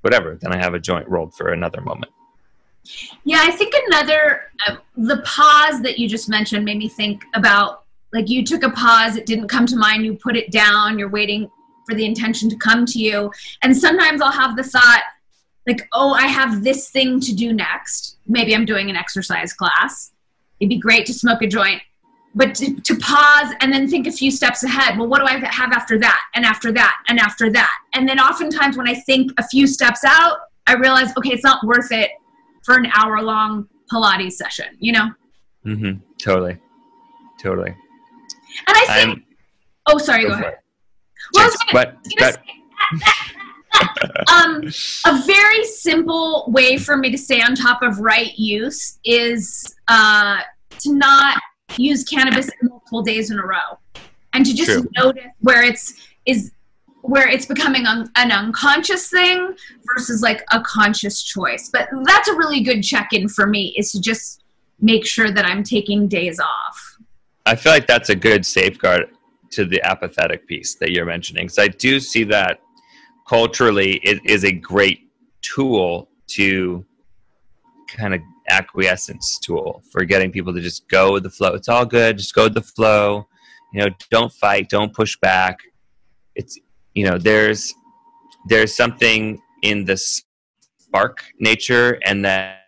whatever, 0.00 0.38
then 0.40 0.52
I 0.52 0.56
have 0.56 0.74
a 0.74 0.78
joint 0.78 1.08
rolled 1.08 1.34
for 1.34 1.52
another 1.52 1.80
moment. 1.80 2.12
Yeah, 3.24 3.40
I 3.42 3.50
think 3.50 3.74
another 3.88 4.52
uh, 4.68 4.76
the 4.96 5.18
pause 5.22 5.82
that 5.82 5.98
you 5.98 6.08
just 6.08 6.28
mentioned 6.28 6.64
made 6.64 6.78
me 6.78 6.88
think 6.88 7.24
about 7.34 7.84
like 8.12 8.28
you 8.28 8.44
took 8.44 8.62
a 8.62 8.70
pause, 8.70 9.16
it 9.16 9.26
didn't 9.26 9.48
come 9.48 9.66
to 9.66 9.76
mind, 9.76 10.04
you 10.04 10.14
put 10.14 10.36
it 10.36 10.50
down, 10.50 10.98
you're 10.98 11.08
waiting 11.08 11.50
for 11.86 11.94
the 11.94 12.04
intention 12.04 12.48
to 12.50 12.56
come 12.56 12.86
to 12.86 12.98
you. 12.98 13.32
And 13.62 13.76
sometimes 13.76 14.20
I'll 14.22 14.32
have 14.32 14.56
the 14.56 14.62
thought 14.62 15.02
like, 15.66 15.88
"Oh, 15.92 16.12
I 16.12 16.26
have 16.26 16.62
this 16.62 16.90
thing 16.90 17.20
to 17.20 17.34
do 17.34 17.52
next. 17.52 18.18
Maybe 18.26 18.54
I'm 18.54 18.64
doing 18.64 18.88
an 18.88 18.96
exercise 18.96 19.52
class. 19.52 20.12
It'd 20.60 20.70
be 20.70 20.78
great 20.78 21.06
to 21.06 21.14
smoke 21.14 21.42
a 21.42 21.46
joint." 21.46 21.82
But 22.36 22.54
to, 22.56 22.74
to 22.82 22.96
pause 22.96 23.52
and 23.60 23.72
then 23.72 23.88
think 23.88 24.06
a 24.06 24.12
few 24.12 24.30
steps 24.30 24.62
ahead. 24.62 24.98
Well, 24.98 25.08
what 25.08 25.20
do 25.20 25.24
I 25.26 25.38
have 25.46 25.72
after 25.72 25.98
that? 25.98 26.20
And 26.34 26.44
after 26.44 26.70
that? 26.70 26.94
And 27.08 27.18
after 27.18 27.50
that? 27.50 27.72
And 27.94 28.06
then 28.06 28.20
oftentimes 28.20 28.76
when 28.76 28.86
I 28.86 28.94
think 28.94 29.32
a 29.38 29.48
few 29.48 29.66
steps 29.66 30.04
out, 30.06 30.38
I 30.66 30.74
realize, 30.74 31.16
okay, 31.16 31.30
it's 31.30 31.42
not 31.42 31.64
worth 31.66 31.90
it 31.92 32.10
for 32.62 32.76
an 32.76 32.86
hour 32.94 33.22
long 33.22 33.66
Pilates 33.90 34.32
session, 34.32 34.66
you 34.78 34.92
know? 34.92 35.10
Mm-hmm. 35.64 36.00
Totally. 36.18 36.58
Totally. 37.40 37.70
And 37.70 38.76
I 38.76 38.86
think, 38.86 39.18
I'm, 39.18 39.24
oh, 39.86 39.96
sorry, 39.98 40.22
go, 40.24 40.28
go 40.28 40.34
ahead. 40.34 40.58
Well, 41.32 41.42
I 41.42 41.46
was 41.46 41.54
Just- 41.54 41.72
gonna- 41.72 41.98
but, 42.18 42.38
but 43.78 44.32
um, 44.32 44.62
a 45.06 45.22
very 45.26 45.64
simple 45.64 46.44
way 46.48 46.76
for 46.76 46.96
me 46.96 47.10
to 47.10 47.18
stay 47.18 47.40
on 47.40 47.54
top 47.54 47.82
of 47.82 47.98
right 47.98 48.36
use 48.38 48.98
is 49.04 49.74
uh, 49.88 50.38
to 50.80 50.92
not 50.92 51.40
use 51.76 52.04
cannabis 52.04 52.50
multiple 52.62 53.02
days 53.02 53.30
in 53.30 53.38
a 53.38 53.46
row 53.46 53.78
and 54.32 54.46
to 54.46 54.54
just 54.54 54.70
True. 54.70 54.88
notice 54.96 55.24
where 55.40 55.62
it's 55.62 55.94
is 56.26 56.52
where 57.02 57.28
it's 57.28 57.46
becoming 57.46 57.86
un- 57.86 58.10
an 58.16 58.32
unconscious 58.32 59.08
thing 59.08 59.54
versus 59.94 60.22
like 60.22 60.44
a 60.52 60.60
conscious 60.60 61.22
choice 61.22 61.68
but 61.72 61.88
that's 62.04 62.28
a 62.28 62.34
really 62.34 62.62
good 62.62 62.82
check-in 62.82 63.28
for 63.28 63.46
me 63.46 63.74
is 63.76 63.92
to 63.92 64.00
just 64.00 64.42
make 64.80 65.06
sure 65.06 65.30
that 65.30 65.44
i'm 65.44 65.62
taking 65.62 66.08
days 66.08 66.40
off 66.40 66.96
I 67.46 67.54
feel 67.54 67.72
like 67.72 67.86
that's 67.86 68.08
a 68.08 68.16
good 68.16 68.44
safeguard 68.44 69.06
to 69.52 69.64
the 69.64 69.80
apathetic 69.82 70.48
piece 70.48 70.74
that 70.74 70.90
you're 70.90 71.06
mentioning. 71.06 71.44
because 71.44 71.60
I 71.60 71.68
do 71.68 72.00
see 72.00 72.24
that 72.24 72.60
culturally 73.28 73.94
it 74.02 74.20
is 74.24 74.44
a 74.44 74.52
great 74.52 75.08
tool 75.42 76.08
to 76.28 76.84
kind 77.88 78.14
of 78.14 78.20
acquiescence 78.48 79.38
tool 79.38 79.82
for 79.90 80.04
getting 80.04 80.30
people 80.30 80.52
to 80.54 80.60
just 80.60 80.88
go 80.88 81.12
with 81.12 81.22
the 81.22 81.30
flow. 81.30 81.54
It's 81.54 81.68
all 81.68 81.84
good. 81.84 82.18
Just 82.18 82.34
go 82.34 82.44
with 82.44 82.54
the 82.54 82.62
flow. 82.62 83.28
You 83.72 83.82
know, 83.82 83.88
don't 84.10 84.32
fight. 84.32 84.68
Don't 84.68 84.92
push 84.92 85.16
back. 85.18 85.58
It's 86.34 86.58
you 86.94 87.04
know, 87.04 87.18
there's 87.18 87.74
there's 88.48 88.74
something 88.74 89.40
in 89.62 89.84
the 89.84 89.96
spark 89.96 91.24
nature 91.38 91.98
and 92.04 92.24
that 92.24 92.62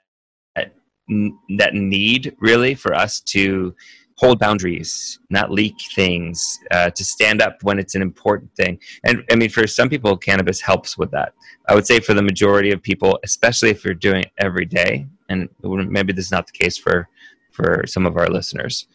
that 1.56 1.74
need 1.74 2.36
really 2.40 2.74
for 2.74 2.94
us 2.94 3.20
to 3.20 3.74
hold 4.18 4.38
boundaries, 4.40 5.18
not 5.30 5.50
leak 5.50 5.76
things, 5.94 6.58
uh, 6.72 6.90
to 6.90 7.04
stand 7.04 7.40
up 7.40 7.56
when 7.62 7.78
it's 7.78 7.94
an 7.94 8.02
important 8.02 8.52
thing. 8.56 8.78
And 9.04 9.22
I 9.30 9.36
mean, 9.36 9.48
for 9.48 9.66
some 9.66 9.88
people, 9.88 10.16
cannabis 10.16 10.60
helps 10.60 10.98
with 10.98 11.10
that. 11.12 11.34
I 11.68 11.74
would 11.74 11.86
say 11.86 12.00
for 12.00 12.14
the 12.14 12.22
majority 12.22 12.72
of 12.72 12.82
people, 12.82 13.18
especially 13.24 13.70
if 13.70 13.84
you're 13.84 13.94
doing 13.94 14.22
it 14.22 14.32
every 14.38 14.64
day, 14.64 15.06
and 15.28 15.48
maybe 15.62 16.12
this 16.12 16.26
is 16.26 16.32
not 16.32 16.46
the 16.46 16.52
case 16.52 16.76
for 16.76 17.08
for 17.50 17.84
some 17.86 18.06
of 18.06 18.16
our 18.16 18.28
listeners, 18.28 18.86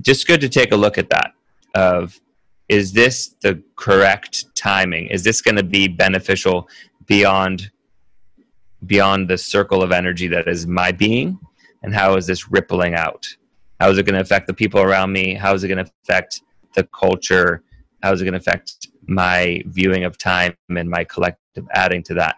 just 0.00 0.26
good 0.26 0.40
to 0.40 0.48
take 0.48 0.72
a 0.72 0.76
look 0.76 0.98
at 0.98 1.10
that. 1.10 1.32
Of 1.74 2.20
is 2.68 2.92
this 2.92 3.36
the 3.42 3.62
correct 3.76 4.54
timing? 4.56 5.06
Is 5.08 5.22
this 5.24 5.40
going 5.40 5.56
to 5.56 5.62
be 5.62 5.88
beneficial 5.88 6.68
beyond 7.06 7.70
beyond 8.86 9.28
the 9.28 9.38
circle 9.38 9.82
of 9.82 9.92
energy 9.92 10.28
that 10.28 10.48
is 10.48 10.66
my 10.66 10.92
being? 10.92 11.38
And 11.82 11.94
how 11.94 12.16
is 12.16 12.26
this 12.26 12.50
rippling 12.50 12.94
out? 12.94 13.26
How 13.80 13.90
is 13.90 13.98
it 13.98 14.06
going 14.06 14.14
to 14.14 14.20
affect 14.20 14.46
the 14.46 14.54
people 14.54 14.80
around 14.80 15.12
me? 15.12 15.34
How 15.34 15.54
is 15.54 15.64
it 15.64 15.68
going 15.68 15.84
to 15.84 15.90
affect 16.04 16.42
the 16.74 16.84
culture? 16.84 17.62
How 18.02 18.12
is 18.12 18.20
it 18.20 18.24
going 18.24 18.34
to 18.34 18.38
affect 18.38 18.88
my 19.06 19.62
viewing 19.66 20.04
of 20.04 20.18
time 20.18 20.56
and 20.68 20.88
my 20.88 21.04
collective 21.04 21.66
adding 21.72 22.02
to 22.04 22.14
that? 22.14 22.36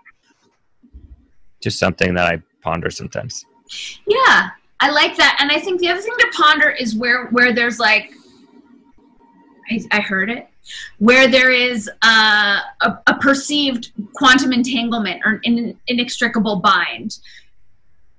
Just 1.62 1.78
something 1.78 2.14
that 2.14 2.26
I 2.26 2.42
ponder 2.64 2.90
sometimes. 2.90 3.44
Yeah, 4.06 4.50
I 4.80 4.90
like 4.90 5.16
that. 5.16 5.36
And 5.40 5.52
I 5.52 5.60
think 5.60 5.80
the 5.80 5.88
other 5.88 6.00
thing 6.00 6.14
to 6.18 6.30
ponder 6.34 6.70
is 6.70 6.96
where 6.96 7.26
where 7.26 7.52
there's 7.52 7.78
like 7.78 8.12
I, 9.70 9.80
I 9.92 10.00
heard 10.00 10.30
it 10.30 10.48
where 10.98 11.28
there 11.28 11.50
is 11.50 11.90
uh, 12.02 12.60
a, 12.80 12.98
a 13.06 13.14
perceived 13.20 13.92
quantum 14.14 14.52
entanglement 14.52 15.22
or 15.24 15.40
an 15.44 15.78
inextricable 15.88 16.56
bind. 16.56 17.18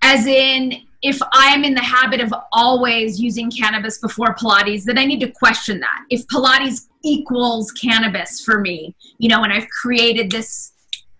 As 0.01 0.27
in, 0.27 0.81
if 1.01 1.19
I'm 1.31 1.63
in 1.63 1.73
the 1.73 1.81
habit 1.81 2.19
of 2.21 2.33
always 2.51 3.19
using 3.19 3.51
cannabis 3.51 3.97
before 3.97 4.35
Pilates, 4.35 4.83
then 4.83 4.97
I 4.97 5.05
need 5.05 5.19
to 5.21 5.31
question 5.31 5.79
that. 5.79 6.05
If 6.09 6.25
Pilates 6.27 6.87
equals 7.03 7.71
cannabis 7.71 8.41
for 8.41 8.59
me, 8.59 8.95
you 9.17 9.29
know, 9.29 9.43
and 9.43 9.51
I've 9.51 9.69
created 9.69 10.31
this 10.31 10.71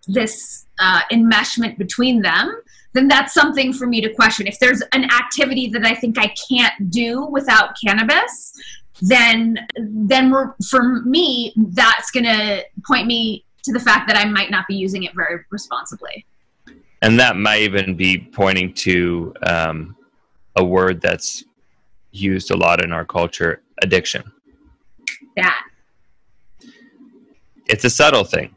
this 0.07 0.65
uh, 0.80 1.01
enmeshment 1.11 1.80
between 1.80 2.21
them, 2.21 2.61
then 2.95 3.07
that's 3.07 3.33
something 3.33 3.71
for 3.73 3.85
me 3.87 4.01
to 4.01 4.11
question. 4.13 4.47
If 4.47 4.57
there's 4.59 4.81
an 4.93 5.03
activity 5.05 5.69
that 5.69 5.85
I 5.85 5.93
think 5.93 6.17
I 6.17 6.33
can't 6.49 6.89
do 6.89 7.25
without 7.25 7.75
cannabis, 7.83 8.53
then 9.01 9.57
then 9.77 10.31
we're, 10.31 10.53
for 10.69 11.01
me, 11.03 11.53
that's 11.55 12.09
going 12.11 12.23
to 12.25 12.63
point 12.87 13.05
me 13.07 13.45
to 13.63 13.73
the 13.73 13.79
fact 13.79 14.07
that 14.07 14.17
I 14.17 14.25
might 14.25 14.49
not 14.51 14.65
be 14.67 14.75
using 14.75 15.03
it 15.03 15.13
very 15.15 15.41
responsibly. 15.51 16.25
and 17.01 17.19
that 17.19 17.35
might 17.35 17.61
even 17.61 17.95
be 17.95 18.17
pointing 18.17 18.73
to 18.73 19.33
um, 19.43 19.95
a 20.55 20.63
word 20.63 21.01
that's 21.01 21.43
used 22.11 22.49
a 22.51 22.57
lot 22.57 22.83
in 22.83 22.93
our 22.93 23.03
culture 23.05 23.61
addiction 23.83 24.23
That. 25.35 25.61
it's 27.67 27.83
a 27.83 27.89
subtle 27.89 28.23
thing 28.23 28.55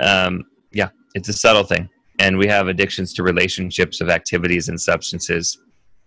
um, 0.00 0.44
yeah 0.72 0.90
it's 1.16 1.28
a 1.28 1.32
subtle 1.32 1.64
thing 1.64 1.88
and 2.18 2.38
we 2.38 2.46
have 2.46 2.68
addictions 2.68 3.12
to 3.14 3.22
relationships 3.22 4.00
of 4.00 4.08
activities 4.08 4.68
and 4.68 4.80
substances 4.80 5.58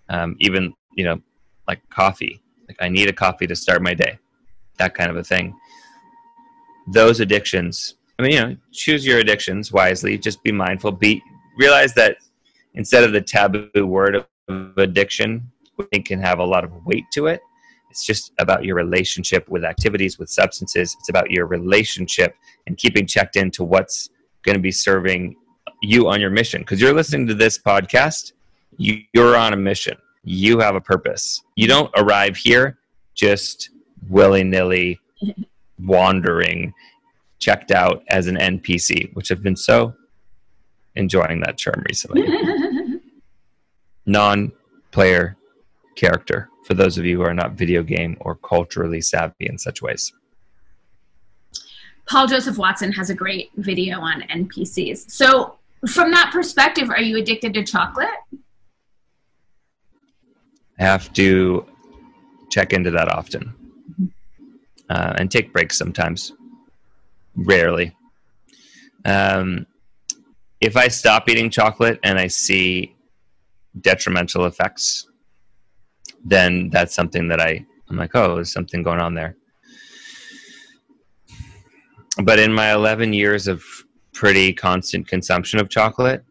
um, 0.10 0.36
even 0.40 0.74
you 0.96 1.04
know 1.04 1.20
like 1.68 1.82
coffee. 1.90 2.42
Like 2.68 2.78
i 2.82 2.90
need 2.90 3.08
a 3.08 3.14
coffee 3.14 3.48
to 3.48 3.56
start 3.56 3.82
my 3.82 3.94
day 3.94 4.20
that 4.78 4.94
kind 4.94 5.10
of 5.10 5.18
a 5.18 5.24
thing. 5.24 5.56
Those 6.88 7.20
addictions 7.20 7.96
i 8.20 8.24
mean 8.24 8.32
you 8.32 8.42
know 8.42 8.56
choose 8.72 9.06
your 9.06 9.20
addictions 9.20 9.72
wisely. 9.72 10.18
Just 10.18 10.44
be 10.44 10.52
mindful. 10.52 10.92
Be 10.92 11.22
realize 11.58 11.94
that 11.96 12.18
instead 12.76 13.04
of 13.04 13.12
the 13.12 13.22
taboo 13.22 13.86
word 13.86 14.16
of 14.48 14.78
addiction 14.78 15.52
it 15.92 16.06
can 16.06 16.20
have 16.20 16.40
a 16.40 16.44
lot 16.44 16.64
of 16.64 16.72
weight 16.86 17.06
to 17.14 17.28
it. 17.28 17.42
It's 17.90 18.06
just 18.06 18.32
about 18.40 18.64
your 18.66 18.76
relationship 18.76 19.48
with 19.48 19.64
activities 19.64 20.20
with 20.20 20.30
substances. 20.30 20.96
It's 21.00 21.10
about 21.10 21.32
your 21.32 21.48
relationship 21.48 22.36
and 22.66 22.78
keeping 22.78 23.06
checked 23.06 23.36
into 23.36 23.64
what's 23.64 24.10
going 24.44 24.56
to 24.56 24.62
be 24.62 24.72
serving 24.72 25.36
you 25.82 26.08
on 26.08 26.20
your 26.20 26.30
mission. 26.30 26.62
Because 26.62 26.82
you're 26.82 26.94
listening 26.94 27.28
to 27.28 27.34
this 27.34 27.58
podcast 27.58 28.34
you, 28.78 29.02
you're 29.14 29.36
on 29.36 29.54
a 29.54 29.58
mission. 29.58 29.98
You 30.24 30.60
have 30.60 30.76
a 30.76 30.82
purpose. 30.82 31.42
You 31.56 31.68
don't 31.68 31.92
arrive 31.98 32.38
here 32.38 32.78
just 33.16 33.72
willy-nilly 34.10 35.00
wandering 35.80 36.74
checked 37.40 37.72
out 37.72 38.04
as 38.10 38.28
an 38.28 38.36
npc 38.36 39.14
which 39.16 39.32
i've 39.32 39.44
been 39.44 39.56
so 39.56 39.94
enjoying 40.98 41.40
that 41.42 41.58
term 41.58 41.84
recently. 41.88 42.28
Non-player 44.06 45.38
character 45.96 46.50
for 46.64 46.74
those 46.74 46.98
of 46.98 47.06
you 47.06 47.18
who 47.18 47.24
are 47.24 47.34
not 47.34 47.54
video 47.54 47.84
game 47.84 48.18
or 48.20 48.36
culturally 48.36 49.02
savvy 49.02 49.48
in 49.48 49.58
such 49.58 49.82
ways. 49.82 50.12
Paul 52.08 52.28
Joseph 52.28 52.58
Watson 52.58 52.92
has 52.94 53.10
a 53.10 53.16
great 53.16 53.52
video 53.58 54.00
on 54.00 54.22
NPCs. 54.22 55.12
So, 55.12 55.58
from 55.90 56.12
that 56.12 56.32
perspective, 56.32 56.90
are 56.90 57.02
you 57.02 57.18
addicted 57.18 57.54
to 57.56 57.64
chocolate? 57.64 58.08
I 60.80 60.84
have 60.84 61.12
to 61.14 61.66
check 62.50 62.74
into 62.74 62.92
that 62.92 63.12
often 63.12 63.54
uh, 64.90 65.14
and 65.18 65.30
take 65.30 65.52
breaks 65.52 65.78
sometimes. 65.78 66.34
Rarely. 67.36 67.96
Um, 69.06 69.66
if 70.60 70.76
I 70.76 70.88
stop 70.88 71.30
eating 71.30 71.50
chocolate 71.50 72.00
and 72.04 72.18
I 72.18 72.28
see 72.28 72.96
detrimental 73.80 74.46
effects, 74.46 75.08
then 76.24 76.70
that's 76.70 76.96
something 76.96 77.28
that 77.28 77.40
I, 77.40 77.66
I'm 77.90 77.98
like, 77.98 78.16
oh, 78.16 78.36
there's 78.36 78.52
something 78.52 78.84
going 78.84 79.00
on 79.00 79.14
there. 79.14 79.36
But 82.24 82.40
in 82.40 82.52
my 82.52 82.74
11 82.74 83.14
years 83.14 83.48
of 83.48 83.64
pretty 84.18 84.52
constant 84.54 85.08
consumption 85.08 85.60
of 85.60 85.70
chocolate, 85.70 86.24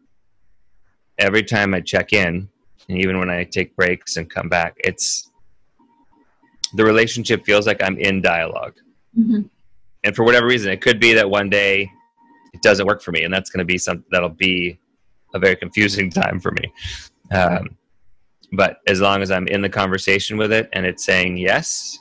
every 1.17 1.43
time 1.43 1.73
I 1.73 1.81
check 1.81 2.13
in, 2.13 2.49
and 2.89 2.97
even 2.97 3.19
when 3.19 3.29
I 3.29 3.43
take 3.43 3.75
breaks 3.75 4.17
and 4.17 4.29
come 4.29 4.49
back, 4.49 4.75
it's 4.79 5.31
the 6.73 6.83
relationship 6.83 7.45
feels 7.45 7.65
like 7.65 7.81
I'm 7.81 7.97
in 7.97 8.21
dialog 8.21 8.73
Mm-hmm. 9.17 9.41
And 10.03 10.15
for 10.15 10.23
whatever 10.23 10.45
reason, 10.45 10.71
it 10.71 10.81
could 10.81 10.99
be 10.99 11.13
that 11.13 11.29
one 11.29 11.49
day 11.49 11.91
it 12.53 12.61
doesn't 12.61 12.85
work 12.85 13.01
for 13.01 13.11
me, 13.11 13.23
and 13.23 13.33
that's 13.33 13.49
going 13.49 13.59
to 13.59 13.65
be 13.65 13.77
something 13.77 14.05
that'll 14.11 14.29
be 14.29 14.79
a 15.33 15.39
very 15.39 15.55
confusing 15.55 16.09
time 16.21 16.39
for 16.39 16.51
me. 16.51 16.71
Um, 17.31 17.77
but 18.53 18.77
as 18.87 19.01
long 19.01 19.21
as 19.21 19.31
I'm 19.31 19.47
in 19.47 19.61
the 19.61 19.69
conversation 19.69 20.37
with 20.37 20.53
it 20.53 20.69
and 20.71 20.85
it's 20.85 21.03
saying 21.03 21.37
yes, 21.37 21.97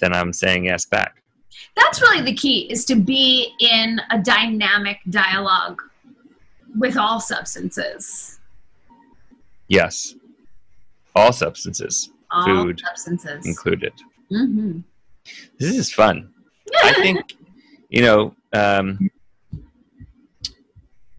then 0.00 0.12
I'm 0.12 0.32
saying 0.32 0.64
yes 0.64 0.86
back. 0.86 1.22
That's 1.76 2.00
really 2.00 2.22
the 2.22 2.34
key 2.34 2.70
is 2.70 2.84
to 2.86 2.94
be 2.94 3.52
in 3.60 4.00
a 4.10 4.18
dynamic 4.18 4.98
dialogue 5.10 5.80
with 6.78 6.96
all 6.96 7.20
substances. 7.20 8.38
Yes, 9.68 10.14
all 11.16 11.32
substances 11.32 12.10
All 12.30 12.44
Food 12.44 12.80
substances. 12.84 13.46
included. 13.46 13.92
hmm 14.30 14.80
This 15.58 15.74
is 15.76 15.92
fun. 15.92 16.32
I 16.84 16.92
think 17.02 17.34
you 17.88 18.02
know 18.02 18.34
um, 18.52 19.10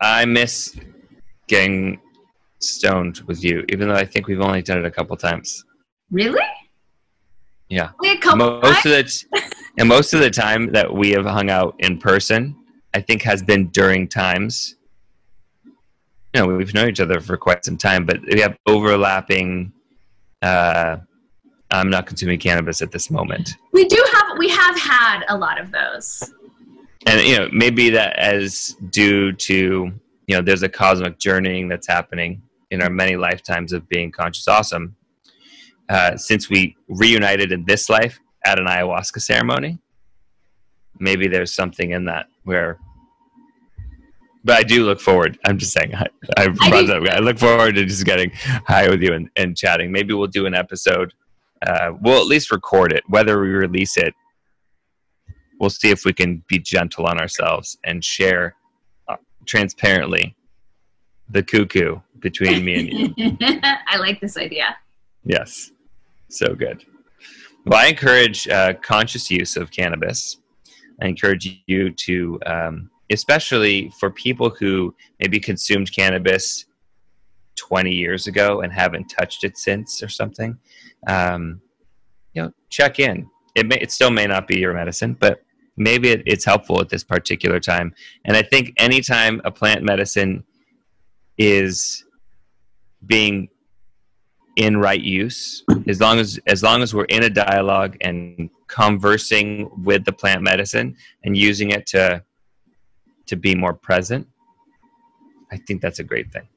I 0.01 0.25
miss 0.25 0.75
getting 1.47 1.99
stoned 2.59 3.19
with 3.27 3.43
you, 3.43 3.65
even 3.69 3.87
though 3.89 3.95
I 3.95 4.05
think 4.05 4.27
we've 4.27 4.41
only 4.41 4.61
done 4.61 4.79
it 4.79 4.85
a 4.85 4.91
couple 4.91 5.15
times. 5.17 5.63
really? 6.11 6.41
Yeah, 7.69 7.89
Only 8.03 8.15
a 8.17 8.19
couple 8.21 8.37
most 8.61 8.83
times? 8.83 9.25
of 9.33 9.39
the 9.49 9.54
and 9.77 9.89
most 9.89 10.13
of 10.13 10.21
the 10.21 10.29
time 10.29 10.71
that 10.71 10.93
we 10.93 11.11
have 11.11 11.25
hung 11.25 11.49
out 11.49 11.75
in 11.79 11.97
person, 11.97 12.55
I 12.93 13.01
think 13.01 13.21
has 13.23 13.43
been 13.43 13.67
during 13.67 14.07
times. 14.07 14.75
You 16.33 16.41
know, 16.41 16.47
we've 16.47 16.73
known 16.73 16.89
each 16.89 16.99
other 16.99 17.19
for 17.19 17.37
quite 17.37 17.63
some 17.65 17.77
time, 17.77 18.05
but 18.05 18.19
we 18.31 18.39
have 18.41 18.57
overlapping. 18.67 19.71
Uh, 20.41 20.97
I'm 21.71 21.89
not 21.89 22.05
consuming 22.05 22.39
cannabis 22.39 22.81
at 22.81 22.91
this 22.91 23.09
moment. 23.09 23.55
We 23.73 23.85
do 23.85 24.03
have 24.13 24.37
we 24.37 24.49
have 24.49 24.77
had 24.79 25.23
a 25.29 25.37
lot 25.37 25.59
of 25.59 25.71
those. 25.71 26.31
and 27.05 27.21
you 27.21 27.37
know 27.37 27.49
maybe 27.51 27.89
that 27.91 28.17
as 28.17 28.75
due 28.89 29.31
to 29.33 29.91
you 30.27 30.35
know 30.35 30.41
there's 30.41 30.63
a 30.63 30.69
cosmic 30.69 31.19
journeying 31.19 31.67
that's 31.67 31.87
happening 31.87 32.41
in 32.71 32.81
our 32.81 32.89
many 32.89 33.15
lifetimes 33.15 33.73
of 33.73 33.87
being 33.89 34.11
conscious 34.11 34.47
awesome 34.47 34.95
uh, 35.89 36.17
since 36.17 36.49
we 36.49 36.75
reunited 36.87 37.51
in 37.51 37.63
this 37.65 37.89
life 37.89 38.19
at 38.45 38.59
an 38.59 38.65
ayahuasca 38.65 39.21
ceremony 39.21 39.79
maybe 40.99 41.27
there's 41.27 41.53
something 41.53 41.91
in 41.91 42.05
that 42.05 42.27
where 42.43 42.79
but 44.43 44.59
I 44.59 44.61
do 44.61 44.85
look 44.85 45.01
forward. 45.01 45.39
I'm 45.43 45.57
just 45.57 45.73
saying. 45.73 45.95
I, 45.95 46.05
I, 46.37 46.47
that. 46.49 47.09
I 47.13 47.17
look 47.17 47.39
forward 47.39 47.73
to 47.73 47.83
just 47.83 48.05
getting 48.05 48.29
high 48.67 48.87
with 48.87 49.01
you 49.01 49.11
and, 49.13 49.27
and 49.35 49.57
chatting. 49.57 49.91
Maybe 49.91 50.13
we'll 50.13 50.27
do 50.27 50.45
an 50.45 50.53
episode. 50.53 51.15
Uh, 51.65 51.93
we'll 51.99 52.21
at 52.21 52.27
least 52.27 52.51
record 52.51 52.93
it. 52.93 53.03
Whether 53.07 53.41
we 53.41 53.47
release 53.47 53.97
it 53.97 54.13
we'll 55.59 55.69
see 55.69 55.89
if 55.89 56.05
we 56.05 56.13
can 56.13 56.43
be 56.47 56.59
gentle 56.59 57.05
on 57.05 57.19
ourselves 57.19 57.77
and 57.83 58.03
share 58.03 58.55
uh, 59.07 59.15
transparently 59.45 60.35
the 61.29 61.43
cuckoo 61.43 61.99
between 62.19 62.63
me 62.63 62.79
and 62.79 63.17
you. 63.17 63.37
I 63.87 63.97
like 63.97 64.19
this 64.19 64.37
idea. 64.37 64.75
yes, 65.23 65.71
so 66.29 66.53
good. 66.55 66.85
Well, 67.65 67.79
I 67.79 67.87
encourage 67.87 68.47
uh, 68.47 68.75
conscious 68.75 69.31
use 69.31 69.57
of 69.57 69.71
cannabis. 69.71 70.37
I 71.01 71.07
encourage 71.07 71.63
you 71.65 71.89
to, 71.91 72.39
um, 72.45 72.91
especially 73.11 73.91
for 73.99 74.11
people 74.11 74.51
who 74.51 74.93
maybe 75.19 75.39
consumed 75.39 75.91
cannabis 75.91 76.65
20 77.55 77.91
years 77.91 78.27
ago 78.27 78.61
and 78.61 78.71
haven't 78.71 79.07
touched 79.07 79.43
it 79.43 79.57
since 79.57 80.03
or 80.03 80.09
something. 80.09 80.57
Um, 81.07 81.59
you 82.33 82.43
know, 82.43 82.51
check 82.69 82.99
in. 82.99 83.27
It 83.55 83.65
may, 83.65 83.77
it 83.77 83.91
still 83.91 84.11
may 84.11 84.27
not 84.27 84.47
be 84.47 84.59
your 84.59 84.73
medicine, 84.73 85.17
but 85.19 85.41
maybe 85.75 86.09
it, 86.09 86.21
it's 86.27 86.45
helpful 86.45 86.79
at 86.81 86.89
this 86.89 87.03
particular 87.03 87.59
time. 87.59 87.95
And 88.25 88.37
I 88.37 88.43
think 88.43 88.73
anytime 88.77 89.41
a 89.43 89.49
plant 89.49 89.83
medicine 89.83 90.43
is 91.39 92.05
being 93.07 93.49
in 94.55 94.77
right 94.77 95.01
use, 95.01 95.63
as 95.87 95.99
long 95.99 96.19
as 96.19 96.39
as 96.47 96.63
long 96.63 96.81
as 96.81 96.93
we're 96.93 97.05
in 97.05 97.23
a 97.23 97.29
dialogue 97.29 97.97
and 98.01 98.49
conversing 98.67 99.69
with 99.83 100.05
the 100.05 100.11
plant 100.11 100.41
medicine 100.41 100.95
and 101.23 101.37
using 101.37 101.71
it 101.71 101.85
to 101.87 102.23
to 103.25 103.35
be 103.35 103.55
more 103.55 103.73
present, 103.73 104.27
I 105.51 105.57
think 105.57 105.81
that's 105.81 105.99
a 105.99 106.03
great 106.03 106.31
thing. 106.31 106.47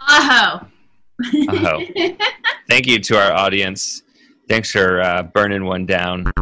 Aho. 0.00 0.66
Aho. 1.48 1.80
Thank 2.68 2.86
you 2.86 3.00
to 3.00 3.18
our 3.18 3.32
audience. 3.32 4.02
Thanks 4.48 4.70
for 4.70 5.02
uh, 5.02 5.24
burning 5.24 5.64
one 5.64 5.84
down. 5.84 6.32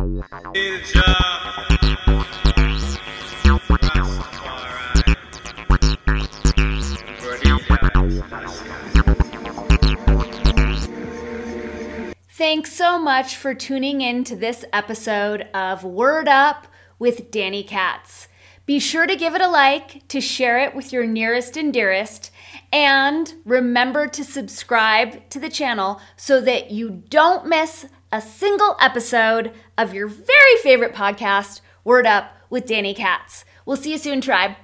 Thanks 12.36 12.74
so 12.74 12.98
much 12.98 13.34
for 13.34 13.54
tuning 13.54 14.02
in 14.02 14.22
to 14.24 14.36
this 14.36 14.62
episode 14.70 15.48
of 15.54 15.84
Word 15.84 16.28
Up 16.28 16.66
with 16.98 17.30
Danny 17.30 17.62
Katz. 17.62 18.28
Be 18.66 18.78
sure 18.78 19.06
to 19.06 19.16
give 19.16 19.34
it 19.34 19.40
a 19.40 19.48
like, 19.48 20.06
to 20.08 20.20
share 20.20 20.58
it 20.58 20.74
with 20.74 20.92
your 20.92 21.06
nearest 21.06 21.56
and 21.56 21.72
dearest, 21.72 22.30
and 22.70 23.32
remember 23.46 24.06
to 24.08 24.22
subscribe 24.22 25.26
to 25.30 25.40
the 25.40 25.48
channel 25.48 25.98
so 26.14 26.42
that 26.42 26.70
you 26.70 27.02
don't 27.08 27.46
miss 27.46 27.86
a 28.12 28.20
single 28.20 28.76
episode 28.82 29.54
of 29.78 29.94
your 29.94 30.06
very 30.06 30.56
favorite 30.62 30.94
podcast, 30.94 31.62
Word 31.84 32.06
Up 32.06 32.36
with 32.50 32.66
Danny 32.66 32.92
Katz. 32.92 33.46
We'll 33.64 33.78
see 33.78 33.92
you 33.92 33.98
soon, 33.98 34.20
tribe. 34.20 34.56